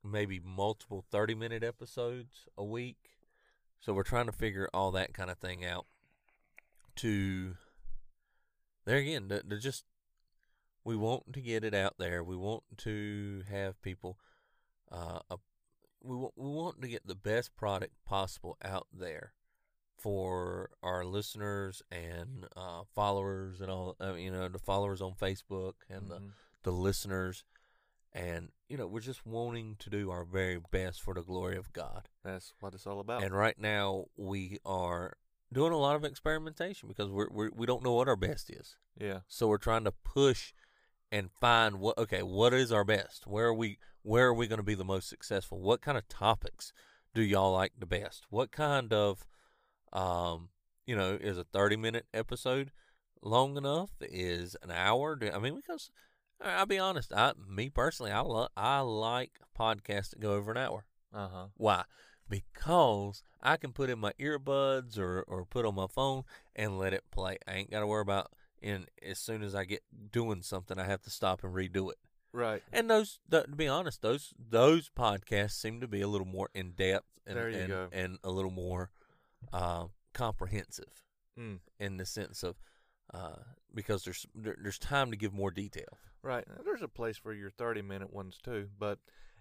maybe 0.05 0.39
multiple 0.39 1.05
30 1.11 1.35
minute 1.35 1.65
episodes 1.65 2.47
a 2.57 2.65
week. 2.65 2.97
So 3.81 3.93
we're 3.93 4.05
trying 4.05 4.27
to 4.27 4.33
figure 4.33 4.69
all 4.73 4.93
that 4.93 5.13
kind 5.15 5.31
of 5.31 5.39
thing 5.39 5.65
out 5.65 5.87
to 6.97 7.57
there 8.85 8.99
again 8.99 9.29
to, 9.31 9.43
to 9.43 9.59
just 9.59 9.85
we 10.85 10.97
want 10.97 11.33
to 11.33 11.41
get 11.41 11.65
it 11.65 11.75
out 11.75 11.95
there. 11.99 12.23
We 12.25 12.37
want 12.37 12.63
to 12.79 13.43
have 13.51 13.81
people 13.83 14.19
uh 14.91 15.21
a, 15.31 15.37
we 16.03 16.17
want 16.17 16.33
we 16.37 16.49
want 16.49 16.81
to 16.83 16.89
get 16.89 17.07
the 17.07 17.15
best 17.15 17.55
product 17.57 17.93
possible 18.05 18.57
out 18.65 18.87
there 18.93 19.33
for 19.99 20.71
our 20.83 21.05
listeners 21.05 21.83
and 21.93 22.47
uh, 22.57 22.83
followers 22.95 23.61
and 23.61 23.71
all 23.71 23.97
uh, 24.01 24.15
you 24.15 24.31
know 24.31 24.49
the 24.49 24.59
followers 24.59 25.01
on 25.03 25.13
Facebook 25.13 25.75
and 25.91 26.11
the 26.11 26.17
Mhm. 26.17 26.31
the 26.63 26.73
listeners 26.73 27.45
and 28.13 28.49
you 28.69 28.77
know 28.79 28.87
we're 28.87 29.01
just 29.01 29.27
wanting 29.27 29.77
to 29.79 29.91
do 29.91 30.11
our 30.11 30.25
very 30.25 30.59
best 30.71 31.03
for 31.03 31.15
the 31.15 31.23
glory 31.23 31.57
of 31.57 31.73
God. 31.73 32.09
That's 32.25 32.55
what 32.61 32.75
it's 32.75 32.87
all 32.87 32.99
about. 33.01 33.23
And 33.23 33.35
right 33.35 33.59
now 33.59 34.07
we 34.17 34.59
are 34.65 35.17
doing 35.53 35.73
a 35.73 35.79
lot 35.79 35.97
of 35.97 36.05
experimentation 36.05 36.89
because 36.89 37.11
we're, 37.11 37.29
we're 37.31 37.51
we 37.55 37.67
don't 37.67 37.83
know 37.85 37.93
what 37.93 38.09
our 38.09 38.17
best 38.17 38.49
is. 38.51 38.77
yeah. 38.99 39.21
So 39.29 39.49
we're 39.49 39.59
trying 39.59 39.85
to 39.85 39.93
push 39.93 40.53
and 41.13 41.31
find 41.41 41.81
what 41.81 41.99
okay, 41.99 42.23
what 42.23 42.55
is 42.55 42.73
our 42.73 42.85
best? 42.85 43.27
Where 43.27 43.47
are 43.47 43.55
we 43.55 43.79
where 44.03 44.29
are 44.29 44.35
we 44.35 44.47
going 44.47 44.59
to 44.59 44.65
be 44.65 44.75
the 44.75 44.85
most 44.85 45.09
successful? 45.09 45.61
What 45.61 45.83
kind 45.83 45.99
of 45.99 46.09
topics 46.09 46.73
do 47.15 47.23
y'all 47.23 47.53
like 47.53 47.73
the 47.79 47.87
best? 47.87 48.25
What 48.31 48.51
kind 48.51 48.93
of 48.93 49.27
um 49.93 50.51
you 50.91 50.97
know, 50.97 51.17
is 51.21 51.39
a 51.39 51.45
30 51.45 51.77
minute 51.77 52.07
episode 52.13 52.73
long 53.23 53.57
enough? 53.57 53.91
Is 54.01 54.57
an 54.61 54.73
hour? 54.73 55.15
Do, 55.15 55.31
I 55.31 55.39
mean, 55.39 55.55
because 55.55 55.89
I'll 56.41 56.67
be 56.67 56.81
honest, 56.81 57.13
I 57.15 57.33
me 57.49 57.71
personally, 57.71 58.11
I 58.11 58.21
lo- 58.23 58.49
I 58.57 58.81
like 58.81 59.39
podcasts 59.57 60.11
that 60.11 60.21
go 60.21 60.33
over 60.33 60.51
an 60.51 60.57
hour. 60.57 60.85
Uh 61.15 61.29
huh. 61.29 61.47
Why? 61.57 61.85
Because 62.29 63.23
I 63.41 63.57
can 63.57 63.73
put 63.73 63.89
in 63.89 64.01
my 64.01 64.13
earbuds 64.21 64.99
or, 64.99 65.23
or 65.23 65.45
put 65.45 65.65
on 65.65 65.77
my 65.77 65.87
phone 65.87 66.25
and 66.57 66.77
let 66.77 66.93
it 66.93 67.05
play. 67.13 67.39
I 67.47 67.55
ain't 67.55 67.71
got 67.71 67.81
to 67.81 67.87
worry 67.87 68.03
about 68.03 68.33
in 68.61 68.87
as 69.03 69.19
soon 69.19 69.43
as 69.43 69.55
I 69.55 69.65
get 69.65 69.83
doing 70.13 70.43
something, 70.43 70.79
I 70.79 70.85
have 70.87 71.03
to 71.03 71.11
stop 71.11 71.43
and 71.45 71.55
redo 71.55 71.91
it. 71.91 71.99
Right. 72.33 72.63
And 72.73 72.89
those, 72.89 73.19
th- 73.31 73.45
to 73.47 73.57
be 73.57 73.67
honest, 73.69 74.03
those 74.03 74.33
those 74.39 74.89
podcasts 74.97 75.53
seem 75.53 75.81
to 75.81 75.89
be 75.89 76.01
a 76.01 76.09
little 76.09 76.27
more 76.27 76.49
in 76.55 76.73
depth 76.73 77.07
and 77.27 77.37
There 77.37 77.49
you 77.51 77.59
and, 77.59 77.69
go. 77.69 77.89
and 77.93 78.19
a 78.23 78.31
little 78.31 78.51
more 78.53 78.91
uh, 79.53 79.87
comprehensive 80.13 81.03
Mm. 81.39 81.61
in 81.79 81.97
the 81.97 82.05
sense 82.05 82.43
of 82.43 82.57
uh, 83.15 83.37
because 83.75 84.05
there's 84.05 84.27
there, 84.35 84.57
there's 84.61 84.79
time 84.79 85.11
to 85.13 85.17
give 85.17 85.33
more 85.33 85.51
detail. 85.51 85.97
Right. 86.23 86.45
There's 86.65 86.83
a 86.83 86.89
place 86.89 87.17
for 87.17 87.33
your 87.33 87.51
30 87.51 87.83
minute 87.83 88.13
ones 88.13 88.39
too, 88.43 88.69
but 88.79 88.99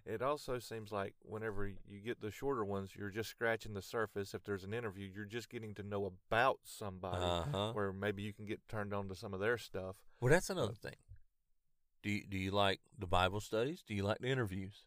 it 0.09 0.21
also 0.21 0.59
seems 0.59 0.91
like 0.91 1.13
whenever 1.23 1.67
you 1.67 1.99
get 2.03 2.19
the 2.21 2.31
shorter 2.31 2.65
ones, 2.65 2.91
you're 2.97 3.09
just 3.09 3.29
scratching 3.29 3.73
the 3.73 3.81
surface. 3.81 4.33
If 4.33 4.43
there's 4.43 4.63
an 4.63 4.73
interview, 4.73 5.07
you're 5.13 5.25
just 5.25 5.49
getting 5.49 5.73
to 5.75 5.83
know 5.83 6.05
about 6.05 6.59
somebody, 6.63 7.17
Uh 7.23 7.45
huh. 7.51 7.71
where 7.73 7.93
maybe 7.93 8.23
you 8.23 8.33
can 8.33 8.45
get 8.45 8.59
turned 8.67 8.93
on 8.93 9.07
to 9.09 9.15
some 9.15 9.33
of 9.33 9.39
their 9.39 9.57
stuff. 9.57 9.95
Well, 10.19 10.31
that's 10.31 10.49
another 10.49 10.73
thing. 10.73 10.95
Do 12.01 12.09
you, 12.09 12.23
do 12.27 12.37
you 12.37 12.51
like 12.51 12.79
the 12.97 13.07
Bible 13.07 13.39
studies? 13.41 13.83
Do 13.85 13.93
you 13.93 14.03
like 14.03 14.19
the 14.19 14.29
interviews? 14.29 14.85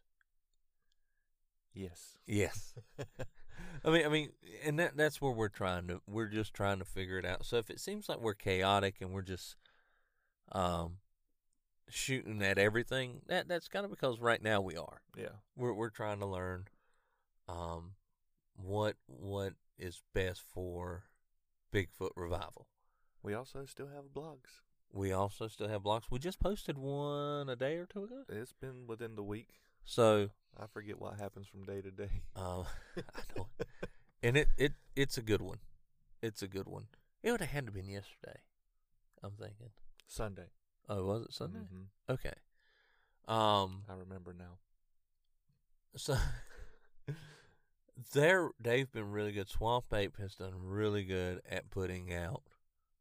Yes. 1.73 2.17
Yes. 2.27 2.73
I 3.85 3.89
mean, 3.89 4.05
I 4.05 4.09
mean, 4.09 4.29
and 4.63 4.77
that 4.79 4.95
that's 4.95 5.21
where 5.21 5.31
we're 5.31 5.49
trying 5.49 5.87
to 5.87 6.01
we're 6.07 6.27
just 6.27 6.53
trying 6.53 6.79
to 6.79 6.85
figure 6.85 7.17
it 7.17 7.25
out. 7.25 7.45
So 7.45 7.57
if 7.57 7.69
it 7.69 7.79
seems 7.79 8.07
like 8.09 8.19
we're 8.19 8.33
chaotic 8.35 8.95
and 9.01 9.11
we're 9.11 9.21
just 9.23 9.55
um 10.51 10.97
shooting 11.89 12.41
at 12.41 12.57
everything, 12.57 13.21
that 13.27 13.47
that's 13.47 13.67
kind 13.67 13.85
of 13.85 13.91
because 13.91 14.19
right 14.19 14.41
now 14.41 14.61
we 14.61 14.75
are. 14.75 15.01
Yeah. 15.17 15.35
We're 15.55 15.73
we're 15.73 15.89
trying 15.89 16.19
to 16.19 16.25
learn 16.25 16.65
um 17.47 17.91
what 18.55 18.95
what 19.07 19.53
is 19.77 20.01
best 20.13 20.41
for 20.53 21.03
Bigfoot 21.73 22.11
revival. 22.15 22.67
We 23.21 23.33
also 23.33 23.65
still 23.65 23.87
have 23.87 24.05
blogs. 24.13 24.61
We 24.91 25.11
also 25.11 25.47
still 25.47 25.69
have 25.69 25.81
blogs. 25.81 26.03
We 26.11 26.19
just 26.19 26.39
posted 26.39 26.77
one 26.77 27.49
a 27.49 27.55
day 27.55 27.77
or 27.77 27.87
two 27.87 28.03
ago. 28.03 28.23
It's 28.29 28.53
been 28.53 28.85
within 28.85 29.15
the 29.15 29.23
week. 29.23 29.49
So 29.85 30.29
I 30.59 30.67
forget 30.67 30.99
what 30.99 31.19
happens 31.19 31.47
from 31.47 31.63
day 31.65 31.81
to 31.81 31.89
day. 31.91 32.21
Uh, 32.35 32.63
I 32.97 33.01
know, 33.35 33.47
and 34.21 34.37
it 34.37 34.49
it 34.57 34.73
it's 34.95 35.17
a 35.17 35.21
good 35.21 35.41
one. 35.41 35.59
It's 36.21 36.41
a 36.41 36.47
good 36.47 36.67
one. 36.67 36.87
It 37.23 37.31
would 37.31 37.41
have 37.41 37.49
had 37.49 37.65
to 37.65 37.71
been 37.71 37.89
yesterday. 37.89 38.39
I'm 39.23 39.31
thinking. 39.31 39.71
Sunday. 40.07 40.49
Oh, 40.89 41.05
was 41.05 41.23
it 41.23 41.33
Sunday? 41.33 41.59
Mhm. 41.59 41.87
Okay. 42.09 42.33
Um. 43.27 43.83
I 43.89 43.93
remember 43.93 44.33
now. 44.33 44.57
So 45.95 46.17
they're 48.13 48.49
they've 48.59 48.91
been 48.91 49.11
really 49.11 49.31
good. 49.31 49.49
Swamp 49.49 49.85
Ape 49.93 50.17
has 50.17 50.35
done 50.35 50.53
really 50.55 51.03
good 51.03 51.41
at 51.49 51.69
putting 51.69 52.13
out 52.13 52.43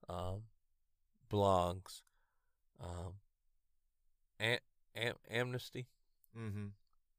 um 0.09 0.42
blogs. 1.31 2.03
Um. 2.81 3.14
Am, 4.40 4.59
am, 4.97 5.14
amnesty. 5.31 5.87
Mm-hmm. 6.37 6.66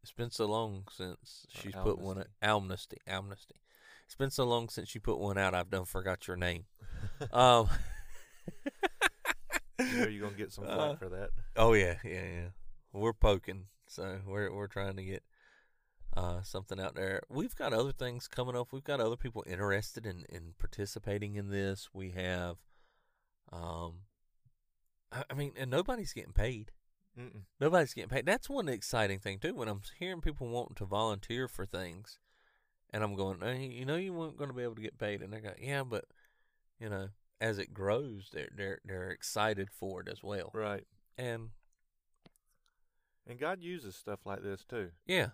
It's 0.02 0.12
been 0.12 0.32
so 0.32 0.45
long 0.45 0.86
since 0.91 1.45
Or 1.56 1.62
she's 1.62 1.73
put 1.73 1.99
one 1.99 2.17
out. 2.19 2.28
Amnesty, 2.41 2.97
amnesty. 3.08 3.56
It's 4.06 4.15
been 4.15 4.32
so 4.32 4.43
long 4.43 4.67
since 4.69 4.93
you 4.93 4.99
put 5.02 5.17
one 5.17 5.38
out. 5.38 5.54
I've 5.56 5.69
done 5.69 5.86
forgot 5.86 6.28
your 6.28 6.38
name. 6.38 6.65
um. 7.32 7.69
You 9.91 10.00
know 10.00 10.08
you're 10.08 10.24
gonna 10.24 10.38
get 10.38 10.52
some 10.52 10.65
flack 10.65 10.78
Uh, 10.78 10.96
for 10.96 11.10
that. 11.10 11.30
Oh 11.56 11.74
yeah, 11.74 11.98
yeah, 12.04 12.24
yeah. 12.24 12.48
We're 12.91 13.13
poking, 13.13 13.65
so 13.88 14.19
we're 14.26 14.54
we're 14.54 14.67
trying 14.67 14.96
to 14.98 15.04
get 15.04 15.24
uh 16.15 16.41
something 16.43 16.80
out 16.80 16.96
there. 16.96 17.22
We've 17.30 17.56
got 17.56 17.74
other 17.74 17.91
things 17.91 18.28
coming 18.28 18.56
up. 18.56 18.72
We've 18.72 18.84
got 18.84 19.00
other 19.00 19.17
people 19.17 19.43
interested 19.48 20.06
in 20.06 20.26
in 20.30 20.54
participating 20.60 21.36
in 21.36 21.50
this. 21.50 21.89
We 21.93 22.12
have, 22.12 22.58
um, 23.52 24.02
I, 25.12 25.24
I 25.30 25.34
mean, 25.34 25.54
and 25.58 25.72
nobody's 25.72 26.13
getting 26.13 26.34
paid. 26.34 26.72
Mm-mm. 27.19 27.43
Nobody's 27.60 27.93
getting 27.93 28.10
paid. 28.10 28.26
That's 28.26 28.50
one 28.50 28.67
exciting 28.67 29.19
thing 29.19 29.39
too. 29.39 29.54
When 29.54 29.67
I'm 29.67 29.82
hearing 30.00 30.22
people 30.22 30.48
wanting 30.48 30.76
to 30.76 30.86
volunteer 30.86 31.48
for 31.48 31.65
things, 31.65 32.17
and 32.91 33.04
I'm 33.04 33.15
going, 33.15 33.39
hey, 33.41 33.65
you 33.65 33.86
know, 33.86 33.96
you 33.96 34.13
weren't 34.13 34.38
going 34.38 34.50
to 34.50 34.56
be 34.56 34.63
able 34.63 34.76
to 34.76 34.82
get 34.82 34.98
paid, 34.98 35.22
and 35.22 35.32
they 35.34 35.39
go, 35.39 35.54
yeah, 35.60 35.84
but 35.84 36.06
you 36.80 36.89
know, 36.89 37.10
as 37.43 37.58
it 37.60 37.73
grows, 37.73 38.29
they're 38.34 38.49
they're 38.56 38.79
they're 38.86 39.10
excited 39.12 39.69
for 39.69 40.01
it 40.01 40.08
as 40.08 40.23
well. 40.23 40.49
Right. 40.53 40.86
And 41.17 41.49
And 43.27 43.39
God 43.39 43.62
uses 43.62 43.95
stuff 43.95 44.19
like 44.25 44.41
this 44.43 44.63
too. 44.63 44.91
yeah, 45.06 45.29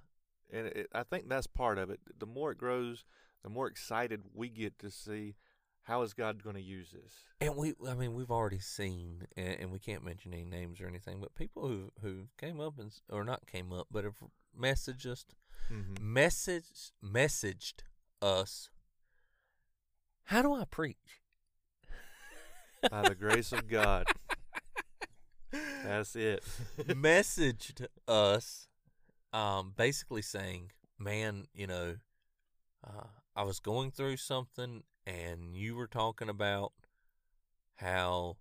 and 0.52 0.68
it, 0.68 0.88
I 0.94 1.04
think 1.04 1.30
that's 1.30 1.48
part 1.48 1.78
of 1.78 1.90
it. 1.90 2.00
The 2.18 2.26
more 2.26 2.52
it 2.52 2.58
grows, 2.58 3.06
the 3.44 3.50
more 3.50 3.68
excited 3.68 4.22
we 4.34 4.50
get 4.50 4.78
to 4.80 4.92
see 4.92 5.36
how 5.84 6.02
is 6.04 6.14
God 6.14 6.44
going 6.44 6.56
to 6.56 6.62
use 6.62 6.92
this. 6.92 7.14
and 7.42 7.56
we, 7.56 7.74
I 7.88 7.96
mean, 7.96 8.14
we've 8.14 8.30
already 8.30 8.60
seen, 8.60 9.26
and, 9.36 9.60
and 9.62 9.72
we 9.72 9.80
can't 9.80 10.04
mention 10.04 10.34
any 10.34 10.46
names 10.46 10.80
or 10.82 10.88
anything, 10.88 11.20
but 11.20 11.34
people 11.36 11.68
who 11.68 11.92
who 12.02 12.28
came 12.38 12.60
up 12.60 12.78
and 12.80 12.92
or 13.10 13.24
not 13.24 13.48
came 13.48 13.72
up, 13.74 13.88
but 13.92 14.04
have 14.04 14.18
messaged 14.60 15.06
us, 15.06 15.26
Mm-hmm. 15.72 16.18
messaged 16.18 16.92
messaged 17.04 17.82
us. 18.22 18.70
How 20.26 20.42
do 20.42 20.54
I 20.54 20.66
preach? 20.66 21.22
By 22.92 23.02
the 23.10 23.16
grace 23.16 23.52
of 23.52 23.68
God, 23.68 24.06
that's 25.84 26.16
it. 26.16 26.44
messaged 26.88 27.86
us 28.08 28.68
um 29.34 29.74
basically 29.78 30.22
saying 30.24 30.72
man 30.98 31.46
you 31.54 31.68
know 31.68 31.96
uh, 32.86 33.04
i 33.36 33.44
was 33.44 33.60
going 33.60 33.92
through 33.92 34.18
something 34.18 34.82
and 35.06 35.56
you 35.56 35.76
were 35.76 35.86
talking 35.88 36.30
about 36.30 36.72
how 37.76 38.38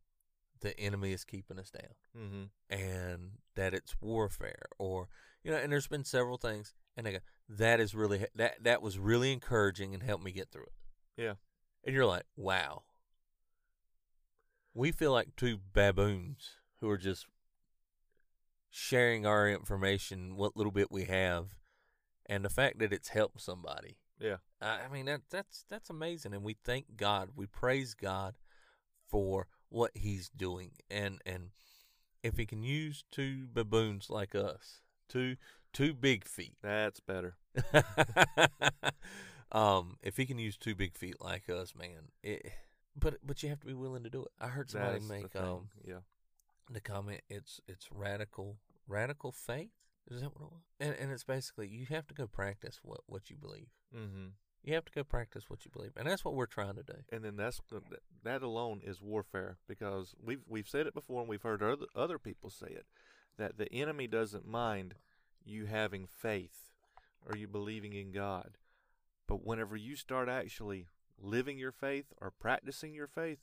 the 0.61 0.79
enemy 0.81 1.13
is 1.13 1.25
keeping 1.25 1.59
us 1.59 1.71
down 1.71 1.93
Mm-hmm. 2.19 2.45
and 2.75 3.31
that 3.55 3.75
it's 3.75 3.95
warfare 4.01 4.65
or 4.79 5.09
you 5.45 5.51
know 5.51 5.59
and 5.59 5.71
there's 5.71 5.87
been 5.87 6.05
several 6.05 6.39
things 6.39 6.75
and 6.97 7.07
they 7.07 7.13
go 7.13 7.19
that 7.51 7.81
is 7.81 7.95
really 7.95 8.25
that 8.35 8.63
that 8.65 8.81
was 8.83 8.99
really 8.99 9.31
encouraging 9.33 9.93
and 9.95 10.03
helped 10.03 10.25
me 10.25 10.33
get 10.33 10.51
through 10.51 10.65
it 10.65 11.23
Yeah. 11.23 11.35
and 11.85 11.95
you're 11.95 12.07
like 12.07 12.25
wow 12.35 12.83
we 14.79 14.93
feel 14.93 15.13
like 15.13 15.35
two 15.37 15.59
baboons 15.73 16.53
who 16.81 16.89
are 16.89 16.97
just 16.97 17.27
sharing 18.71 19.27
our 19.27 19.49
information 19.49 20.37
what 20.37 20.57
little 20.57 20.71
bit 20.71 20.91
we 20.91 21.05
have 21.05 21.47
and 22.27 22.45
the 22.45 22.51
fact 22.51 22.79
that 22.79 22.93
it's 22.93 23.09
helped 23.09 23.41
somebody 23.41 23.97
Yeah. 24.21 24.37
I 24.61 24.89
mean 24.93 25.07
that 25.07 25.23
that's 25.31 25.65
that's 25.69 25.91
amazing, 25.91 26.35
and 26.35 26.43
we 26.43 26.57
thank 26.65 26.97
God, 26.97 27.31
we 27.37 27.47
praise 27.47 27.95
God 27.95 28.37
for 29.09 29.47
what 29.69 29.93
He's 29.95 30.29
doing, 30.29 30.73
and 30.91 31.21
and 31.25 31.51
if 32.23 32.37
He 32.37 32.45
can 32.45 32.63
use 32.63 33.05
two 33.13 33.47
baboons 33.53 34.11
like 34.11 34.35
us, 34.35 34.81
two 35.09 35.37
two 35.73 35.95
big 35.95 36.25
feet, 36.25 36.57
That's 36.61 36.99
better. 36.99 37.37
um, 39.53 39.97
if 40.03 40.17
He 40.17 40.27
can 40.27 40.39
use 40.39 40.57
two 40.57 40.75
big 40.75 40.97
feet 40.97 41.21
like 41.21 41.49
us, 41.49 41.75
man, 41.77 42.11
it, 42.25 42.51
but 42.97 43.19
but 43.25 43.43
you 43.43 43.49
have 43.49 43.61
to 43.61 43.67
be 43.67 43.75
willing 43.75 44.05
to 44.05 44.11
do 44.11 44.23
it. 44.23 44.31
I 44.41 44.49
heard 44.49 44.71
somebody 44.71 44.95
That's 44.95 45.09
the 45.09 45.15
make 45.15 45.37
um 45.37 45.69
yeah. 45.87 46.01
the 46.71 46.81
comment 46.81 47.23
it's 47.29 47.61
it's 47.67 47.89
radical 47.93 48.59
radical 48.87 49.33
faith. 49.33 49.71
Is 50.11 50.23
that 50.23 50.35
what 50.35 50.47
it 50.47 50.53
was? 50.53 50.63
And 50.81 50.95
and 50.99 51.13
it's 51.13 51.25
basically 51.25 51.69
you 51.69 51.87
have 51.91 52.07
to 52.09 52.15
go 52.15 52.27
practice 52.27 52.81
what 52.83 53.01
what 53.07 53.31
you 53.31 53.37
believe. 53.37 53.69
Mm-hmm. 53.95 54.29
You 54.65 54.75
have 54.75 54.85
to 54.87 54.93
go 54.93 55.05
practice 55.05 55.45
what 55.49 55.65
you 55.65 55.71
believe, 55.71 55.93
and 55.97 56.09
that's 56.09 56.25
what 56.25 56.35
we're 56.35 56.47
trying 56.47 56.75
to 56.75 56.83
do. 56.83 56.95
And 57.13 57.25
then 57.25 57.37
that's 57.37 57.61
that 58.25 58.43
alone 58.43 58.81
is 58.85 59.01
warfare 59.01 59.59
because 59.69 60.15
we've 60.23 60.43
we've 60.47 60.69
said 60.69 60.87
it 60.87 60.95
before 60.95 61.21
and 61.21 61.29
we've 61.29 61.43
heard 61.43 61.63
other 61.63 61.87
other 61.95 62.19
people 62.19 62.51
say 62.51 62.69
it 62.69 62.87
that 63.39 63.57
the 63.57 63.73
enemy 63.73 64.07
doesn't 64.07 64.47
mind 64.47 64.95
you 65.45 65.67
having 65.67 66.07
faith 66.07 66.71
or 67.25 67.37
you 67.37 67.47
believing 67.49 67.93
in 67.95 68.13
God, 68.13 68.59
but 69.27 69.47
whenever 69.47 69.77
you 69.77 69.97
start 69.97 70.29
actually 70.29 70.87
living 71.21 71.59
your 71.59 71.73
faith 71.73 72.07
or 72.21 72.31
practicing 72.31 72.95
your 72.95 73.07
faith, 73.07 73.39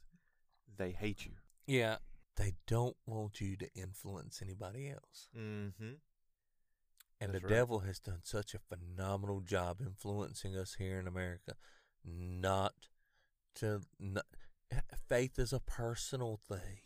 they 0.77 0.91
hate 0.91 1.25
you. 1.25 1.33
Yeah, 1.67 1.97
they 2.38 2.53
don't 2.67 2.97
want 3.05 3.41
you 3.41 3.55
to 3.57 3.67
influence 3.75 4.41
anybody 4.41 4.89
else. 4.89 5.27
Mm-hmm. 5.38 5.93
And 7.21 7.33
That's 7.33 7.41
the 7.41 7.47
right. 7.47 7.55
devil 7.55 7.79
has 7.79 7.99
done 7.99 8.19
such 8.23 8.53
a 8.53 8.59
phenomenal 8.59 9.39
job 9.41 9.77
influencing 9.81 10.55
us 10.57 10.75
here 10.77 10.99
in 10.99 11.07
America 11.07 11.53
not 12.03 12.73
to 13.55 13.81
not, 13.99 14.25
faith 15.07 15.39
is 15.39 15.53
a 15.53 15.59
personal 15.61 16.39
thing. 16.49 16.79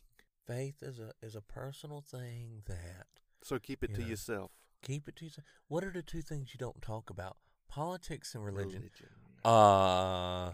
Faith 0.46 0.82
is 0.82 1.00
a 1.00 1.12
is 1.22 1.36
a 1.36 1.42
personal 1.42 2.02
thing 2.02 2.62
that 2.68 3.08
So 3.44 3.60
keep 3.60 3.84
it 3.84 3.90
You 3.92 3.96
to 3.98 4.02
know. 4.04 4.08
yourself. 4.08 4.52
keep 4.84 5.08
it 5.10 5.16
to 5.18 5.26
yourself. 5.26 5.46
What 5.68 5.84
are 5.84 5.92
the 5.92 6.04
two 6.04 6.22
things 6.22 6.54
you 6.54 6.58
don't 6.60 6.82
talk 6.82 7.10
about? 7.10 7.38
Politics 7.68 8.34
and 8.36 8.46
religion. 8.46 8.80
Religion. 8.82 9.10
Uh 9.50 10.52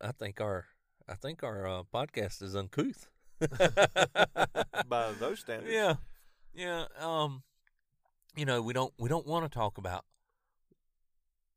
I 0.00 0.12
think 0.18 0.40
our 0.40 0.66
I 1.08 1.14
think 1.14 1.42
our 1.42 1.66
uh, 1.66 1.82
podcast 1.92 2.42
is 2.42 2.54
uncouth. 2.54 3.08
By 3.40 5.12
those 5.18 5.40
standards. 5.40 5.72
Yeah, 5.72 5.94
yeah. 6.54 6.84
Um, 7.00 7.42
you 8.36 8.44
know, 8.44 8.60
we 8.60 8.74
don't 8.74 8.92
we 8.98 9.08
don't 9.08 9.26
want 9.26 9.50
to 9.50 9.58
talk 9.58 9.78
about, 9.78 10.04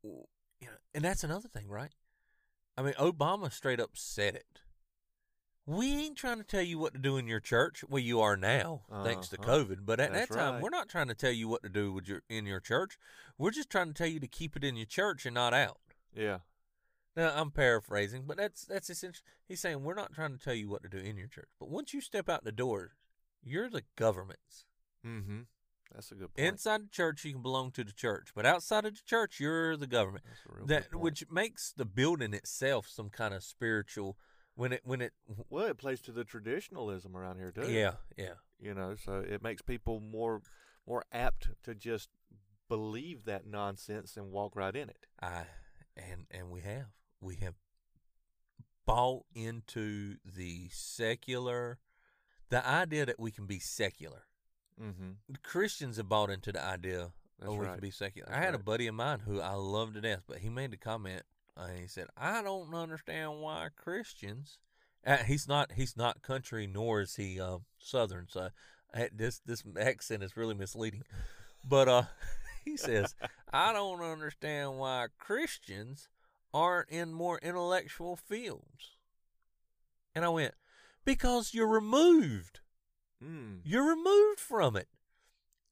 you 0.03 0.23
know, 0.61 0.69
and 0.95 1.03
that's 1.03 1.23
another 1.25 1.49
thing, 1.49 1.67
right? 1.67 1.91
I 2.77 2.81
mean, 2.83 2.93
Obama 2.93 3.51
straight 3.51 3.81
up 3.81 3.91
said 3.95 4.35
it. 4.35 4.61
We 5.65 5.93
ain't 6.05 6.17
trying 6.17 6.37
to 6.37 6.43
tell 6.45 6.61
you 6.61 6.79
what 6.79 6.93
to 6.93 6.99
do 6.99 7.17
in 7.17 7.27
your 7.27 7.39
church. 7.41 7.83
Well, 7.87 8.01
you 8.01 8.21
are 8.21 8.37
now, 8.37 8.81
thanks 9.03 9.27
to 9.29 9.37
Uh-huh. 9.39 9.51
COVID. 9.65 9.79
But 9.85 9.99
at 9.99 10.13
That's 10.13 10.29
that 10.29 10.35
time, 10.35 10.53
right. 10.55 10.63
we're 10.63 10.69
not 10.69 10.87
trying 10.87 11.07
to 11.09 11.13
tell 11.13 11.31
you 11.31 11.49
what 11.49 11.61
to 11.63 11.69
do 11.69 11.91
with 11.91 12.07
your 12.07 12.21
in 12.29 12.45
your 12.45 12.61
church. 12.61 12.97
We're 13.37 13.51
just 13.51 13.69
trying 13.69 13.87
to 13.87 13.93
tell 13.93 14.07
you 14.07 14.21
to 14.21 14.27
keep 14.27 14.55
it 14.55 14.63
in 14.63 14.77
your 14.77 14.85
church 14.87 15.25
and 15.25 15.35
not 15.35 15.53
out. 15.53 15.80
Yeah. 16.15 16.39
Now, 17.15 17.33
I'm 17.35 17.51
paraphrasing, 17.51 18.23
but 18.25 18.37
that's 18.37 18.63
that's 18.63 18.89
essentially 18.89 19.25
he's 19.45 19.59
saying 19.59 19.83
we're 19.83 19.95
not 19.95 20.13
trying 20.13 20.31
to 20.31 20.43
tell 20.43 20.53
you 20.53 20.69
what 20.69 20.83
to 20.83 20.89
do 20.89 20.97
in 20.97 21.17
your 21.17 21.27
church, 21.27 21.49
but 21.59 21.69
once 21.69 21.93
you 21.93 21.99
step 22.01 22.29
out 22.29 22.43
the 22.45 22.51
door, 22.53 22.91
you're 23.43 23.69
the 23.69 23.83
government's. 23.97 24.65
Mm-hmm. 25.05 25.41
That's 25.93 26.11
a 26.11 26.15
good 26.15 26.33
point. 26.33 26.47
Inside 26.47 26.83
the 26.85 26.89
church, 26.89 27.25
you 27.25 27.33
can 27.33 27.41
belong 27.41 27.71
to 27.71 27.83
the 27.83 27.91
church, 27.91 28.29
but 28.33 28.45
outside 28.45 28.85
of 28.85 28.93
the 28.95 29.01
church, 29.05 29.41
you're 29.41 29.75
the 29.75 29.87
government. 29.87 30.23
That's 30.25 30.39
a 30.49 30.57
real 30.57 30.65
That 30.67 30.95
which 30.95 31.25
makes 31.29 31.73
the 31.75 31.83
building 31.83 32.33
itself 32.33 32.87
some 32.87 33.09
kind 33.09 33.33
of 33.33 33.43
spiritual. 33.43 34.17
When 34.55 34.71
it 34.71 34.81
when 34.85 35.01
it 35.01 35.11
well, 35.49 35.65
it 35.65 35.77
plays 35.77 36.01
to 36.01 36.11
the 36.11 36.23
traditionalism 36.23 37.15
around 37.15 37.37
here 37.37 37.51
too. 37.51 37.71
yeah 37.71 37.93
yeah 38.17 38.33
you 38.59 38.73
know 38.73 38.95
so 38.95 39.19
it 39.27 39.41
makes 39.41 39.61
people 39.61 40.01
more 40.01 40.41
more 40.85 41.03
apt 41.11 41.49
to 41.63 41.73
just 41.73 42.09
believe 42.67 43.23
that 43.25 43.47
nonsense 43.47 44.17
and 44.17 44.29
walk 44.29 44.55
right 44.55 44.75
in 44.75 44.89
it 44.89 45.07
I 45.21 45.45
and 45.95 46.25
and 46.31 46.49
we 46.49 46.61
have 46.61 46.87
we 47.19 47.35
have 47.35 47.55
bought 48.85 49.25
into 49.35 50.17
the 50.25 50.69
secular, 50.71 51.79
the 52.49 52.67
idea 52.67 53.05
that 53.05 53.19
we 53.19 53.31
can 53.31 53.45
be 53.45 53.59
secular. 53.59 54.23
mm-hmm 54.81 55.11
Christians 55.43 55.97
have 55.97 56.09
bought 56.09 56.29
into 56.29 56.51
the 56.51 56.63
idea 56.63 57.11
that's 57.39 57.51
oh, 57.51 57.55
we 57.55 57.65
right 57.65 57.73
can 57.73 57.81
be 57.81 57.91
secular. 57.91 58.27
That's 58.29 58.39
I 58.39 58.45
had 58.45 58.55
a 58.55 58.59
buddy 58.59 58.87
of 58.87 58.95
mine 58.95 59.19
who 59.25 59.41
I 59.41 59.53
love 59.53 59.93
to 59.95 60.01
death, 60.01 60.21
but 60.27 60.37
he 60.37 60.49
made 60.49 60.73
a 60.73 60.77
comment. 60.77 61.23
Uh, 61.57 61.67
he 61.79 61.87
said, 61.87 62.07
"I 62.15 62.43
don't 62.43 62.73
understand 62.73 63.41
why 63.41 63.69
Christians." 63.75 64.59
Uh, 65.05 65.17
he's 65.17 65.47
not. 65.47 65.71
He's 65.73 65.97
not 65.97 66.21
country, 66.21 66.67
nor 66.67 67.01
is 67.01 67.15
he 67.15 67.39
um, 67.39 67.65
southern. 67.79 68.27
So 68.29 68.49
uh, 68.93 69.05
this 69.11 69.39
this 69.39 69.63
accent 69.79 70.21
is 70.21 70.37
really 70.37 70.53
misleading. 70.53 71.03
But 71.67 71.87
uh, 71.87 72.03
he 72.65 72.77
says, 72.77 73.15
"I 73.51 73.73
don't 73.73 74.01
understand 74.01 74.77
why 74.77 75.07
Christians 75.17 76.09
aren't 76.53 76.89
in 76.89 77.13
more 77.13 77.39
intellectual 77.39 78.15
fields." 78.15 78.97
And 80.13 80.25
I 80.25 80.29
went, 80.29 80.53
"Because 81.05 81.53
you're 81.53 81.67
removed." 81.67 82.59
mm. 83.23 83.59
You're 83.63 83.87
removed 83.87 84.39
from 84.39 84.75
it. 84.75 84.87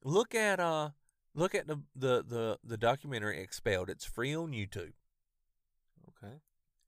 Look 0.04 0.34
at 0.34 0.60
uh 0.60 0.90
look 1.34 1.54
at 1.54 1.66
the 1.66 1.82
the 1.94 2.22
the, 2.26 2.58
the 2.64 2.76
documentary 2.76 3.40
Expelled. 3.40 3.90
It's 3.90 4.04
free 4.04 4.34
on 4.34 4.52
YouTube. 4.52 4.92
okay 6.08 6.36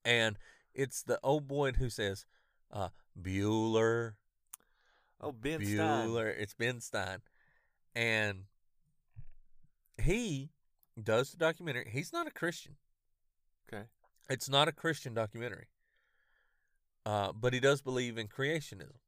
And 0.05 0.39
it's 0.75 1.03
the 1.03 1.19
old 1.23 1.47
boy 1.47 1.73
who 1.73 1.91
says, 1.91 2.25
uh 2.71 2.89
Bueller. 3.21 4.15
oh 5.21 5.33
ben 5.33 5.65
stein 5.65 6.09
Bueller. 6.09 6.35
It's 6.39 6.55
Ben 6.55 6.81
Stein. 6.81 7.19
And 7.95 8.45
he 10.01 10.51
does 11.03 11.31
the 11.31 11.37
documentary. 11.37 11.89
He's 11.91 12.13
not 12.13 12.27
a 12.27 12.31
Christian. 12.31 12.77
okay 13.69 13.85
It's 14.29 14.49
not 14.49 14.69
a 14.69 14.73
Christian 14.73 15.15
documentary. 15.15 15.69
Uh, 17.05 17.33
but 17.33 17.53
he 17.53 17.61
does 17.61 17.83
believe 17.83 18.17
in 18.17 18.29
creationism. 18.29 18.99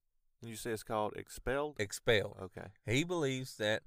you 0.43 0.57
say 0.57 0.71
it's 0.73 0.83
called 0.83 1.15
expelled 1.17 1.77
Expelled. 1.79 2.37
okay 2.43 2.69
He 2.87 3.05
believes 3.05 3.57
that 3.57 3.83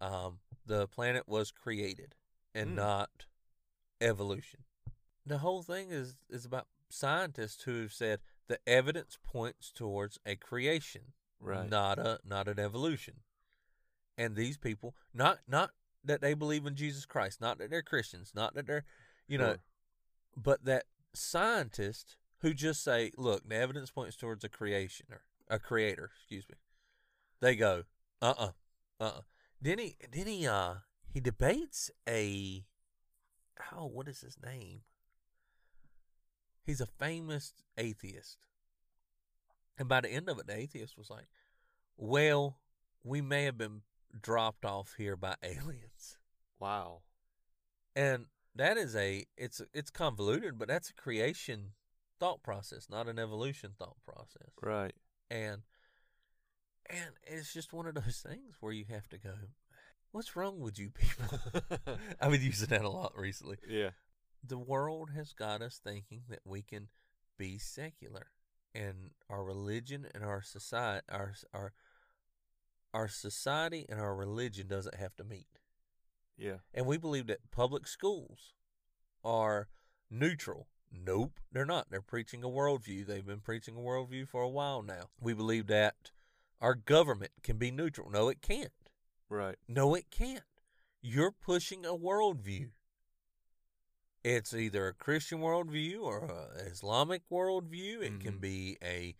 um, 0.00 0.38
the 0.64 0.86
planet 0.88 1.28
was 1.28 1.50
created 1.50 2.14
and 2.54 2.70
Hmm. 2.70 2.76
not 2.76 3.26
evolution. 4.00 4.60
The 5.26 5.38
whole 5.38 5.62
thing 5.62 5.90
is 5.90 6.16
is 6.30 6.44
about 6.46 6.66
scientists 6.88 7.62
who 7.62 7.82
have 7.82 7.92
said 7.92 8.20
the 8.48 8.58
evidence 8.66 9.18
points 9.22 9.70
towards 9.70 10.18
a 10.26 10.34
creation, 10.36 11.12
right 11.38 11.68
not 11.68 11.98
a 11.98 12.18
not 12.24 12.48
an 12.48 12.58
evolution. 12.58 13.20
And 14.16 14.34
these 14.36 14.56
people, 14.56 14.94
not 15.14 15.40
not 15.46 15.70
that 16.04 16.20
they 16.20 16.34
believe 16.34 16.66
in 16.66 16.74
Jesus 16.74 17.04
Christ, 17.04 17.40
not 17.40 17.58
that 17.58 17.70
they're 17.70 17.82
Christians, 17.82 18.32
not 18.34 18.54
that 18.54 18.66
they're, 18.66 18.84
you 19.28 19.38
know, 19.38 19.56
but 20.36 20.64
that 20.64 20.84
scientists 21.12 22.16
who 22.40 22.54
just 22.54 22.82
say, 22.82 23.12
look, 23.16 23.48
the 23.48 23.56
evidence 23.56 23.90
points 23.90 24.16
towards 24.16 24.44
a 24.44 24.48
creation 24.48 25.06
or 25.10 25.22
a 25.48 25.58
creator, 25.58 26.10
excuse 26.16 26.48
me. 26.48 26.56
They 27.40 27.56
go, 27.56 27.84
uh 28.22 28.34
uh-uh, 28.38 28.50
uh, 29.00 29.04
uh 29.04 29.20
Then 29.60 29.78
he 29.78 29.96
then 30.12 30.26
he 30.26 30.46
uh 30.46 30.74
he 31.12 31.20
debates 31.20 31.90
a 32.08 32.64
oh, 33.72 33.86
what 33.86 34.08
is 34.08 34.20
his 34.20 34.36
name? 34.44 34.82
He's 36.64 36.80
a 36.80 36.86
famous 36.86 37.52
atheist. 37.76 38.46
And 39.78 39.88
by 39.88 40.02
the 40.02 40.10
end 40.10 40.28
of 40.28 40.38
it, 40.38 40.46
the 40.46 40.56
atheist 40.56 40.96
was 40.98 41.10
like, 41.10 41.26
Well, 41.96 42.58
we 43.02 43.20
may 43.20 43.44
have 43.44 43.56
been 43.58 43.82
dropped 44.20 44.64
off 44.64 44.94
here 44.98 45.16
by 45.16 45.34
aliens. 45.42 46.18
wow 46.58 47.00
And 47.96 48.26
that 48.54 48.76
is 48.76 48.96
a 48.96 49.26
it's 49.36 49.60
it's 49.72 49.90
convoluted, 49.90 50.58
but 50.58 50.68
that's 50.68 50.90
a 50.90 50.94
creation 50.94 51.72
thought 52.18 52.42
process, 52.42 52.88
not 52.90 53.08
an 53.08 53.18
evolution 53.18 53.72
thought 53.78 53.96
process. 54.04 54.50
right 54.62 54.94
And 55.30 55.62
and 56.88 57.10
it's 57.24 57.52
just 57.52 57.72
one 57.72 57.86
of 57.86 57.94
those 57.94 58.24
things 58.26 58.56
where 58.60 58.72
you 58.72 58.84
have 58.90 59.08
to 59.10 59.18
go, 59.18 59.34
What's 60.12 60.34
wrong 60.34 60.58
with 60.58 60.78
you 60.78 60.90
people? 60.90 61.38
I've 62.20 62.32
been 62.32 62.42
using 62.42 62.68
that 62.68 62.82
a 62.84 62.88
lot 62.90 63.12
recently. 63.16 63.58
yeah 63.68 63.90
The 64.46 64.58
world 64.58 65.10
has 65.14 65.32
got 65.32 65.62
us 65.62 65.80
thinking 65.82 66.22
that 66.28 66.40
we 66.44 66.62
can 66.62 66.88
be 67.38 67.58
secular. 67.58 68.26
and 68.74 69.10
our 69.28 69.42
religion 69.44 70.06
and 70.14 70.24
our 70.24 70.42
society 70.42 71.04
our 71.10 71.34
our 71.54 71.72
our 72.92 73.08
society 73.08 73.86
and 73.88 74.00
our 74.00 74.14
religion 74.14 74.66
doesn't 74.66 74.96
have 74.96 75.14
to 75.16 75.24
meet. 75.24 75.46
Yeah. 76.36 76.58
And 76.74 76.86
we 76.86 76.96
believe 76.96 77.26
that 77.28 77.50
public 77.50 77.86
schools 77.86 78.54
are 79.24 79.68
neutral. 80.10 80.68
Nope, 80.92 81.38
they're 81.52 81.64
not. 81.66 81.86
They're 81.90 82.00
preaching 82.02 82.42
a 82.42 82.48
worldview. 82.48 83.06
They've 83.06 83.26
been 83.26 83.40
preaching 83.40 83.76
a 83.76 83.80
worldview 83.80 84.26
for 84.26 84.42
a 84.42 84.48
while 84.48 84.82
now. 84.82 85.10
We 85.20 85.34
believe 85.34 85.68
that 85.68 86.10
our 86.60 86.74
government 86.74 87.32
can 87.42 87.58
be 87.58 87.70
neutral. 87.70 88.10
No, 88.10 88.28
it 88.28 88.42
can't. 88.42 88.72
Right. 89.28 89.56
No, 89.68 89.94
it 89.94 90.06
can't. 90.10 90.42
You're 91.00 91.30
pushing 91.30 91.86
a 91.86 91.94
worldview. 91.94 92.70
It's 94.22 94.52
either 94.52 94.88
a 94.88 94.92
Christian 94.92 95.38
worldview 95.40 96.00
or 96.02 96.24
an 96.58 96.66
Islamic 96.66 97.22
worldview. 97.30 98.02
It 98.02 98.20
can 98.20 98.38
Mhm. 98.38 98.40
be 98.40 98.78
a 98.82 99.14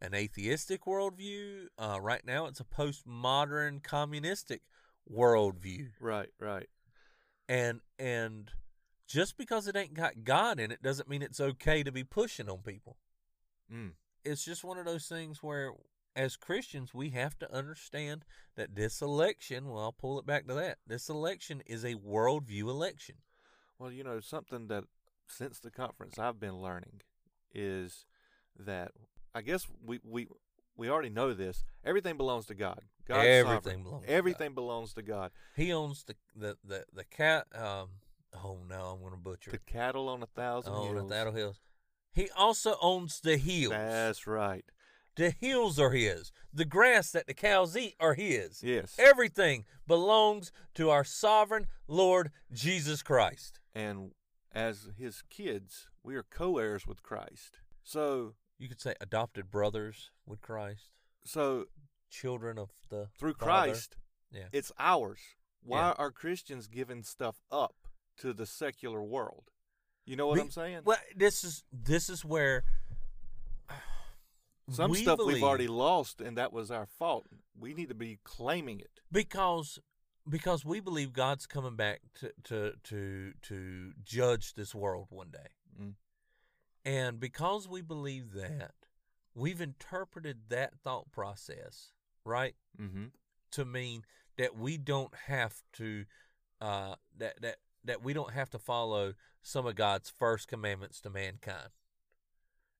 an 0.00 0.14
atheistic 0.14 0.84
worldview. 0.84 1.66
Uh, 1.78 1.98
right 2.00 2.24
now, 2.24 2.46
it's 2.46 2.60
a 2.60 2.64
postmodern 2.64 3.82
communistic 3.82 4.62
worldview. 5.10 5.88
Right. 6.00 6.30
Right. 6.40 6.68
And 7.48 7.80
and 7.98 8.50
just 9.06 9.36
because 9.36 9.68
it 9.68 9.76
ain't 9.76 9.94
got 9.94 10.24
God 10.24 10.58
in 10.58 10.72
it 10.72 10.82
doesn't 10.82 11.08
mean 11.08 11.22
it's 11.22 11.40
okay 11.40 11.82
to 11.82 11.92
be 11.92 12.04
pushing 12.04 12.48
on 12.48 12.58
people. 12.58 12.96
Mm. 13.72 13.92
It's 14.24 14.44
just 14.44 14.64
one 14.64 14.78
of 14.78 14.84
those 14.84 15.06
things 15.06 15.42
where 15.42 15.72
as 16.16 16.36
Christians 16.36 16.92
we 16.92 17.10
have 17.10 17.38
to 17.38 17.54
understand 17.54 18.24
that 18.56 18.74
this 18.74 19.00
election, 19.00 19.68
well 19.68 19.84
I'll 19.84 19.92
pull 19.92 20.18
it 20.18 20.26
back 20.26 20.48
to 20.48 20.54
that. 20.54 20.78
This 20.86 21.08
election 21.08 21.62
is 21.66 21.84
a 21.84 21.94
worldview 21.94 22.62
election. 22.62 23.16
Well, 23.78 23.92
you 23.92 24.02
know, 24.02 24.20
something 24.20 24.68
that 24.68 24.84
since 25.28 25.60
the 25.60 25.70
conference 25.70 26.18
I've 26.18 26.40
been 26.40 26.60
learning 26.60 27.02
is 27.54 28.06
that 28.58 28.92
I 29.36 29.42
guess 29.42 29.66
we 29.84 30.00
we 30.02 30.28
we 30.76 30.88
already 30.90 31.10
know 31.10 31.34
this. 31.34 31.62
Everything 31.84 32.16
belongs 32.16 32.46
to 32.46 32.54
God. 32.54 32.80
God's 33.06 33.26
Everything 33.26 33.82
sovereign. 33.82 33.82
belongs 33.82 34.04
to 34.06 34.12
God. 34.32 34.54
Belongs 34.54 34.92
to 34.94 35.02
God. 35.02 35.30
He 35.56 35.72
owns 35.72 36.04
the 36.04 36.14
the 36.34 36.56
the, 36.64 36.84
the 36.92 37.04
cat 37.04 37.46
um 37.54 37.88
oh 38.34 38.58
no, 38.68 38.96
I'm 38.96 39.02
gonna 39.02 39.16
butcher 39.16 39.50
The 39.50 39.56
it. 39.56 39.66
cattle 39.66 40.08
on 40.08 40.22
a 40.22 40.26
thousand 40.26 40.72
Oh, 40.74 40.84
hills. 40.92 41.02
the 41.08 41.14
Thattle 41.14 41.32
Hills. 41.34 41.60
He 42.12 42.30
also 42.36 42.76
owns 42.80 43.20
the 43.20 43.36
hills. 43.36 43.72
That's 43.72 44.26
right. 44.26 44.64
The 45.16 45.30
hills 45.30 45.78
are 45.78 45.90
his. 45.90 46.32
The 46.52 46.64
grass 46.64 47.10
that 47.12 47.26
the 47.26 47.34
cows 47.34 47.76
eat 47.76 47.94
are 48.00 48.14
his. 48.14 48.62
Yes. 48.62 48.96
Everything 48.98 49.64
belongs 49.86 50.50
to 50.74 50.88
our 50.90 51.04
sovereign 51.04 51.66
Lord 51.88 52.30
Jesus 52.52 53.02
Christ. 53.02 53.60
and 53.74 54.12
as 54.52 54.88
his 54.98 55.22
kids, 55.28 55.88
we 56.02 56.16
are 56.16 56.22
co-heirs 56.22 56.86
with 56.86 57.02
Christ. 57.02 57.58
So 57.84 58.32
You 58.58 58.68
could 58.68 58.80
say 58.80 58.94
adopted 59.00 59.50
brothers 59.50 60.10
with 60.26 60.40
Christ, 60.40 60.92
so 61.24 61.66
children 62.10 62.58
of 62.58 62.70
the 62.88 63.08
through 63.18 63.34
Father. 63.34 63.72
Christ, 63.72 63.96
Yeah. 64.30 64.48
it's 64.52 64.72
ours. 64.78 65.20
Why 65.62 65.88
Yeah. 65.88 65.92
are 65.98 66.10
Christians 66.10 66.66
giving 66.68 67.02
stuff 67.02 67.42
up 67.50 67.74
to 68.18 68.32
the 68.32 68.46
secular 68.46 69.02
world? 69.02 69.50
You 70.06 70.16
know 70.16 70.26
what 70.28 70.36
Be- 70.36 70.40
I'm 70.42 70.50
saying? 70.50 70.82
Well, 70.84 70.98
this 71.14 71.44
is 71.44 71.64
this 71.72 72.08
is 72.08 72.24
where 72.24 72.64
Some 74.70 74.90
we 74.90 75.02
stuff 75.02 75.18
believe- 75.18 75.34
we've 75.36 75.42
already 75.44 75.68
lost, 75.68 76.20
and 76.20 76.36
that 76.36 76.52
was 76.52 76.70
our 76.70 76.86
fault. 76.86 77.26
We 77.58 77.74
need 77.74 77.88
to 77.88 77.94
be 77.94 78.18
claiming 78.24 78.80
it. 78.80 79.00
because 79.12 79.78
because 80.28 80.64
we 80.64 80.80
believe 80.80 81.12
God's 81.12 81.46
coming 81.46 81.76
back 81.76 82.00
to 82.14 82.32
to 82.44 82.72
to 82.84 83.32
to 83.42 83.92
judge 84.02 84.54
this 84.54 84.74
world 84.74 85.08
one 85.10 85.30
day. 85.30 85.48
Mm. 85.80 85.94
And 86.86 87.18
because 87.18 87.68
we 87.68 87.82
believe 87.82 88.32
that, 88.34 88.74
we've 89.34 89.60
interpreted 89.60 90.38
that 90.48 90.78
thought 90.78 91.10
process, 91.10 91.92
right? 92.24 92.54
Mm-hmm. 92.80 93.06
to 93.52 93.64
mean 93.64 94.04
that 94.38 94.56
we 94.56 94.78
don't 94.78 95.14
have 95.26 95.62
to 95.74 96.04
uh, 96.60 96.94
that 97.18 97.42
that 97.42 97.56
that 97.84 98.02
we 98.02 98.12
don't 98.12 98.32
have 98.32 98.50
to 98.50 98.58
follow 98.58 99.14
some 99.42 99.66
of 99.66 99.74
God's 99.74 100.10
first 100.10 100.48
commandments 100.48 101.00
to 101.00 101.10
mankind. 101.10 101.70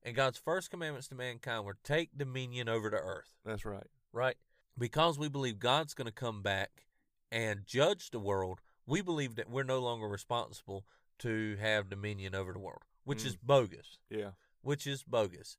And 0.03 0.15
God's 0.15 0.39
first 0.39 0.71
commandments 0.71 1.09
to 1.09 1.15
mankind 1.17 1.65
were 1.65 1.79
take 1.83 2.17
dominion 2.17 2.69
over 2.69 2.91
the 2.91 2.99
earth, 2.99 3.33
That's 3.45 3.65
right. 3.65 3.87
right? 4.13 4.37
Because 4.79 5.19
we 5.19 5.29
believe 5.29 5.59
God's 5.59 5.95
going 5.95 6.07
to 6.07 6.13
come 6.13 6.43
back 6.43 6.87
and 7.33 7.67
judge 7.67 8.11
the 8.11 8.21
world, 8.21 8.61
we 8.87 9.01
believe 9.01 9.35
that 9.35 9.51
we're 9.51 9.65
no 9.65 9.81
longer 9.81 10.07
responsible 10.07 10.85
to 11.21 11.57
have 11.61 11.89
dominion 11.91 12.35
over 12.35 12.53
the 12.53 12.59
world, 12.61 12.83
which 13.07 13.25
is 13.25 13.37
bogus 13.37 13.99
Yeah. 14.11 14.33
which 14.61 14.87
is 14.87 15.03
bogus. 15.05 15.57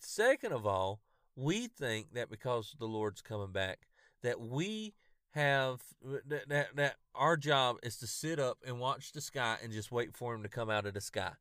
Second 0.00 0.52
of 0.52 0.66
all, 0.66 1.00
we 1.34 1.66
think 1.68 2.12
that 2.12 2.28
because 2.28 2.74
the 2.78 2.86
Lord's 2.86 3.22
coming 3.22 3.52
back, 3.52 3.86
that 4.22 4.40
we 4.40 4.94
have 5.30 5.80
that, 6.02 6.48
that 6.48 6.74
that 6.76 6.96
our 7.14 7.36
job 7.36 7.76
is 7.82 7.96
to 7.98 8.06
sit 8.06 8.38
up 8.40 8.58
and 8.66 8.80
watch 8.80 9.12
the 9.12 9.20
sky 9.20 9.56
and 9.62 9.72
just 9.72 9.92
wait 9.92 10.16
for 10.16 10.34
him 10.34 10.42
to 10.42 10.48
come 10.48 10.68
out 10.68 10.84
of 10.86 10.94
the 10.94 11.00
sky. 11.00 11.32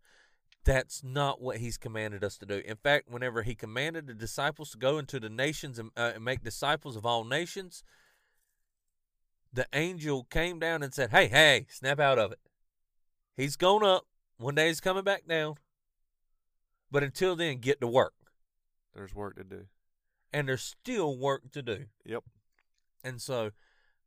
That's 0.63 1.03
not 1.03 1.41
what 1.41 1.57
he's 1.57 1.77
commanded 1.77 2.23
us 2.23 2.37
to 2.39 2.45
do. 2.45 2.61
In 2.65 2.75
fact, 2.75 3.09
whenever 3.09 3.41
he 3.43 3.55
commanded 3.55 4.05
the 4.07 4.13
disciples 4.13 4.71
to 4.71 4.77
go 4.77 4.97
into 4.97 5.19
the 5.19 5.29
nations 5.29 5.79
and, 5.79 5.89
uh, 5.97 6.11
and 6.15 6.23
make 6.23 6.43
disciples 6.43 6.95
of 6.95 7.05
all 7.05 7.23
nations, 7.23 7.83
the 9.51 9.65
angel 9.73 10.25
came 10.25 10.59
down 10.59 10.83
and 10.83 10.93
said, 10.93 11.09
"Hey, 11.11 11.27
hey, 11.27 11.65
snap 11.69 11.99
out 11.99 12.19
of 12.19 12.31
it. 12.33 12.39
He's 13.35 13.55
gone 13.55 13.83
up. 13.83 14.05
One 14.37 14.55
day 14.55 14.67
he's 14.67 14.79
coming 14.79 15.03
back 15.03 15.27
down. 15.27 15.55
But 16.91 17.03
until 17.03 17.35
then, 17.35 17.57
get 17.57 17.81
to 17.81 17.87
work. 17.87 18.13
There's 18.95 19.13
work 19.13 19.35
to 19.37 19.43
do. 19.43 19.65
And 20.31 20.47
there's 20.47 20.61
still 20.63 21.17
work 21.17 21.51
to 21.51 21.61
do. 21.61 21.85
Yep. 22.05 22.23
And 23.03 23.21
so, 23.21 23.51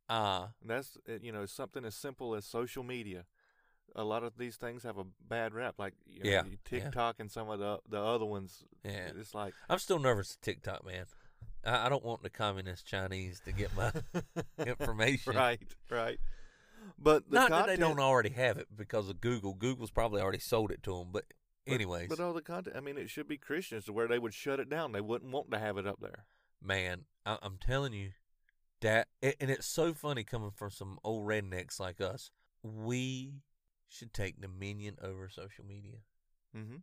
uh, 0.09 0.47
And 0.61 0.69
that's 0.69 0.97
uh, 1.07 1.13
you 1.21 1.31
know 1.31 1.45
something 1.45 1.85
as 1.85 1.95
simple 1.95 2.35
as 2.35 2.45
social 2.45 2.83
media. 2.83 3.25
A 3.95 4.03
lot 4.03 4.23
of 4.23 4.37
these 4.37 4.55
things 4.55 4.83
have 4.83 4.97
a 4.97 5.03
bad 5.27 5.53
rap, 5.53 5.75
like 5.77 5.93
you 6.05 6.23
know, 6.23 6.29
Yeah, 6.29 6.43
you- 6.45 6.51
yeah. 6.71 6.79
TikTok 6.79 7.19
and 7.19 7.29
some 7.31 7.49
of 7.49 7.59
the 7.59 7.79
the 7.89 8.01
other 8.01 8.25
ones. 8.25 8.63
yeah, 8.83 9.09
It's 9.17 9.33
like 9.35 9.53
I'm 9.69 9.79
still 9.79 9.99
nervous 9.99 10.31
of 10.35 10.41
TikTok, 10.41 10.85
man. 10.85 11.05
I, 11.65 11.85
I 11.85 11.89
don't 11.89 12.03
want 12.03 12.23
the 12.23 12.29
communist 12.29 12.85
Chinese 12.85 13.41
to 13.45 13.51
get 13.51 13.69
my 13.75 13.91
information. 14.65 15.35
right, 15.35 15.61
right. 15.89 16.19
But 16.97 17.29
the 17.29 17.35
Not 17.35 17.49
content, 17.49 17.67
that 17.67 17.77
they 17.77 17.81
don't 17.81 17.99
already 17.99 18.29
have 18.29 18.57
it 18.57 18.67
because 18.75 19.09
of 19.09 19.21
Google. 19.21 19.53
Google's 19.53 19.91
probably 19.91 20.21
already 20.21 20.39
sold 20.39 20.71
it 20.71 20.83
to 20.83 20.97
them. 20.97 21.09
But, 21.11 21.25
but- 21.65 21.73
anyways, 21.73 22.09
but 22.09 22.19
all 22.19 22.33
the 22.33 22.41
content. 22.41 22.75
I 22.75 22.79
mean, 22.79 22.97
it 22.97 23.09
should 23.09 23.27
be 23.27 23.37
Christians 23.37 23.85
to 23.85 23.93
where 23.93 24.07
they 24.07 24.19
would 24.19 24.33
shut 24.33 24.59
it 24.59 24.69
down. 24.69 24.91
They 24.91 25.01
wouldn't 25.01 25.31
want 25.31 25.51
to 25.51 25.59
have 25.59 25.77
it 25.77 25.87
up 25.87 25.99
there. 26.01 26.25
man, 26.61 27.05
I, 27.25 27.37
I'm 27.41 27.57
telling 27.57 27.93
you 27.93 28.11
that, 28.81 29.07
and 29.21 29.49
it's 29.49 29.67
so 29.67 29.93
funny 29.93 30.23
coming 30.23 30.51
from 30.51 30.71
some 30.71 30.97
old 31.03 31.27
rednecks 31.27 31.79
like 31.79 32.01
us. 32.01 32.31
We 32.63 33.41
should 33.87 34.13
take 34.13 34.39
dominion 34.41 34.97
over 35.01 35.27
social 35.29 35.65
media. 35.65 35.97
Mm-hmm. 36.55 36.77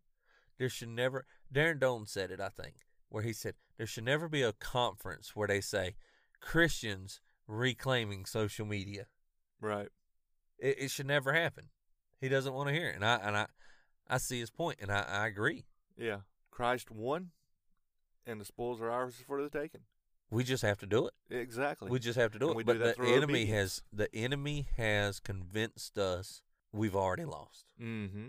There 0.59 0.69
should 0.69 0.89
never. 0.89 1.25
Darren 1.53 1.79
Doane 1.79 2.09
said 2.09 2.31
it, 2.31 2.41
I 2.41 2.49
think, 2.49 2.75
where 3.09 3.23
he 3.23 3.33
said 3.33 3.55
there 3.77 3.87
should 3.87 4.05
never 4.05 4.29
be 4.29 4.43
a 4.43 4.53
conference 4.53 5.35
where 5.37 5.49
they 5.49 5.61
say 5.61 5.95
Christians 6.41 7.21
reclaiming 7.47 8.25
social 8.27 8.67
media. 8.67 9.07
Right. 9.61 9.89
It, 10.59 10.77
it 10.79 10.91
should 10.91 11.07
never 11.07 11.33
happen. 11.33 11.65
He 12.21 12.29
doesn't 12.29 12.53
want 12.53 12.69
to 12.69 12.75
hear 12.75 12.89
it, 12.89 12.97
and 12.97 13.05
I 13.05 13.17
and 13.17 13.37
I, 13.37 13.47
I 14.09 14.19
see 14.19 14.41
his 14.41 14.51
point, 14.51 14.79
and 14.81 14.91
I, 14.91 15.03
I 15.03 15.27
agree. 15.27 15.65
Yeah. 15.97 16.19
Christ 16.51 16.91
won, 16.91 17.31
and 18.27 18.41
the 18.41 18.45
spoils 18.45 18.81
are 18.81 18.91
ours 18.91 19.15
for 19.27 19.41
the 19.43 19.49
taking. 19.49 19.83
We 20.31 20.45
just 20.45 20.63
have 20.63 20.79
to 20.79 20.87
do 20.87 21.07
it. 21.07 21.15
Exactly. 21.35 21.91
We 21.91 21.99
just 21.99 22.19
have 22.19 22.33
to 22.33 22.39
do 22.39 22.51
And 22.51 22.61
it. 22.61 22.67
but 22.67 22.73
do 22.75 22.79
the 22.79 22.95
enemy 23.09 23.43
obedience. 23.43 23.51
has 23.51 23.83
the 23.93 24.15
enemy 24.15 24.67
has 24.77 25.21
convinced 25.21 25.97
us 25.97 26.43
we've 26.73 26.97
already 26.97 27.25
lost. 27.25 27.73
Mm-hmm. 27.81 28.29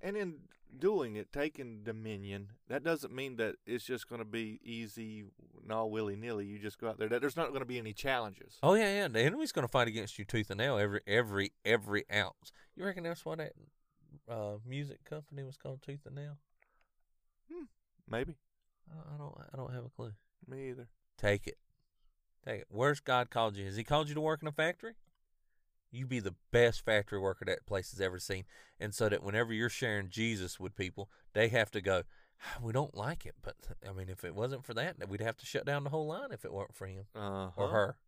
And 0.00 0.16
in 0.16 0.34
doing 0.78 1.16
it, 1.16 1.32
taking 1.32 1.82
dominion, 1.82 2.52
that 2.68 2.82
doesn't 2.82 3.14
mean 3.14 3.36
that 3.36 3.56
it's 3.66 3.84
just 3.84 4.08
going 4.08 4.20
to 4.20 4.24
be 4.24 4.60
easy, 4.62 5.24
no 5.66 5.86
willy 5.86 6.16
nilly. 6.16 6.46
You 6.46 6.58
just 6.58 6.78
go 6.78 6.88
out 6.88 6.98
there. 6.98 7.08
There's 7.08 7.36
not 7.36 7.48
going 7.48 7.60
to 7.60 7.66
be 7.66 7.78
any 7.78 7.92
challenges. 7.92 8.58
Oh 8.62 8.74
yeah, 8.74 8.94
yeah. 8.94 9.08
The 9.08 9.20
enemy's 9.20 9.52
going 9.52 9.66
to 9.66 9.70
fight 9.70 9.88
against 9.88 10.18
you 10.18 10.24
tooth 10.24 10.50
and 10.50 10.58
nail 10.58 10.78
every 10.78 11.00
every 11.06 11.52
every 11.64 12.04
ounce. 12.12 12.52
You 12.76 12.84
reckon 12.84 13.04
that's 13.04 13.24
why 13.24 13.36
that 13.36 13.52
uh, 14.28 14.56
music 14.66 15.04
company 15.04 15.42
was 15.42 15.56
called 15.56 15.82
Tooth 15.82 16.06
and 16.06 16.14
Nail? 16.14 16.38
Hmm, 17.52 17.64
maybe. 18.08 18.36
I, 18.90 19.14
I 19.14 19.18
don't 19.18 19.34
I 19.52 19.56
don't 19.56 19.72
have 19.72 19.84
a 19.84 19.90
clue. 19.90 20.12
Me 20.46 20.70
either. 20.70 20.88
Take 21.18 21.46
it, 21.46 21.58
take 22.46 22.62
it. 22.62 22.66
Where's 22.70 23.00
God 23.00 23.30
called 23.30 23.56
you? 23.56 23.66
Has 23.66 23.76
He 23.76 23.84
called 23.84 24.08
you 24.08 24.14
to 24.14 24.20
work 24.20 24.42
in 24.42 24.48
a 24.48 24.52
factory? 24.52 24.94
You 25.90 26.06
be 26.06 26.20
the 26.20 26.34
best 26.52 26.84
factory 26.84 27.18
worker 27.18 27.44
that 27.46 27.66
place 27.66 27.90
has 27.90 28.00
ever 28.00 28.18
seen, 28.18 28.44
and 28.78 28.94
so 28.94 29.08
that 29.08 29.22
whenever 29.22 29.52
you're 29.52 29.68
sharing 29.68 30.08
Jesus 30.08 30.60
with 30.60 30.76
people, 30.76 31.10
they 31.32 31.48
have 31.48 31.70
to 31.72 31.80
go. 31.80 32.04
"Ah, 32.42 32.58
We 32.62 32.72
don't 32.72 32.94
like 32.94 33.26
it, 33.26 33.34
but 33.42 33.56
I 33.86 33.92
mean, 33.92 34.08
if 34.08 34.24
it 34.24 34.34
wasn't 34.34 34.64
for 34.64 34.74
that, 34.74 35.08
we'd 35.08 35.20
have 35.20 35.36
to 35.38 35.46
shut 35.46 35.64
down 35.66 35.84
the 35.84 35.90
whole 35.90 36.06
line 36.06 36.32
if 36.32 36.44
it 36.44 36.52
weren't 36.52 36.74
for 36.74 36.86
him 36.86 37.06
Uh 37.14 37.50
or 37.56 37.68
her. 37.68 37.98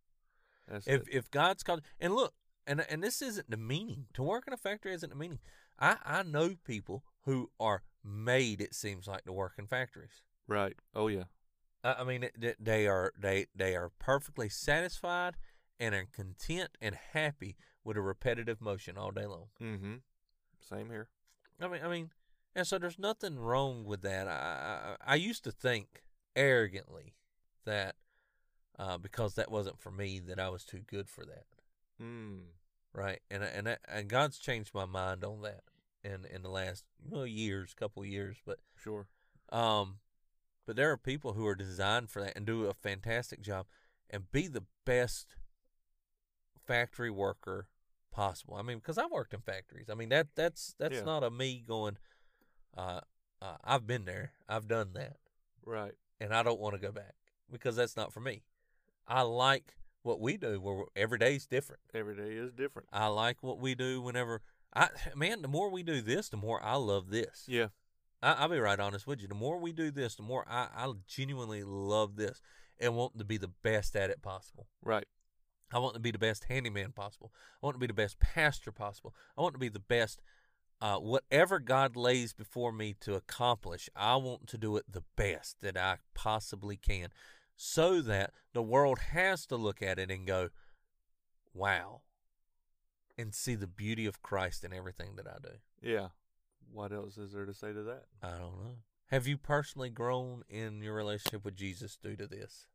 That's 0.67 0.87
if 0.87 1.01
it. 1.01 1.07
if 1.11 1.29
God's 1.31 1.63
called 1.63 1.81
and 1.99 2.13
look 2.15 2.33
and 2.65 2.81
and 2.89 3.03
this 3.03 3.21
isn't 3.21 3.49
the 3.49 3.57
meaning 3.57 4.07
to 4.13 4.23
work 4.23 4.47
in 4.47 4.53
a 4.53 4.57
factory 4.57 4.93
isn't 4.93 5.09
the 5.09 5.15
meaning. 5.15 5.39
I 5.77 5.97
I 6.05 6.23
know 6.23 6.55
people 6.63 7.03
who 7.25 7.51
are 7.59 7.83
made 8.03 8.61
it 8.61 8.73
seems 8.73 9.07
like 9.07 9.25
to 9.25 9.33
work 9.33 9.53
in 9.57 9.67
factories. 9.67 10.23
Right. 10.47 10.77
Oh 10.95 11.07
yeah. 11.09 11.25
I, 11.83 11.93
I 11.95 12.03
mean, 12.05 12.29
they 12.59 12.87
are 12.87 13.11
they 13.17 13.47
they 13.53 13.75
are 13.75 13.89
perfectly 13.99 14.47
satisfied 14.49 15.35
and 15.79 15.93
are 15.93 16.07
content 16.13 16.77
and 16.81 16.95
happy 16.95 17.57
with 17.83 17.97
a 17.97 18.01
repetitive 18.01 18.61
motion 18.61 18.97
all 18.97 19.11
day 19.11 19.25
long. 19.25 19.47
Mm-hmm. 19.61 19.95
Same 20.61 20.89
here. 20.89 21.07
I 21.61 21.67
mean, 21.67 21.81
I 21.83 21.87
mean, 21.87 22.11
and 22.55 22.65
so 22.67 22.77
there's 22.77 22.99
nothing 22.99 23.37
wrong 23.37 23.83
with 23.85 24.01
that. 24.01 24.27
I 24.27 24.95
I, 25.05 25.13
I 25.13 25.15
used 25.15 25.43
to 25.45 25.51
think 25.51 26.03
arrogantly 26.35 27.13
that 27.65 27.95
uh, 28.79 28.97
because 28.97 29.35
that 29.35 29.51
wasn't 29.51 29.79
for 29.79 29.91
me 29.91 30.19
that 30.19 30.39
I 30.39 30.49
was 30.49 30.63
too 30.65 30.79
good 30.85 31.07
for 31.09 31.25
that, 31.25 31.45
Mm. 32.01 32.41
right? 32.93 33.21
And 33.29 33.43
and 33.43 33.67
that- 33.67 33.81
and 33.87 34.07
God's 34.09 34.39
changed 34.39 34.73
my 34.73 34.85
mind 34.85 35.23
on 35.23 35.41
that 35.43 35.63
in 36.03 36.25
in 36.25 36.41
the 36.41 36.49
last 36.49 36.85
well, 37.07 37.27
years, 37.27 37.73
couple 37.73 38.03
years, 38.05 38.37
but 38.45 38.59
Sure. 38.75 39.07
um, 39.49 39.99
but 40.65 40.75
there 40.75 40.91
are 40.91 40.97
people 40.97 41.33
who 41.33 41.45
are 41.45 41.55
designed 41.55 42.09
for 42.09 42.21
that 42.23 42.35
and 42.35 42.45
do 42.45 42.65
a 42.65 42.73
fantastic 42.73 43.41
job 43.41 43.67
and 44.09 44.31
be 44.31 44.47
the 44.47 44.63
best 44.85 45.35
factory 46.65 47.11
worker 47.11 47.67
possible. 48.13 48.55
I 48.55 48.61
mean, 48.61 48.77
because 48.77 48.97
I've 48.97 49.11
worked 49.11 49.33
in 49.33 49.41
factories. 49.41 49.89
I 49.89 49.95
mean 49.95 50.09
that 50.09 50.27
that's 50.35 50.75
that's 50.79 50.95
Yeah. 50.99 51.03
not 51.03 51.23
a 51.23 51.29
me 51.29 51.63
going. 51.67 51.97
Uh, 52.77 53.01
uh, 53.41 53.57
I've 53.63 53.85
been 53.85 54.05
there. 54.05 54.31
I've 54.47 54.67
done 54.67 54.93
that, 54.93 55.17
Right. 55.65 55.93
and 56.21 56.33
I 56.33 56.43
don't 56.43 56.59
want 56.59 56.75
to 56.75 56.79
go 56.81 56.91
back 56.91 57.15
because 57.51 57.75
that's 57.75 57.97
not 57.97 58.13
for 58.13 58.19
me. 58.21 58.43
I 59.07 59.21
like 59.23 59.75
what 60.01 60.19
we 60.21 60.37
do. 60.37 60.61
Where 60.61 60.85
every 60.95 61.17
day 61.17 61.35
is 61.35 61.45
different. 61.45 61.81
Every 61.93 62.15
day 62.15 62.33
is 62.35 62.53
different. 62.53 62.87
I 62.93 63.07
like 63.07 63.43
what 63.43 63.59
we 63.59 63.75
do. 63.75 64.01
Whenever 64.01 64.41
I 64.73 64.89
man, 65.15 65.41
the 65.41 65.47
more 65.47 65.69
we 65.69 65.83
do 65.83 66.01
this, 66.01 66.29
the 66.29 66.37
more 66.37 66.63
I 66.63 66.75
love 66.75 67.09
this. 67.09 67.45
Yeah. 67.47 67.67
I, 68.21 68.33
I'll 68.33 68.47
be 68.49 68.59
right 68.59 68.79
honest 68.79 69.05
with 69.05 69.21
you. 69.21 69.27
The 69.27 69.35
more 69.35 69.57
we 69.57 69.73
do 69.73 69.91
this, 69.91 70.15
the 70.15 70.23
more 70.23 70.45
I, 70.49 70.69
I 70.73 70.91
genuinely 71.07 71.63
love 71.63 72.15
this 72.15 72.41
and 72.79 72.95
want 72.95 73.17
to 73.17 73.25
be 73.25 73.37
the 73.37 73.49
best 73.49 73.95
at 73.95 74.09
it 74.09 74.21
possible. 74.21 74.67
Right. 74.81 75.05
I 75.73 75.79
want 75.79 75.95
to 75.95 75.99
be 75.99 76.11
the 76.11 76.19
best 76.19 76.45
handyman 76.45 76.91
possible. 76.91 77.31
I 77.61 77.65
want 77.65 77.75
to 77.75 77.79
be 77.79 77.87
the 77.87 77.93
best 77.93 78.19
pastor 78.19 78.71
possible. 78.71 79.13
I 79.37 79.41
want 79.41 79.55
to 79.55 79.59
be 79.59 79.69
the 79.69 79.79
best, 79.79 80.21
uh, 80.79 80.97
whatever 80.97 81.59
God 81.59 81.95
lays 81.95 82.31
before 82.31 82.71
me 82.71 82.95
to 83.01 83.15
accomplish, 83.15 83.89
I 83.95 84.15
want 84.17 84.47
to 84.47 84.57
do 84.57 84.77
it 84.77 84.85
the 84.89 85.03
best 85.15 85.61
that 85.61 85.75
I 85.75 85.97
possibly 86.13 86.77
can 86.77 87.09
so 87.55 88.01
that 88.01 88.31
the 88.53 88.61
world 88.61 88.99
has 89.11 89.45
to 89.47 89.55
look 89.55 89.81
at 89.81 89.99
it 89.99 90.11
and 90.11 90.27
go, 90.27 90.49
wow, 91.53 92.01
and 93.17 93.33
see 93.33 93.55
the 93.55 93.67
beauty 93.67 94.05
of 94.05 94.21
Christ 94.21 94.63
in 94.63 94.73
everything 94.73 95.15
that 95.15 95.27
I 95.27 95.37
do. 95.41 95.55
Yeah. 95.81 96.07
What 96.71 96.91
else 96.91 97.17
is 97.17 97.33
there 97.33 97.45
to 97.45 97.53
say 97.53 97.73
to 97.73 97.83
that? 97.83 98.05
I 98.21 98.31
don't 98.31 98.57
know. 98.57 98.77
Have 99.07 99.27
you 99.27 99.37
personally 99.37 99.89
grown 99.89 100.43
in 100.49 100.81
your 100.81 100.95
relationship 100.95 101.45
with 101.45 101.55
Jesus 101.55 101.97
due 102.01 102.15
to 102.15 102.25
this? 102.25 102.67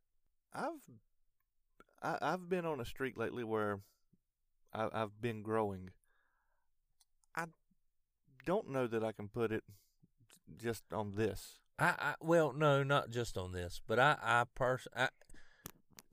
I've 0.54 0.86
I, 2.02 2.18
I've 2.20 2.48
been 2.48 2.64
on 2.64 2.80
a 2.80 2.84
streak 2.84 3.16
lately 3.16 3.44
where 3.44 3.80
I, 4.72 4.88
I've 4.92 5.20
been 5.20 5.42
growing. 5.42 5.90
I 7.34 7.46
don't 8.44 8.70
know 8.70 8.86
that 8.86 9.04
I 9.04 9.12
can 9.12 9.28
put 9.28 9.52
it 9.52 9.64
just 10.56 10.84
on 10.92 11.14
this. 11.16 11.58
I, 11.78 11.94
I 11.98 12.14
well, 12.20 12.52
no, 12.52 12.82
not 12.82 13.10
just 13.10 13.36
on 13.36 13.52
this, 13.52 13.80
but 13.86 13.98
I, 13.98 14.16
I 14.22 14.44
pers- 14.54 14.88
I, 14.96 15.08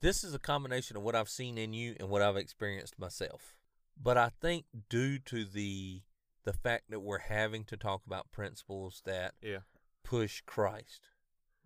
this 0.00 0.22
is 0.22 0.34
a 0.34 0.38
combination 0.38 0.96
of 0.96 1.02
what 1.02 1.16
I've 1.16 1.28
seen 1.28 1.58
in 1.58 1.72
you 1.72 1.96
and 1.98 2.08
what 2.08 2.22
I've 2.22 2.36
experienced 2.36 2.98
myself. 2.98 3.56
But 4.00 4.16
I 4.18 4.30
think 4.40 4.66
due 4.88 5.18
to 5.20 5.44
the 5.44 6.02
the 6.44 6.52
fact 6.52 6.84
that 6.90 7.00
we're 7.00 7.18
having 7.18 7.64
to 7.64 7.76
talk 7.76 8.02
about 8.06 8.30
principles 8.30 9.02
that 9.04 9.34
Yeah. 9.42 9.60
push 10.04 10.42
Christ, 10.46 11.08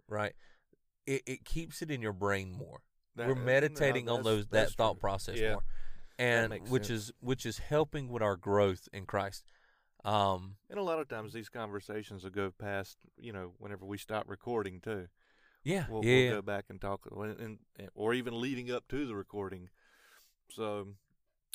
right? 0.08 0.34
It 1.06 1.22
it 1.26 1.44
keeps 1.44 1.82
it 1.82 1.90
in 1.90 2.00
your 2.00 2.14
brain 2.14 2.52
more. 2.52 2.80
That- 3.20 3.28
we're 3.28 3.34
no, 3.36 3.42
meditating 3.42 4.08
on 4.08 4.22
those 4.22 4.46
that 4.48 4.70
thought 4.72 4.94
true. 4.94 5.00
process 5.00 5.38
Yeah. 5.38 5.52
more, 5.52 5.64
and 6.18 6.52
which 6.68 6.86
sense. 6.86 7.08
is 7.08 7.12
which 7.20 7.46
is 7.46 7.58
helping 7.58 8.08
with 8.08 8.22
our 8.22 8.36
growth 8.36 8.88
in 8.92 9.06
Christ. 9.06 9.44
Um, 10.04 10.56
And 10.70 10.78
a 10.78 10.82
lot 10.82 10.98
of 10.98 11.08
times 11.08 11.32
these 11.32 11.48
conversations 11.50 12.24
will 12.24 12.30
go 12.30 12.50
past, 12.50 12.96
you 13.18 13.32
know, 13.32 13.54
whenever 13.58 13.84
we 13.84 13.98
stop 13.98 14.28
recording 14.28 14.80
too. 14.80 15.08
yeah, 15.62 15.86
We'll, 15.90 16.02
yeah, 16.04 16.30
we'll 16.30 16.36
go 16.38 16.42
back 16.42 16.64
and 16.70 16.80
talk, 16.80 17.06
and, 17.10 17.38
and 17.76 17.90
or 17.94 18.14
even 18.14 18.40
leading 18.40 18.70
up 18.70 18.88
to 18.88 19.06
the 19.06 19.14
recording. 19.14 19.68
So, 20.50 20.94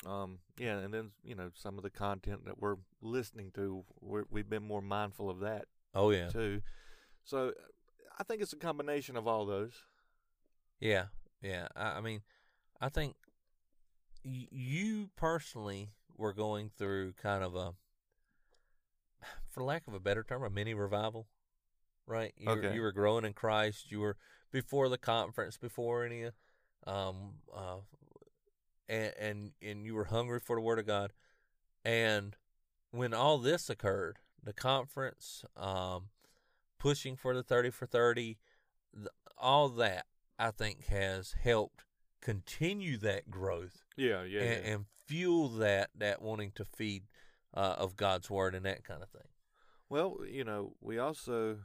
um, 0.06 0.40
yeah, 0.58 0.78
and 0.78 0.94
then 0.94 1.12
you 1.24 1.34
know 1.36 1.50
some 1.56 1.78
of 1.78 1.84
the 1.84 1.90
content 1.90 2.46
that 2.46 2.60
we're 2.60 2.78
listening 3.02 3.52
to, 3.56 3.84
we're, 4.00 4.26
we've 4.30 4.48
been 4.50 4.64
more 4.64 4.82
mindful 4.82 5.28
of 5.30 5.40
that 5.40 5.66
oh 5.96 6.12
yeah, 6.12 6.30
too. 6.30 6.62
So, 7.24 7.54
I 8.20 8.24
think 8.24 8.42
it's 8.44 8.54
a 8.54 8.58
combination 8.58 9.18
of 9.18 9.28
all 9.28 9.46
those. 9.48 9.84
Yeah, 10.80 11.06
yeah. 11.42 11.68
I, 11.76 11.98
I 11.98 12.02
mean, 12.02 12.22
I 12.82 12.90
think 12.90 13.16
y- 14.24 14.48
you 14.52 15.10
personally 15.16 15.90
were 16.18 16.34
going 16.34 16.72
through 16.78 17.14
kind 17.22 17.44
of 17.44 17.56
a, 17.56 17.74
for 19.50 19.64
lack 19.64 19.88
of 19.88 19.94
a 19.94 20.00
better 20.00 20.24
term, 20.24 20.44
a 20.44 20.50
mini 20.50 20.74
revival, 20.74 21.28
right? 22.08 22.34
You, 22.38 22.50
were, 22.50 22.58
Okay. 22.58 22.74
you 22.76 22.82
were 22.82 22.92
growing 22.92 23.26
in 23.26 23.34
Christ. 23.34 23.92
You 23.92 24.00
were 24.02 24.18
before 24.52 24.90
the 24.90 24.98
conference, 24.98 25.58
before 25.58 26.06
any, 26.06 26.26
um, 26.88 27.34
uh, 27.54 27.78
and 28.88 29.14
and 29.20 29.52
and 29.62 29.86
you 29.86 29.96
were 29.96 30.06
hungry 30.06 30.40
for 30.40 30.56
the 30.56 30.62
Word 30.62 30.80
of 30.80 30.86
God, 30.86 31.12
and 31.84 32.36
when 32.92 33.14
all 33.14 33.40
this 33.40 33.70
occurred, 33.70 34.20
the 34.44 34.54
conference, 34.54 35.44
um, 35.58 36.10
pushing 36.78 37.16
for 37.16 37.34
the 37.34 37.42
thirty 37.44 37.72
for 37.72 37.88
thirty, 37.88 38.38
th- 38.96 39.08
all 39.38 39.68
that 39.70 40.06
I 40.38 40.52
think 40.52 40.86
has 40.88 41.36
helped 41.42 41.84
continue 42.22 42.98
that 42.98 43.30
growth 43.30 43.84
Yeah, 43.96 44.24
yeah, 44.24 44.42
and, 44.42 44.66
and 44.66 44.86
fuel 45.06 45.50
that 45.50 45.90
that 45.98 46.22
wanting 46.22 46.52
to 46.56 46.66
feed 46.66 47.04
uh, 47.54 47.76
of 47.78 47.96
God's 47.96 48.30
word 48.30 48.56
and 48.56 48.66
that 48.66 48.84
kind 48.84 49.02
of 49.04 49.10
thing. 49.10 49.28
Well, 49.90 50.18
you 50.30 50.44
know, 50.44 50.74
we 50.82 50.98
also, 50.98 51.60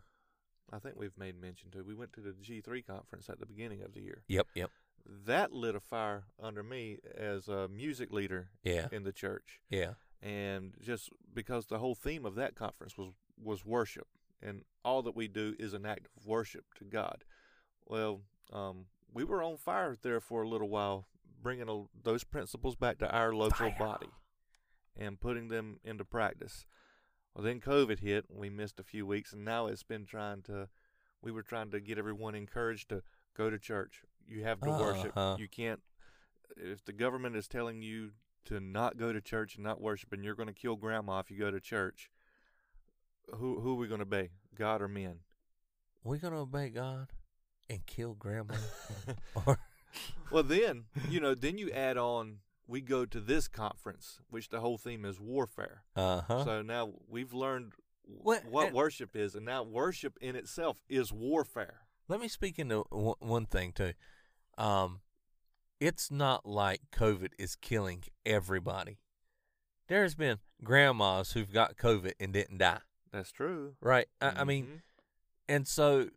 I 0.73 0.79
think 0.79 0.97
we've 0.97 1.17
made 1.17 1.41
mention 1.41 1.71
to. 1.71 1.83
We 1.83 1.95
went 1.95 2.13
to 2.13 2.21
the 2.21 2.35
G 2.41 2.61
three 2.61 2.83
conference 2.83 3.29
at 3.29 3.41
the 3.41 3.47
beginning 3.47 3.83
of 3.83 3.95
the 3.95 4.03
year. 4.03 4.23
Yep, 4.29 4.49
yep, 4.55 4.71
That 5.27 5.53
lit 5.53 5.75
a 5.75 5.81
fire 5.81 6.25
under 6.41 6.63
me 6.63 6.99
as 7.17 7.49
a 7.49 7.67
music 7.69 8.13
leader 8.13 8.51
yeah, 8.63 8.89
in 8.93 9.05
the 9.05 9.13
church. 9.13 9.61
yeah, 9.71 9.95
and 10.23 10.75
just 10.81 11.11
because 11.33 11.67
the 11.67 11.79
whole 11.79 11.95
theme 11.95 12.27
of 12.27 12.35
that 12.35 12.55
conference 12.55 12.97
was 12.99 13.13
was 13.43 13.65
worship 13.65 14.07
and 14.43 14.63
all 14.85 15.03
that 15.03 15.17
we 15.17 15.29
do 15.29 15.55
is 15.59 15.73
an 15.75 15.87
act 15.87 16.07
of 16.17 16.27
worship 16.27 16.65
to 16.79 16.85
God. 16.85 17.25
Well, 17.87 18.21
um, 18.53 18.87
we 19.13 19.25
were 19.25 19.43
on 19.43 19.57
fire 19.57 19.97
there 20.01 20.21
for 20.21 20.43
a 20.43 20.49
little 20.49 20.69
while, 20.69 21.07
bringing 21.43 21.69
a, 21.69 21.85
those 22.03 22.25
principles 22.25 22.77
back 22.77 22.99
to 22.99 23.11
our 23.11 23.35
local 23.35 23.71
Fire. 23.71 23.77
body 23.79 24.09
and 24.97 25.21
putting 25.21 25.49
them 25.49 25.79
into 25.85 26.05
practice. 26.05 26.67
Well, 27.35 27.45
then 27.45 27.61
COVID 27.61 28.01
hit, 28.01 28.27
and 28.29 28.39
we 28.39 28.51
missed 28.51 28.81
a 28.81 28.85
few 28.85 29.07
weeks, 29.07 29.33
and 29.33 29.45
now 29.45 29.67
it's 29.67 29.83
been 29.83 30.05
trying 30.05 30.43
to. 30.43 30.69
We 31.23 31.33
were 31.33 31.43
trying 31.43 31.71
to 31.73 31.81
get 31.81 31.99
everyone 31.99 32.35
encouraged 32.35 32.89
to 32.89 33.03
go 33.37 33.51
to 33.51 33.59
church. 33.59 34.03
You 34.27 34.43
have 34.45 34.61
to 34.63 34.71
worship. 34.71 35.13
Uh-huh. 35.15 35.37
You 35.39 35.49
can't. 35.49 35.81
If 36.57 36.85
the 36.85 36.93
government 36.93 37.37
is 37.37 37.47
telling 37.47 37.83
you 37.83 38.13
to 38.47 38.59
not 38.59 38.97
go 38.97 39.13
to 39.13 39.21
church 39.21 39.57
and 39.57 39.65
not 39.65 39.81
worship, 39.81 40.13
and 40.13 40.25
you're 40.25 40.35
going 40.35 40.49
to 40.49 40.55
kill 40.55 40.77
grandma 40.77 41.21
if 41.21 41.31
you 41.31 41.39
go 41.39 41.51
to 41.51 41.61
church. 41.61 42.11
Who 43.35 43.61
who 43.61 43.73
are 43.73 43.77
we 43.77 43.87
going 43.87 44.01
to 44.01 44.07
obey, 44.07 44.31
God 44.57 44.83
or 44.83 44.89
men? 44.89 45.21
we're 46.03 46.17
gonna 46.17 46.41
obey 46.41 46.69
God 46.71 47.09
and 47.71 47.87
kill 47.87 48.15
Grandma. 48.15 48.55
or 49.47 49.59
well, 50.31 50.43
then 50.43 50.85
you 51.09 51.21
know, 51.21 51.35
then 51.35 51.57
you 51.59 51.71
add 51.71 51.97
on. 51.97 52.39
We 52.67 52.81
go 52.81 53.05
to 53.05 53.19
this 53.21 53.49
conference, 53.49 54.21
which 54.31 54.49
the 54.51 54.61
whole 54.61 54.79
theme 54.79 55.05
is 55.05 55.19
warfare. 55.19 55.83
uh 55.97 56.21
huh. 56.21 56.45
So 56.45 56.63
now 56.63 56.93
we've 57.09 57.33
learned 57.33 57.73
w- 58.07 58.25
Well, 58.25 58.41
what 58.51 58.67
and- 58.69 58.77
worship 58.77 59.17
is, 59.17 59.35
and 59.35 59.45
now 59.45 59.63
worship 59.65 60.17
in 60.21 60.37
itself 60.37 60.77
is 60.89 61.13
warfare. 61.13 61.81
Let 62.07 62.21
me 62.21 62.29
speak 62.29 62.59
into 62.59 62.85
one 62.91 63.17
one 63.21 63.47
thing 63.47 63.73
too. 63.73 63.95
Um, 64.59 65.01
it's 65.81 66.11
not 66.11 66.47
like 66.47 66.81
COVID 66.93 67.31
is 67.39 67.57
killing 67.57 68.05
everybody. 68.27 68.99
There's 69.89 70.15
been 70.15 70.39
grandmas 70.63 71.33
who've 71.33 71.53
got 71.53 71.77
COVID 71.77 72.13
and 72.21 72.33
didn't 72.33 72.59
die, 72.59 72.79
That's 73.11 73.33
true. 73.33 73.75
right? 73.81 74.07
I, 74.21 74.29
I 74.43 74.45
mean, 74.45 74.65
Mhm. 74.67 74.81
and 75.49 75.67
so 75.67 76.11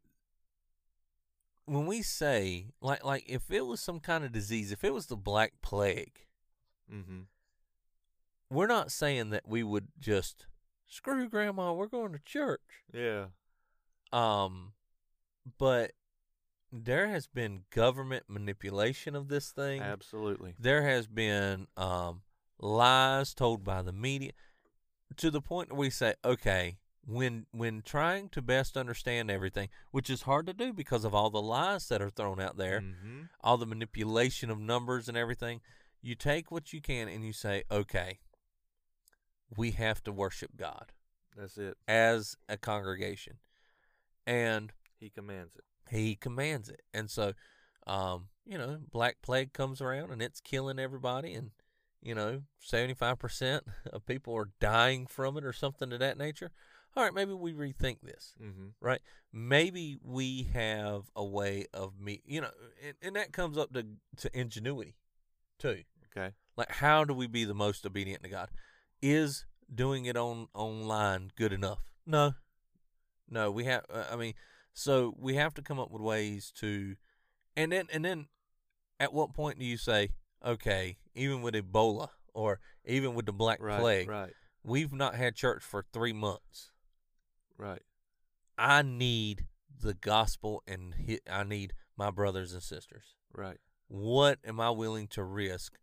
when 1.66 1.86
we 1.86 2.02
say 2.02 2.68
like 2.82 3.04
like 3.04 3.24
if 3.28 3.50
it 3.52 3.66
was 3.66 3.80
some 3.80 4.00
kind 4.00 4.24
of 4.24 4.32
disease, 4.32 4.72
if 4.72 4.84
it 4.84 4.94
was 4.94 5.08
the 5.08 5.16
Black 5.18 5.54
Plague, 5.62 6.26
Mhm. 6.92 7.26
we're 8.50 8.68
not 8.68 8.92
saying 8.92 9.30
that 9.32 9.48
we 9.48 9.64
would 9.64 9.88
just 10.00 10.46
screw 10.88 11.28
grandma. 11.30 11.74
We're 11.74 11.88
going 11.88 12.12
to 12.14 12.20
church. 12.20 12.84
yeah, 12.94 13.28
Um, 14.12 14.74
but 15.58 15.94
there 16.72 17.08
has 17.10 17.28
been 17.28 17.66
government 17.70 18.26
manipulation 18.28 19.16
of 19.16 19.28
this 19.28 19.52
thing. 19.52 19.82
absolutely. 19.82 20.56
There 20.60 20.84
has 20.84 21.08
been 21.08 21.68
um 21.78 22.24
lies 22.60 23.34
told 23.34 23.64
by 23.64 23.82
the 23.82 23.92
media 23.94 24.32
to 25.18 25.30
the 25.32 25.42
point 25.42 25.70
where 25.72 25.80
we 25.80 25.90
say, 25.90 26.16
okay, 26.24 26.78
when 27.06 27.46
when 27.52 27.82
trying 27.82 28.30
to 28.30 28.42
best 28.42 28.78
understand 28.78 29.30
everything, 29.30 29.70
which 29.92 30.10
is 30.10 30.22
hard 30.24 30.46
to 30.48 30.54
do 30.54 30.72
because 30.74 31.04
of 31.04 31.14
all 31.14 31.30
the 31.30 31.42
lies 31.42 31.88
that 31.90 32.02
are 32.02 32.10
thrown 32.10 32.40
out 32.40 32.58
there, 32.58 32.80
Mm-hmm. 32.82 33.22
all 33.42 33.58
the 33.58 33.66
manipulation 33.66 34.50
of 34.50 34.60
numbers 34.60 35.08
and 35.10 35.18
everything, 35.18 35.60
you 36.02 36.16
take 36.16 36.52
what 36.52 36.72
you 36.74 36.82
can 36.82 37.08
and 37.10 37.26
you 37.26 37.34
say, 37.34 37.64
okay, 37.72 38.20
we 39.56 39.72
have 39.72 40.04
to 40.04 40.12
worship 40.12 40.52
God 40.58 40.92
That's 41.38 41.58
it. 41.58 41.78
as 41.88 42.36
a 42.50 42.58
congregation, 42.58 43.38
and 44.26 44.72
He 45.00 45.10
commands 45.10 45.56
it. 45.56 45.64
He 45.94 46.16
commands 46.16 46.70
it, 46.70 46.82
and 46.94 47.10
so, 47.10 47.34
um, 47.86 48.28
you 48.46 48.58
know, 48.58 48.80
Black 48.92 49.18
Plague 49.22 49.54
comes 49.54 49.82
around 49.82 50.12
and 50.12 50.22
it's 50.22 50.40
killing 50.40 50.80
everybody, 50.80 51.34
and 51.34 51.52
you 52.02 52.16
know, 52.16 52.44
seventy 52.60 52.94
five 52.94 53.20
percent 53.20 53.64
of 53.92 54.06
people 54.06 54.34
are 54.36 54.50
dying 54.60 55.06
from 55.06 55.38
it 55.38 55.44
or 55.46 55.54
something 55.54 55.92
of 55.94 56.00
that 56.00 56.18
nature. 56.18 56.52
All 56.96 57.04
right, 57.04 57.14
maybe 57.14 57.34
we 57.34 57.54
rethink 57.54 57.98
this. 58.04 58.36
Mm-hmm. 58.42 58.94
Maybe 59.32 59.98
we 60.04 60.50
have 60.54 61.10
a 61.16 61.26
way 61.26 61.66
of 61.74 62.00
me, 62.00 62.22
you 62.26 62.42
know, 62.42 62.52
and, 62.86 62.96
and 63.02 63.16
that 63.16 63.34
comes 63.34 63.58
up 63.58 63.74
to 63.74 63.86
to 64.18 64.40
ingenuity, 64.40 64.96
too. 65.58 65.84
Okay. 66.16 66.34
Like, 66.56 66.70
how 66.72 67.04
do 67.04 67.16
we 67.16 67.26
be 67.26 67.44
the 67.46 67.56
most 67.56 67.84
obedient 67.86 68.22
to 68.24 68.30
God? 68.30 68.50
Is 69.02 69.46
doing 69.74 70.06
it 70.06 70.16
on 70.16 70.48
online 70.54 71.32
good 71.36 71.52
enough? 71.52 71.80
No, 72.06 72.36
no. 73.28 73.50
We 73.50 73.66
have. 73.66 73.86
Uh, 73.90 74.06
I 74.12 74.16
mean, 74.16 74.36
so 74.74 75.16
we 75.18 75.34
have 75.36 75.56
to 75.56 75.64
come 75.64 75.80
up 75.80 75.90
with 75.90 76.02
ways 76.02 76.52
to, 76.58 76.96
and 77.56 77.72
then 77.72 77.88
and 77.92 78.06
then, 78.06 78.28
at 79.00 79.14
what 79.14 79.34
point 79.34 79.58
do 79.58 79.66
you 79.66 79.78
say, 79.78 80.10
okay, 80.46 80.98
even 81.16 81.42
with 81.42 81.56
Ebola 81.56 82.10
or 82.36 82.60
even 82.86 83.16
with 83.16 83.26
the 83.26 83.34
Black 83.34 83.60
Right. 83.60 83.80
Plague, 83.80 84.10
Right. 84.10 84.34
we've 84.64 84.94
not 84.94 85.16
had 85.16 85.34
church 85.36 85.64
for 85.64 85.84
three 85.92 86.14
months. 86.14 86.70
Right. 87.58 87.82
I 88.58 88.82
need 88.82 89.46
the 89.82 89.94
gospel 89.94 90.64
and 90.68 90.96
I 91.30 91.44
need 91.44 91.74
my 91.98 92.12
brothers 92.12 92.54
and 92.54 92.64
sisters. 92.64 93.16
Right. 93.34 93.58
What 93.88 94.40
am 94.46 94.60
I 94.60 94.70
willing 94.70 95.08
to 95.10 95.24
risk 95.24 95.78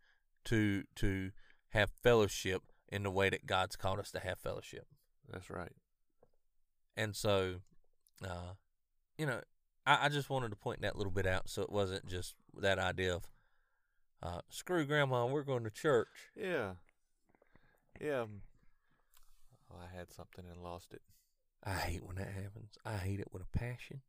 to 0.47 0.85
to 0.97 1.31
have 1.71 1.91
fellowship 2.03 2.63
in 2.89 3.03
the 3.03 3.11
way 3.11 3.31
that 3.31 3.47
God's 3.47 3.77
called 3.77 3.99
us 3.99 4.11
to 4.13 4.21
have 4.21 4.39
fellowship? 4.39 4.87
That's 5.31 5.51
right. 5.51 5.73
And 6.97 7.15
so, 7.15 7.57
uh, 8.25 8.55
you 9.17 9.27
know, 9.27 9.41
I, 9.87 10.07
I 10.07 10.09
just 10.09 10.31
wanted 10.31 10.51
to 10.51 10.57
point 10.57 10.83
that 10.83 10.97
little 10.97 11.13
bit 11.13 11.27
out 11.27 11.49
so 11.49 11.63
it 11.63 11.71
wasn't 11.71 12.07
just 12.07 12.35
that 12.59 12.79
idea 12.79 13.15
of 13.15 13.29
uh, 14.23 14.41
screw 14.51 14.85
grandma, 14.85 15.27
we're 15.27 15.43
going 15.43 15.65
to 15.65 15.71
church. 15.71 16.31
Yeah. 16.37 16.73
Yeah. 18.01 18.27
Oh, 19.71 19.77
I 19.81 19.97
had 19.97 20.13
something 20.13 20.45
and 20.51 20.63
lost 20.63 20.93
it. 20.93 21.01
I 21.65 21.73
hate 21.73 22.05
when 22.05 22.17
that 22.17 22.29
happens. 22.29 22.73
I 22.85 22.97
hate 22.97 23.21
it 23.21 23.29
with 23.33 23.43
a 23.43 23.59
passion. 23.59 24.01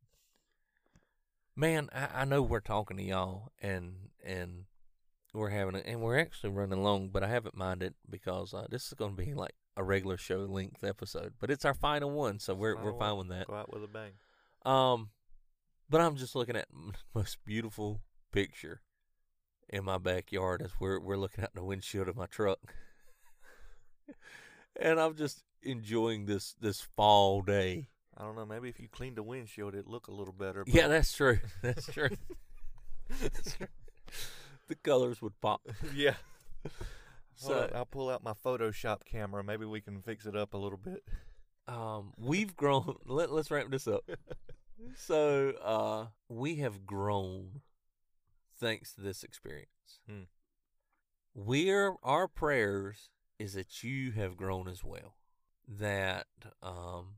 Man, 1.54 1.90
I, 1.94 2.22
I 2.22 2.24
know 2.24 2.42
we're 2.42 2.60
talking 2.60 2.96
to 2.96 3.02
y'all 3.02 3.52
and 3.60 4.10
and 4.24 4.64
we're 5.34 5.50
having 5.50 5.74
it 5.74 5.84
and 5.86 6.00
we're 6.00 6.18
actually 6.18 6.50
running 6.50 6.82
long, 6.82 7.08
but 7.08 7.22
I 7.22 7.28
haven't 7.28 7.56
minded 7.56 7.94
because 8.08 8.54
uh, 8.54 8.66
this 8.70 8.86
is 8.86 8.94
going 8.94 9.16
to 9.16 9.22
be 9.22 9.34
like 9.34 9.54
a 9.76 9.84
regular 9.84 10.16
show 10.16 10.40
length 10.40 10.84
episode, 10.84 11.34
but 11.40 11.50
it's 11.50 11.64
our 11.64 11.74
final 11.74 12.10
one, 12.10 12.38
so 12.38 12.54
we're 12.54 12.76
we're 12.76 12.98
fine 12.98 13.16
with 13.16 13.28
that. 13.28 13.46
Go 13.46 13.54
out 13.54 13.72
with 13.72 13.84
a 13.84 13.88
bang. 13.88 14.12
Um, 14.64 15.10
but 15.88 16.00
I'm 16.00 16.16
just 16.16 16.34
looking 16.34 16.56
at 16.56 16.68
most 17.14 17.38
beautiful 17.44 18.00
picture 18.32 18.80
in 19.68 19.84
my 19.84 19.98
backyard 19.98 20.62
as 20.62 20.72
we're 20.80 21.00
we're 21.00 21.16
looking 21.16 21.44
out 21.44 21.54
the 21.54 21.64
windshield 21.64 22.08
of 22.08 22.16
my 22.16 22.26
truck, 22.26 22.58
and 24.80 24.98
I'm 24.98 25.16
just 25.16 25.42
enjoying 25.62 26.26
this 26.26 26.54
this 26.60 26.80
fall 26.80 27.42
day. 27.42 27.88
I 28.16 28.24
don't 28.24 28.36
know. 28.36 28.44
Maybe 28.46 28.68
if 28.68 28.78
you 28.78 28.88
cleaned 28.88 29.16
the 29.16 29.22
windshield, 29.22 29.74
it'd 29.74 29.88
look 29.88 30.06
a 30.08 30.12
little 30.12 30.34
better. 30.34 30.64
Yeah, 30.66 30.88
that's 30.88 31.12
true. 31.12 31.38
That's 31.62 31.86
true. 31.86 32.10
That's 33.20 33.56
true. 33.56 33.66
The 34.68 34.74
colors 34.76 35.20
would 35.22 35.40
pop. 35.40 35.62
yeah. 35.94 36.14
So- 37.34 37.70
I'll 37.74 37.86
pull 37.86 38.10
out 38.10 38.22
my 38.22 38.34
Photoshop 38.44 39.04
camera. 39.04 39.42
Maybe 39.42 39.64
we 39.64 39.80
can 39.80 40.02
fix 40.02 40.26
it 40.26 40.36
up 40.36 40.54
a 40.54 40.58
little 40.58 40.78
bit. 40.78 41.02
Um, 41.66 42.12
we've 42.18 42.54
grown. 42.56 42.96
Let, 43.06 43.32
let's 43.32 43.50
wrap 43.50 43.70
this 43.70 43.86
up. 43.88 44.04
So, 44.96 45.50
uh, 45.62 46.06
we 46.28 46.56
have 46.56 46.84
grown 46.84 47.60
thanks 48.60 48.94
to 48.94 49.00
this 49.00 49.22
experience. 49.22 50.00
Hmm. 50.08 50.22
We're 51.34 51.94
our 52.02 52.28
prayers 52.28 53.08
is 53.38 53.54
that 53.54 53.82
you 53.82 54.12
have 54.12 54.36
grown 54.36 54.68
as 54.68 54.84
well. 54.84 55.14
That 55.68 56.26
um, 56.62 57.14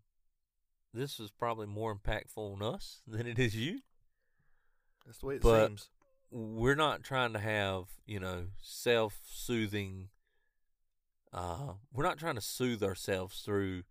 this 0.92 1.18
is 1.18 1.30
probably 1.30 1.66
more 1.66 1.94
impactful 1.94 2.36
on 2.38 2.62
us 2.62 3.00
than 3.06 3.26
it 3.26 3.38
is 3.38 3.56
you. 3.56 3.80
That's 5.06 5.18
the 5.18 5.26
way 5.26 5.34
it 5.36 5.42
But- 5.42 5.68
seems. 5.68 5.88
we're 6.30 6.74
not 6.74 7.02
trying 7.02 7.32
to 7.34 7.38
have 7.38 7.84
you 8.06 8.18
know 8.20 8.46
self-soothing 8.60 10.08
uh 11.32 11.74
we're 11.92 12.04
not 12.04 12.18
trying 12.18 12.34
to 12.36 12.40
soothe 12.40 12.82
ourselves 12.82 13.40
through 13.42 13.82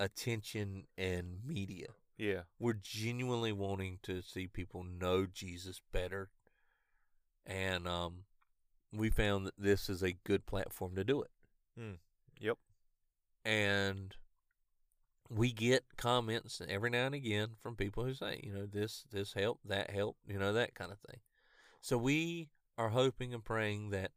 attention 0.00 0.84
and 0.98 1.38
media 1.44 1.86
Yeah. 2.18 2.42
we're 2.58 2.74
genuinely 2.74 3.52
wanting 3.52 3.98
to 4.02 4.20
see 4.22 4.46
people 4.46 4.82
know 4.84 5.26
jesus 5.26 5.80
better 5.92 6.28
and 7.46 7.86
um 7.88 8.24
we 8.92 9.08
found 9.10 9.46
that 9.46 9.54
this 9.58 9.88
is 9.88 10.02
a 10.02 10.12
good 10.12 10.44
platform 10.46 10.94
to 10.96 11.04
do 11.04 11.22
it 11.22 11.30
Yep. 12.40 12.58
And 13.46 14.16
we 15.30 15.52
get 15.52 15.84
comments 15.96 16.60
every 16.68 16.90
now 16.90 17.06
and 17.06 17.14
again 17.14 17.50
from 17.62 17.76
people 17.76 18.04
who 18.04 18.12
say, 18.12 18.40
you 18.42 18.52
know, 18.52 18.66
this 18.66 19.04
this 19.12 19.32
helped, 19.32 19.68
that 19.68 19.90
helped, 19.90 20.18
you 20.26 20.38
know, 20.38 20.52
that 20.52 20.74
kind 20.74 20.90
of 20.90 20.98
thing. 20.98 21.20
So 21.80 21.96
we 21.96 22.50
are 22.76 22.90
hoping 22.90 23.32
and 23.32 23.44
praying 23.44 23.90
that 23.90 24.10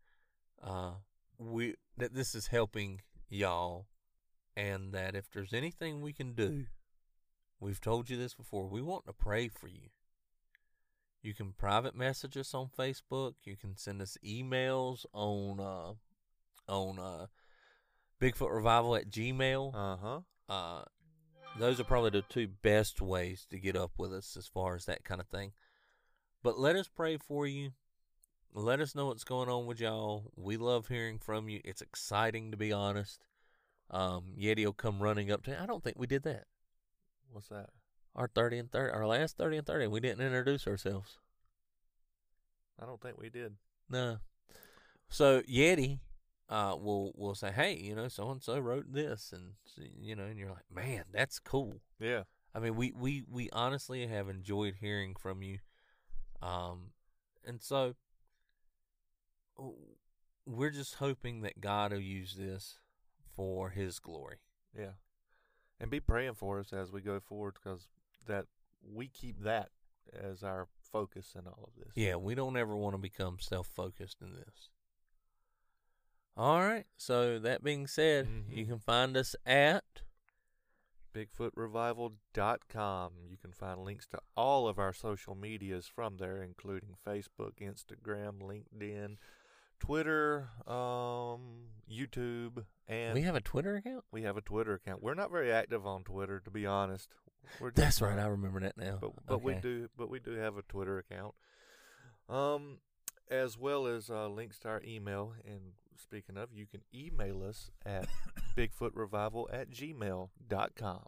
uh 0.61 0.93
we 1.37 1.75
that 1.95 2.13
this 2.15 2.33
is 2.33 2.47
helping 2.47 3.01
y'all 3.29 3.85
and 4.57 4.93
that 4.93 5.15
if 5.15 5.29
there's 5.31 5.53
anything 5.53 6.01
we 6.01 6.11
can 6.11 6.33
do, 6.33 6.65
we've 7.59 7.79
told 7.79 8.09
you 8.09 8.17
this 8.17 8.33
before, 8.33 8.67
we 8.67 8.81
want 8.81 9.05
to 9.05 9.13
pray 9.13 9.47
for 9.47 9.67
you. 9.67 9.89
You 11.21 11.35
can 11.35 11.53
private 11.53 11.95
message 11.95 12.35
us 12.35 12.53
on 12.55 12.69
Facebook, 12.77 13.33
you 13.43 13.55
can 13.57 13.77
send 13.77 14.01
us 14.01 14.17
emails 14.25 15.05
on 15.13 15.59
uh 15.59 15.93
on 16.71 16.99
uh 16.99 17.27
Bigfoot 18.21 18.53
Revival 18.53 18.95
at 18.95 19.09
Gmail. 19.09 19.73
Uh 19.73 19.97
huh. 19.97 20.19
Uh, 20.47 20.83
those 21.57 21.79
are 21.79 21.85
probably 21.85 22.11
the 22.11 22.23
two 22.23 22.47
best 22.47 23.01
ways 23.01 23.45
to 23.49 23.59
get 23.59 23.75
up 23.75 23.91
with 23.97 24.13
us 24.13 24.35
as 24.37 24.47
far 24.47 24.75
as 24.75 24.85
that 24.85 25.03
kind 25.03 25.21
of 25.21 25.27
thing. 25.27 25.53
But 26.43 26.59
let 26.59 26.75
us 26.75 26.87
pray 26.87 27.17
for 27.17 27.47
you. 27.47 27.71
Let 28.53 28.79
us 28.79 28.95
know 28.95 29.07
what's 29.07 29.23
going 29.23 29.49
on 29.49 29.65
with 29.65 29.79
y'all. 29.79 30.31
We 30.35 30.57
love 30.57 30.87
hearing 30.87 31.19
from 31.19 31.49
you. 31.49 31.61
It's 31.63 31.81
exciting 31.81 32.51
to 32.51 32.57
be 32.57 32.71
honest. 32.71 33.25
Um, 33.91 34.33
Yeti 34.39 34.65
will 34.65 34.73
come 34.73 35.01
running 35.01 35.31
up 35.31 35.43
to. 35.43 35.61
I 35.61 35.65
don't 35.65 35.83
think 35.83 35.97
we 35.99 36.07
did 36.07 36.23
that. 36.23 36.45
What's 37.31 37.47
that? 37.49 37.69
Our 38.15 38.27
thirty 38.27 38.57
and 38.57 38.71
thirty, 38.71 38.91
our 38.91 39.05
last 39.05 39.37
thirty 39.37 39.57
and 39.57 39.65
thirty, 39.65 39.87
we 39.87 39.99
didn't 39.99 40.25
introduce 40.25 40.67
ourselves. 40.67 41.17
I 42.81 42.85
don't 42.85 43.01
think 43.01 43.19
we 43.19 43.29
did. 43.29 43.53
No. 43.89 44.17
So 45.09 45.41
Yeti 45.41 45.99
uh, 46.49 46.75
will 46.79 47.13
will 47.15 47.35
say, 47.35 47.51
"Hey, 47.51 47.75
you 47.75 47.95
know, 47.95 48.07
so 48.07 48.29
and 48.29 48.43
so 48.43 48.59
wrote 48.59 48.91
this," 48.91 49.31
and 49.33 49.53
you 49.99 50.15
know, 50.15 50.23
and 50.23 50.37
you're 50.37 50.49
like, 50.49 50.71
"Man, 50.73 51.05
that's 51.11 51.39
cool." 51.39 51.81
Yeah. 51.99 52.23
I 52.53 52.59
mean, 52.59 52.75
we, 52.75 52.91
we, 52.97 53.23
we 53.29 53.49
honestly 53.51 54.07
have 54.07 54.27
enjoyed 54.27 54.75
hearing 54.79 55.15
from 55.15 55.43
you. 55.43 55.59
Um, 56.41 56.91
and 57.45 57.61
so 57.61 57.95
we're 60.45 60.71
just 60.71 60.95
hoping 60.95 61.41
that 61.41 61.61
God 61.61 61.91
will 61.91 61.99
use 61.99 62.35
this 62.35 62.79
for 63.35 63.69
His 63.69 63.99
glory. 63.99 64.37
Yeah. 64.77 64.93
And 65.79 65.91
be 65.91 65.99
praying 65.99 66.35
for 66.35 66.59
us 66.59 66.73
as 66.73 66.91
we 66.91 67.01
go 67.01 67.19
forward 67.19 67.55
because 67.61 67.87
that 68.27 68.45
we 68.83 69.07
keep 69.07 69.43
that 69.43 69.69
as 70.13 70.43
our 70.43 70.67
focus 70.91 71.35
in 71.37 71.47
all 71.47 71.69
of 71.69 71.83
this. 71.83 71.93
Yeah, 71.95 72.15
we 72.15 72.35
don't 72.35 72.57
ever 72.57 72.75
want 72.75 72.95
to 72.95 72.97
become 72.97 73.37
self 73.39 73.67
focused 73.67 74.17
in 74.21 74.33
this. 74.33 74.69
All 76.39 76.59
right. 76.61 76.85
So 76.95 77.37
that 77.39 77.63
being 77.63 77.85
said, 77.85 78.27
you 78.49 78.65
Mhm. 78.65 78.69
can 78.69 78.79
find 78.79 79.17
us 79.17 79.35
at 79.45 79.83
BigfootRevival.com. 81.13 83.13
You 83.27 83.37
can 83.37 83.51
find 83.51 83.83
links 83.83 84.07
to 84.07 84.21
all 84.37 84.67
of 84.67 84.79
our 84.79 84.93
social 84.93 85.35
medias 85.35 85.87
from 85.87 86.17
there, 86.17 86.41
including 86.41 86.95
Facebook, 87.05 87.55
Instagram, 87.59 88.39
LinkedIn, 88.39 89.17
Twitter, 89.79 90.49
um, 90.65 91.71
YouTube, 91.89 92.65
and 92.87 93.15
we 93.15 93.23
have 93.23 93.35
a 93.35 93.41
Twitter 93.41 93.75
account. 93.75 94.05
we 94.11 94.21
have 94.23 94.37
a 94.37 94.41
Twitter 94.41 94.73
account. 94.75 95.01
We're 95.01 95.13
not 95.15 95.31
very 95.31 95.51
active 95.51 95.85
on 95.85 96.03
Twitter, 96.05 96.39
to 96.39 96.51
be 96.51 96.65
honest. 96.65 97.15
We're 97.59 97.71
That's 97.71 98.01
right. 98.01 98.17
I 98.19 98.27
remember 98.27 98.59
that 98.61 98.77
now. 98.77 98.97
but 99.01 99.25
but 99.25 99.41
we 99.41 99.55
do 99.55 99.89
but 99.97 100.09
we 100.09 100.19
do 100.19 100.31
have 100.33 100.57
a 100.57 100.61
Twitter 100.61 100.99
account, 100.99 101.35
um, 102.29 102.79
as 103.29 103.57
well 103.57 103.87
as 103.87 104.09
uh, 104.09 104.27
links 104.29 104.59
to 104.59 104.69
our 104.69 104.81
email. 104.83 105.33
And 105.45 105.73
speaking 106.01 106.37
of, 106.37 106.49
you 106.53 106.65
can 106.65 106.81
email 106.93 107.43
us 107.43 107.71
at 107.85 108.07
bigfootrevival 108.57 109.45
at 109.51 109.69
gmail.com. 109.69 111.05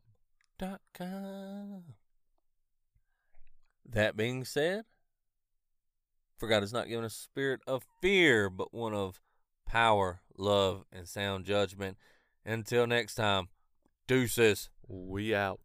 com. 0.94 1.84
That 3.89 4.16
being 4.16 4.46
said, 4.46 4.86
for 6.38 6.48
God 6.48 6.62
has 6.64 6.74
not 6.74 6.88
given 6.88 7.06
us 7.06 7.16
a 7.16 7.22
spirit 7.22 7.62
of 7.68 7.84
fear, 8.02 8.50
but 8.50 8.74
one 8.74 8.94
of 8.94 9.20
power, 9.66 10.22
love, 10.38 10.86
and 10.92 11.08
sound 11.08 11.46
judgment. 11.46 11.98
Until 12.46 12.88
next 12.88 13.16
time, 13.16 13.50
deuces. 14.08 14.70
We 14.88 15.34
out. 15.34 15.60